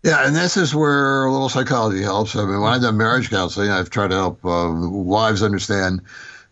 Yeah, 0.05 0.27
and 0.27 0.37
this 0.37 0.57
is 0.57 0.75
where 0.75 1.25
a 1.25 1.33
little 1.33 1.49
psychology 1.49 2.03
helps. 2.03 2.37
I 2.37 2.45
mean, 2.45 2.61
when 2.61 2.73
I've 2.73 2.83
done 2.83 2.97
marriage 2.97 3.31
counseling, 3.31 3.71
I've 3.71 3.91
tried 3.91 4.11
to 4.11 4.15
help 4.15 4.45
uh, 4.45 4.71
wives 4.73 5.43
understand 5.43 6.03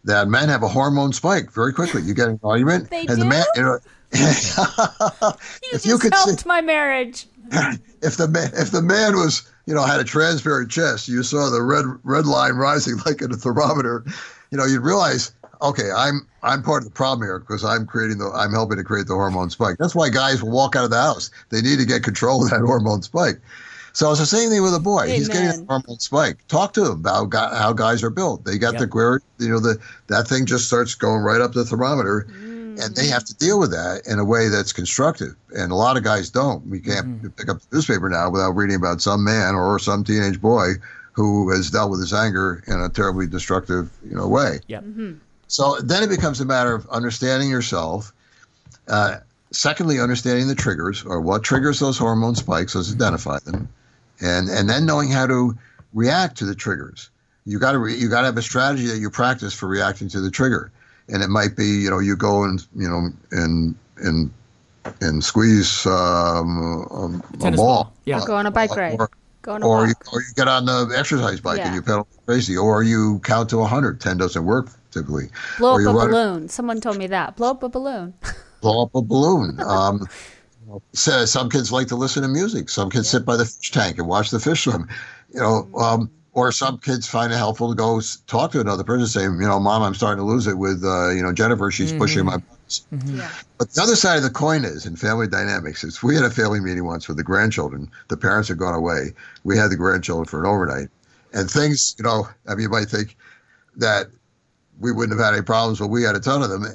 that 0.02 0.26
men 0.26 0.48
have 0.48 0.64
a 0.64 0.68
hormone 0.68 1.12
spike 1.12 1.52
very 1.52 1.72
quickly. 1.72 2.02
You 2.02 2.12
get 2.12 2.28
an 2.28 2.40
argument, 2.42 2.90
They 2.90 3.06
and 3.06 3.20
the 3.20 3.24
man, 3.24 3.44
you 3.54 3.62
know, 3.62 3.74
You 3.74 3.80
if 4.12 5.84
you 5.84 5.92
just 5.92 6.02
could 6.02 6.14
helped 6.14 6.40
see, 6.40 6.48
my 6.48 6.60
marriage. 6.60 7.26
if 8.02 8.16
the 8.16 8.28
man, 8.28 8.50
if 8.54 8.70
the 8.70 8.82
man 8.82 9.16
was, 9.16 9.50
you 9.66 9.74
know, 9.74 9.84
had 9.84 10.00
a 10.00 10.04
transparent 10.04 10.70
chest, 10.70 11.08
you 11.08 11.22
saw 11.22 11.50
the 11.50 11.62
red 11.62 11.84
red 12.04 12.26
line 12.26 12.54
rising 12.54 12.96
like 13.06 13.22
in 13.22 13.32
a 13.32 13.36
thermometer. 13.36 14.04
You 14.50 14.58
know, 14.58 14.64
you'd 14.64 14.82
realize, 14.82 15.32
okay, 15.62 15.90
I'm 15.94 16.26
I'm 16.42 16.62
part 16.62 16.82
of 16.82 16.88
the 16.88 16.94
problem 16.94 17.26
here 17.26 17.38
because 17.40 17.64
I'm 17.64 17.86
creating 17.86 18.18
the 18.18 18.30
I'm 18.30 18.52
helping 18.52 18.78
to 18.78 18.84
create 18.84 19.06
the 19.06 19.14
hormone 19.14 19.50
spike. 19.50 19.76
That's 19.78 19.94
why 19.94 20.08
guys 20.08 20.42
will 20.42 20.50
walk 20.50 20.76
out 20.76 20.84
of 20.84 20.90
the 20.90 21.00
house. 21.00 21.30
They 21.50 21.60
need 21.60 21.78
to 21.78 21.86
get 21.86 22.02
control 22.02 22.44
of 22.44 22.50
that 22.50 22.60
hormone 22.64 23.02
spike. 23.02 23.40
So 23.96 24.10
it's 24.10 24.20
the 24.20 24.26
same 24.26 24.50
thing 24.50 24.62
with 24.62 24.74
a 24.74 24.78
boy. 24.78 25.08
He's 25.08 25.26
getting 25.26 25.44
Amen. 25.44 25.60
the 25.60 25.72
hormone 25.72 25.98
spike. 26.00 26.46
Talk 26.48 26.74
to 26.74 26.84
him 26.84 26.92
about 27.00 27.32
how 27.32 27.72
guys 27.72 28.02
are 28.02 28.10
built. 28.10 28.44
They 28.44 28.58
got 28.58 28.74
Yep. 28.74 28.80
the 28.80 28.88
query, 28.88 29.20
you 29.38 29.48
know, 29.48 29.58
the 29.58 29.78
that 30.08 30.28
thing 30.28 30.44
just 30.44 30.66
starts 30.66 30.94
going 30.94 31.22
right 31.22 31.40
up 31.40 31.54
the 31.54 31.64
thermometer, 31.64 32.26
mm-hmm. 32.28 32.45
And 32.78 32.94
they 32.94 33.06
have 33.08 33.24
to 33.24 33.34
deal 33.34 33.58
with 33.58 33.70
that 33.70 34.02
in 34.06 34.18
a 34.18 34.24
way 34.24 34.48
that's 34.48 34.72
constructive. 34.72 35.34
And 35.56 35.72
a 35.72 35.74
lot 35.74 35.96
of 35.96 36.04
guys 36.04 36.30
don't. 36.30 36.66
We 36.66 36.80
can't 36.80 37.36
pick 37.36 37.48
up 37.48 37.60
the 37.60 37.76
newspaper 37.76 38.08
now 38.08 38.30
without 38.30 38.50
reading 38.52 38.76
about 38.76 39.00
some 39.00 39.24
man 39.24 39.54
or 39.54 39.78
some 39.78 40.04
teenage 40.04 40.40
boy 40.40 40.72
who 41.12 41.50
has 41.50 41.70
dealt 41.70 41.90
with 41.90 42.00
his 42.00 42.12
anger 42.12 42.62
in 42.66 42.80
a 42.80 42.88
terribly 42.88 43.26
destructive, 43.26 43.90
you 44.08 44.14
know, 44.14 44.28
way. 44.28 44.60
yeah 44.66 44.80
So 45.48 45.78
then 45.80 46.02
it 46.02 46.08
becomes 46.08 46.40
a 46.40 46.44
matter 46.44 46.74
of 46.74 46.86
understanding 46.88 47.48
yourself. 47.48 48.12
Uh, 48.86 49.18
secondly, 49.50 49.98
understanding 49.98 50.48
the 50.48 50.54
triggers 50.54 51.04
or 51.04 51.20
what 51.20 51.42
triggers 51.42 51.78
those 51.78 51.96
hormone 51.96 52.34
spikes, 52.34 52.74
let's 52.74 52.92
identify 52.92 53.38
them, 53.40 53.68
and 54.20 54.48
and 54.48 54.68
then 54.68 54.86
knowing 54.86 55.08
how 55.10 55.26
to 55.26 55.56
react 55.94 56.38
to 56.38 56.44
the 56.44 56.54
triggers. 56.54 57.10
You 57.46 57.58
got 57.58 57.72
to 57.72 57.78
re- 57.78 57.96
you 57.96 58.08
got 58.08 58.20
to 58.20 58.26
have 58.26 58.36
a 58.36 58.42
strategy 58.42 58.86
that 58.88 58.98
you 58.98 59.08
practice 59.08 59.54
for 59.54 59.68
reacting 59.68 60.08
to 60.10 60.20
the 60.20 60.30
trigger, 60.30 60.70
and 61.08 61.22
it 61.22 61.28
might 61.28 61.56
be 61.56 61.66
you 61.66 61.90
know 61.90 61.98
you 61.98 62.16
go 62.16 62.44
and 62.44 62.66
you 62.74 62.88
know 62.88 63.08
and 63.32 63.74
and 63.98 64.30
and 65.00 65.24
squeeze 65.24 65.84
um, 65.86 66.86
um, 66.90 67.22
a 67.34 67.50
ball, 67.50 67.56
ball. 67.56 67.92
Yeah. 68.04 68.20
Go 68.24 68.36
on 68.36 68.46
a 68.46 68.50
bike 68.50 68.74
ride. 68.76 68.96
or, 69.00 69.10
Go 69.42 69.52
on 69.54 69.62
or 69.62 69.86
you, 69.88 69.94
or 70.12 70.20
you 70.20 70.28
get 70.36 70.48
on 70.48 70.64
the 70.66 70.92
exercise 70.96 71.40
bike 71.40 71.58
Yeah. 71.58 71.66
and 71.66 71.74
you 71.74 71.82
pedal 71.82 72.06
crazy, 72.24 72.56
or 72.56 72.82
you 72.82 73.20
count 73.24 73.48
to 73.50 73.58
100. 73.58 74.00
10 74.00 74.16
doesn't 74.16 74.44
work 74.44 74.68
typically. 74.90 75.28
Blow 75.58 75.74
or 75.74 75.88
up 75.88 75.94
a 75.94 75.98
run- 75.98 76.10
balloon. 76.10 76.48
Someone 76.48 76.80
told 76.80 76.98
me 76.98 77.06
that. 77.08 77.36
Blow 77.36 77.50
up 77.50 77.62
a 77.62 77.68
balloon. 77.68 78.14
blow 78.60 78.82
up 78.82 78.94
a 78.94 79.02
balloon. 79.02 79.58
Um, 79.66 80.06
so 80.92 81.24
some 81.26 81.48
kids 81.48 81.70
like 81.70 81.86
to 81.88 81.96
listen 81.96 82.22
to 82.22 82.28
music. 82.28 82.68
Some 82.68 82.90
kids 82.90 83.08
sit 83.08 83.24
by 83.24 83.36
the 83.36 83.44
fish 83.44 83.70
tank 83.70 83.98
and 83.98 84.08
watch 84.08 84.30
the 84.30 84.40
fish 84.40 84.64
swim. 84.64 84.88
You 85.32 85.40
know, 85.40 85.68
um, 85.78 86.10
Or 86.36 86.52
some 86.52 86.76
kids 86.76 87.06
find 87.06 87.32
it 87.32 87.36
helpful 87.36 87.70
to 87.70 87.74
go 87.74 87.98
talk 88.26 88.52
to 88.52 88.60
another 88.60 88.84
person, 88.84 89.06
say, 89.06 89.22
you 89.22 89.48
know, 89.48 89.58
mom, 89.58 89.82
I'm 89.82 89.94
starting 89.94 90.22
to 90.22 90.30
lose 90.30 90.46
it 90.46 90.58
with, 90.58 90.84
uh, 90.84 91.08
you 91.08 91.22
know, 91.22 91.32
Jennifer. 91.32 91.70
She's 91.70 91.94
pushing 91.94 92.26
my 92.26 92.36
buttons. 92.36 92.86
Yeah. 93.06 93.30
But 93.56 93.70
the 93.70 93.80
other 93.80 93.96
side 93.96 94.18
of 94.18 94.22
the 94.22 94.28
coin 94.28 94.66
is 94.66 94.84
in 94.84 94.96
family 94.96 95.26
dynamics 95.26 95.82
is 95.82 96.02
we 96.02 96.14
had 96.14 96.24
a 96.24 96.30
family 96.30 96.60
meeting 96.60 96.84
once 96.84 97.08
with 97.08 97.16
the 97.16 97.22
grandchildren. 97.22 97.90
The 98.08 98.18
parents 98.18 98.50
had 98.50 98.58
gone 98.58 98.74
away. 98.74 99.14
We 99.44 99.56
had 99.56 99.70
the 99.70 99.76
grandchildren 99.76 100.26
for 100.26 100.40
an 100.40 100.46
overnight. 100.46 100.88
And 101.32 101.50
things, 101.50 101.96
you 101.98 102.04
know, 102.04 102.28
I 102.46 102.50
mean, 102.50 102.64
you 102.64 102.68
might 102.68 102.90
think 102.90 103.16
that 103.76 104.08
we 104.78 104.92
wouldn't 104.92 105.18
have 105.18 105.24
had 105.24 105.32
any 105.32 105.42
problems, 105.42 105.78
but 105.78 105.88
we 105.88 106.02
had 106.02 106.16
a 106.16 106.20
ton 106.20 106.42
of 106.42 106.50
them. 106.50 106.66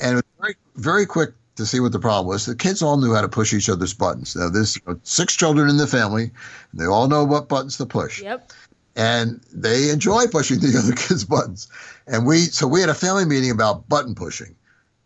And 0.00 0.12
it 0.12 0.14
was 0.14 0.24
very, 0.40 0.54
very 0.76 1.04
quick 1.04 1.34
to 1.56 1.66
see 1.66 1.80
what 1.80 1.92
the 1.92 1.98
problem 1.98 2.26
was. 2.26 2.46
The 2.46 2.54
kids 2.54 2.80
all 2.80 2.96
knew 2.96 3.12
how 3.12 3.20
to 3.20 3.28
push 3.28 3.52
each 3.52 3.68
other's 3.68 3.92
buttons. 3.92 4.34
Now, 4.34 4.48
there's 4.48 4.76
you 4.76 4.82
know, 4.86 4.98
six 5.02 5.36
children 5.36 5.68
in 5.68 5.76
the 5.76 5.86
family. 5.86 6.30
And 6.72 6.80
they 6.80 6.86
all 6.86 7.06
know 7.06 7.22
what 7.22 7.48
buttons 7.48 7.76
to 7.76 7.86
push 7.86 8.22
Yep. 8.22 8.50
And 8.96 9.40
they 9.52 9.90
enjoy 9.90 10.26
pushing 10.26 10.58
the 10.60 10.76
other 10.78 10.92
kids' 10.96 11.24
buttons. 11.24 11.68
And 12.06 12.26
we 12.26 12.38
so 12.46 12.66
we 12.66 12.80
had 12.80 12.88
a 12.90 12.94
family 12.94 13.24
meeting 13.24 13.50
about 13.50 13.88
button 13.88 14.14
pushing, 14.14 14.54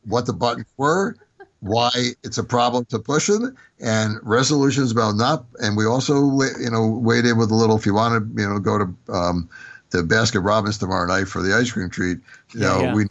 what 0.07 0.27
the 0.27 0.33
buttons 0.33 0.67
were, 0.77 1.17
why 1.61 1.91
it's 2.23 2.39
a 2.39 2.45
problem 2.45 2.85
to 2.87 2.99
push 2.99 3.27
them, 3.27 3.57
and 3.81 4.19
resolutions 4.23 4.91
about 4.91 5.17
not. 5.17 5.45
And 5.61 5.77
we 5.77 5.85
also 5.87 6.15
you 6.59 6.71
know 6.71 6.89
weighed 6.89 7.27
in 7.27 7.37
with 7.39 7.51
a 7.51 7.55
little. 7.55 7.77
If 7.77 7.87
you 7.87 7.95
want 7.95 8.35
to 8.35 8.43
you 8.43 8.49
know 8.49 8.59
go 8.59 8.79
to 8.79 9.13
um, 9.13 9.49
to 9.91 9.99
Baskin 10.03 10.45
Robbins 10.45 10.79
tomorrow 10.79 11.07
night 11.07 11.29
for 11.29 11.43
the 11.43 11.55
ice 11.55 11.71
cream 11.71 11.91
treat, 11.91 12.19
you 12.55 12.61
Yeah, 12.61 12.67
know 12.67 12.85
yeah. 12.85 12.95
we 12.95 13.05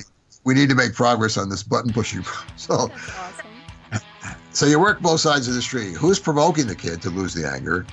we 0.44 0.54
need 0.54 0.70
to 0.70 0.76
make 0.76 0.94
progress 0.94 1.38
on 1.38 1.50
this 1.50 1.64
button 1.64 1.94
pushing. 1.94 2.24
So 2.58 2.88
That's 2.88 3.10
awesome. 3.18 4.04
so 4.52 4.66
you 4.66 4.80
work 4.80 5.02
both 5.02 5.20
sides 5.20 5.48
of 5.48 5.54
the 5.54 5.62
street. 5.62 5.94
Who's 5.96 6.20
provoking 6.20 6.68
the 6.68 6.76
kid 6.76 7.02
to 7.04 7.10
lose 7.10 7.34
the 7.34 7.48
anger? 7.48 7.86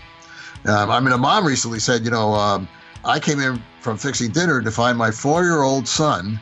Um, 0.66 0.90
I 0.90 1.00
mean, 1.00 1.12
a 1.12 1.18
mom 1.18 1.46
recently 1.46 1.78
said, 1.78 2.04
you 2.04 2.10
know, 2.10 2.34
um, 2.34 2.68
I 3.04 3.18
came 3.18 3.40
in 3.40 3.62
from 3.80 3.96
fixing 3.96 4.30
dinner 4.30 4.60
to 4.60 4.70
find 4.70 4.98
my 4.98 5.10
four-year-old 5.10 5.88
son 5.88 6.40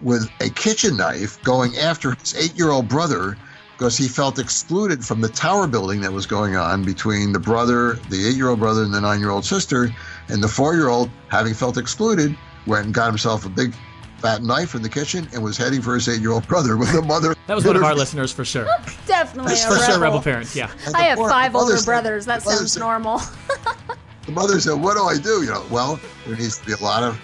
with 0.00 0.30
a 0.40 0.48
kitchen 0.50 0.96
knife 0.96 1.42
going 1.42 1.76
after 1.76 2.14
his 2.14 2.34
eight-year-old 2.34 2.88
brother 2.88 3.36
because 3.76 3.96
he 3.96 4.08
felt 4.08 4.38
excluded 4.38 5.04
from 5.04 5.20
the 5.20 5.28
tower 5.28 5.68
building 5.68 6.00
that 6.00 6.12
was 6.12 6.26
going 6.26 6.56
on 6.56 6.82
between 6.82 7.32
the 7.32 7.38
brother, 7.38 7.94
the 8.08 8.26
eight-year-old 8.26 8.58
brother, 8.58 8.82
and 8.82 8.92
the 8.92 9.00
nine-year-old 9.00 9.44
sister. 9.44 9.94
And 10.28 10.42
the 10.42 10.48
four-year-old, 10.48 11.10
having 11.28 11.54
felt 11.54 11.76
excluded, 11.76 12.36
went 12.66 12.86
and 12.86 12.94
got 12.94 13.06
himself 13.06 13.46
a 13.46 13.48
big 13.48 13.74
fat 14.18 14.42
knife 14.42 14.74
in 14.74 14.82
the 14.82 14.88
kitchen 14.88 15.28
and 15.32 15.42
was 15.42 15.56
heading 15.56 15.80
for 15.80 15.94
his 15.94 16.08
eight-year-old 16.08 16.46
brother 16.48 16.76
with 16.76 16.92
the 16.92 17.02
mother. 17.02 17.34
That 17.46 17.54
was 17.54 17.64
one 17.64 17.76
of 17.76 17.82
our 17.84 17.94
listeners 17.94 18.32
for 18.32 18.44
sure. 18.44 18.66
Definitely 19.06 19.54
a 19.54 19.56
For 19.56 19.72
rebel. 19.74 19.86
sure, 19.86 19.98
rebel 20.00 20.22
parent. 20.22 20.54
Yeah. 20.54 20.70
I 20.94 21.02
have 21.04 21.18
poor- 21.18 21.30
five 21.30 21.52
the 21.52 21.58
mother 21.58 21.64
older 21.72 21.76
said- 21.78 21.86
brothers. 21.86 22.26
That 22.26 22.42
sounds 22.42 22.72
said- 22.72 22.80
normal. 22.80 23.20
The 24.26 24.32
mother 24.34 24.60
said, 24.60 24.74
"What 24.74 24.94
do 24.94 25.04
I 25.04 25.16
do?" 25.16 25.42
You 25.42 25.52
know, 25.52 25.64
well, 25.70 25.98
there 26.26 26.36
needs 26.36 26.58
to 26.58 26.66
be 26.66 26.72
a 26.72 26.76
lot 26.84 27.02
of 27.02 27.18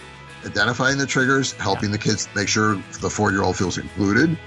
identifying 0.46 0.96
the 0.96 1.04
triggers, 1.04 1.52
helping 1.52 1.90
the 1.90 1.98
kids 1.98 2.30
make 2.34 2.48
sure 2.48 2.76
the 3.02 3.10
four-year-old 3.10 3.58
feels 3.58 3.76
included, 3.76 4.38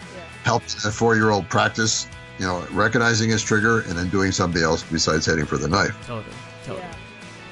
helping 0.43 0.69
the 0.83 0.91
four-year-old 0.91 1.47
practice, 1.49 2.07
you 2.39 2.47
know, 2.47 2.65
recognizing 2.71 3.29
his 3.29 3.43
trigger, 3.43 3.81
and 3.81 3.91
then 3.91 4.09
doing 4.09 4.31
something 4.31 4.63
else 4.63 4.81
besides 4.81 5.27
heading 5.27 5.45
for 5.45 5.57
the 5.57 5.67
knife. 5.67 5.95
Totally. 6.07 6.33
Totally. 6.65 6.79
Yeah. 6.83 6.95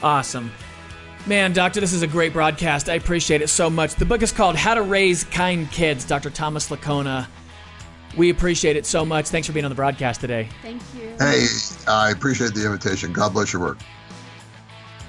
Awesome. 0.02 0.52
Man, 1.28 1.53
Doctor, 1.53 1.80
this 1.80 1.91
is 1.91 2.03
a 2.03 2.07
great 2.07 2.34
broadcast. 2.34 2.88
I 2.88 2.93
appreciate 2.93 3.41
it 3.41 3.47
so 3.47 3.67
much. 3.67 3.95
The 3.95 4.05
book 4.05 4.21
is 4.21 4.32
called 4.32 4.55
How 4.55 4.76
to 4.76 4.84
Raise 4.84 5.23
Kind 5.23 5.71
Kids, 5.71 6.05
Dr. 6.05 6.30
Thomas 6.30 6.69
Lickona. 6.69 7.26
We 8.15 8.30
appreciate 8.30 8.76
it 8.76 8.86
so 8.86 9.03
much. 9.03 9.30
Thanks 9.30 9.47
for 9.47 9.53
being 9.53 9.65
on 9.65 9.71
the 9.71 9.76
broadcast 9.76 10.21
today. 10.21 10.47
Thank 10.61 10.84
you. 10.93 11.15
Hey, 11.17 11.47
I 11.88 12.11
appreciate 12.11 12.53
the 12.53 12.63
invitation. 12.63 13.11
God 13.11 13.34
bless 13.34 13.51
your 13.51 13.63
work. 13.63 13.80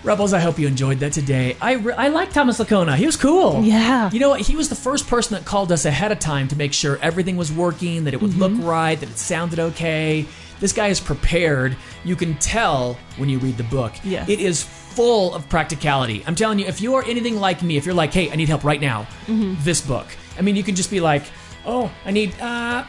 Rebels, 0.05 0.33
I 0.33 0.39
hope 0.39 0.59
you 0.59 0.67
enjoyed 0.67 1.01
that 1.01 1.13
today. 1.13 1.55
I, 1.61 1.73
re- 1.73 1.93
I 1.93 2.09
like 2.09 2.33
Thomas 2.33 2.59
Lickona. 2.59 2.97
He 2.97 3.05
was 3.05 3.17
cool. 3.17 3.63
Yeah. 3.63 4.11
You 4.11 4.19
know 4.19 4.31
what? 4.31 4.41
He 4.41 4.57
was 4.57 4.71
the 4.71 4.75
first 4.75 5.07
person 5.09 5.35
that 5.35 5.45
called 5.45 5.71
us 5.71 5.85
ahead 5.85 6.13
of 6.13 6.19
time 6.19 6.49
to 6.49 6.57
make 6.57 6.73
sure 6.73 6.99
everything 7.03 7.37
was 7.37 7.53
working, 7.53 8.05
that 8.05 8.15
it 8.15 8.23
would 8.23 8.39
look 8.39 8.53
mm-hmm. 8.53 8.65
right, 8.65 8.99
that 8.99 9.11
it 9.11 9.19
sounded 9.19 9.59
okay. 9.59 10.25
This 10.61 10.73
guy 10.73 10.87
is 10.87 10.99
prepared. 10.99 11.77
You 12.05 12.17
can 12.17 12.39
tell 12.39 12.97
when 13.19 13.29
you 13.29 13.39
read 13.39 13.59
the 13.59 13.65
book. 13.65 13.93
Yes. 14.03 14.31
It 14.31 14.41
is 14.41 14.63
full 14.97 15.35
of 15.35 15.47
practicality. 15.51 16.25
I'm 16.27 16.35
telling 16.35 16.59
you, 16.59 16.67
if 16.67 16.81
you 16.81 16.95
are 16.95 17.05
anything 17.05 17.39
like 17.39 17.63
me, 17.63 17.77
if 17.77 17.85
you're 17.85 17.95
like, 17.95 18.13
hey, 18.15 18.31
I 18.31 18.35
need 18.35 18.49
help 18.49 18.65
right 18.65 18.81
now, 18.81 19.07
this 19.29 19.83
book. 19.83 20.07
I 20.39 20.43
mean, 20.43 20.57
you 20.57 20.63
can 20.63 20.75
just 20.75 20.91
be 20.91 21.01
like, 21.01 21.25
oh, 21.67 21.93
I 22.07 22.11
need, 22.11 22.35
uh, 22.41 22.85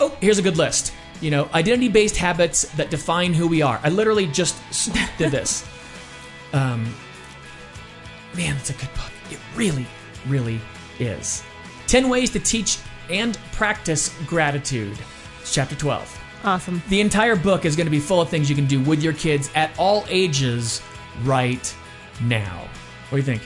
oh, 0.00 0.16
here's 0.20 0.38
a 0.38 0.42
good 0.42 0.56
list. 0.56 0.94
You 1.20 1.30
know, 1.30 1.50
identity 1.52 1.88
based 1.88 2.16
habits 2.16 2.62
that 2.76 2.88
define 2.88 3.34
who 3.34 3.46
we 3.46 3.60
are. 3.60 3.78
I 3.82 3.90
literally 3.90 4.26
just 4.26 4.56
did 5.18 5.30
this. 5.30 5.68
Um, 6.52 6.92
man, 8.36 8.56
it's 8.56 8.70
a 8.70 8.72
good 8.72 8.92
book. 8.94 9.12
It 9.30 9.38
really, 9.54 9.86
really 10.26 10.60
is. 10.98 11.44
10 11.86 12.08
ways 12.08 12.30
to 12.30 12.40
teach 12.40 12.78
and 13.08 13.38
practice 13.52 14.12
gratitude. 14.26 14.98
It's 15.40 15.54
chapter 15.54 15.76
12. 15.76 16.20
Awesome. 16.42 16.82
The 16.88 17.00
entire 17.00 17.36
book 17.36 17.64
is 17.64 17.76
going 17.76 17.86
to 17.86 17.90
be 17.90 18.00
full 18.00 18.20
of 18.20 18.28
things 18.28 18.50
you 18.50 18.56
can 18.56 18.66
do 18.66 18.80
with 18.80 19.00
your 19.00 19.12
kids 19.12 19.48
at 19.54 19.70
all 19.78 20.04
ages 20.08 20.82
right 21.24 21.74
now. 22.22 22.68
What 23.08 23.10
do 23.12 23.16
you 23.16 23.22
think? 23.22 23.42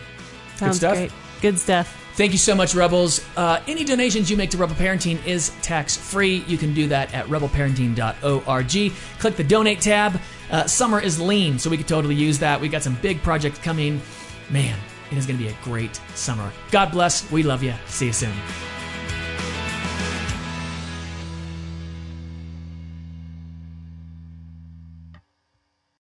Sounds 0.56 0.76
stuff? 0.76 0.94
great. 0.94 1.12
Good 1.40 1.58
stuff. 1.58 2.00
Thank 2.14 2.30
you 2.30 2.38
so 2.38 2.54
much, 2.54 2.76
Rebels. 2.76 3.24
Uh, 3.36 3.60
any 3.66 3.82
donations 3.82 4.30
you 4.30 4.36
make 4.36 4.50
to 4.50 4.56
Rebel 4.56 4.76
Parenting 4.76 5.24
is 5.26 5.50
tax 5.62 5.96
free. 5.96 6.44
You 6.46 6.56
can 6.56 6.72
do 6.72 6.86
that 6.86 7.12
at 7.12 7.26
rebelparenting.org. 7.26 8.92
Click 9.18 9.36
the 9.36 9.44
donate 9.44 9.80
tab. 9.80 10.20
Uh, 10.50 10.64
summer 10.66 11.00
is 11.00 11.20
lean, 11.20 11.58
so 11.58 11.68
we 11.68 11.76
could 11.76 11.88
totally 11.88 12.14
use 12.14 12.38
that. 12.38 12.60
We've 12.60 12.70
got 12.70 12.84
some 12.84 12.94
big 13.02 13.20
projects 13.22 13.58
coming. 13.58 14.00
Man, 14.48 14.78
it 15.10 15.18
is 15.18 15.26
going 15.26 15.38
to 15.38 15.44
be 15.44 15.50
a 15.50 15.56
great 15.64 15.96
summer. 16.14 16.52
God 16.70 16.92
bless. 16.92 17.28
We 17.32 17.42
love 17.42 17.64
you. 17.64 17.74
See 17.86 18.06
you 18.06 18.12
soon. 18.12 18.34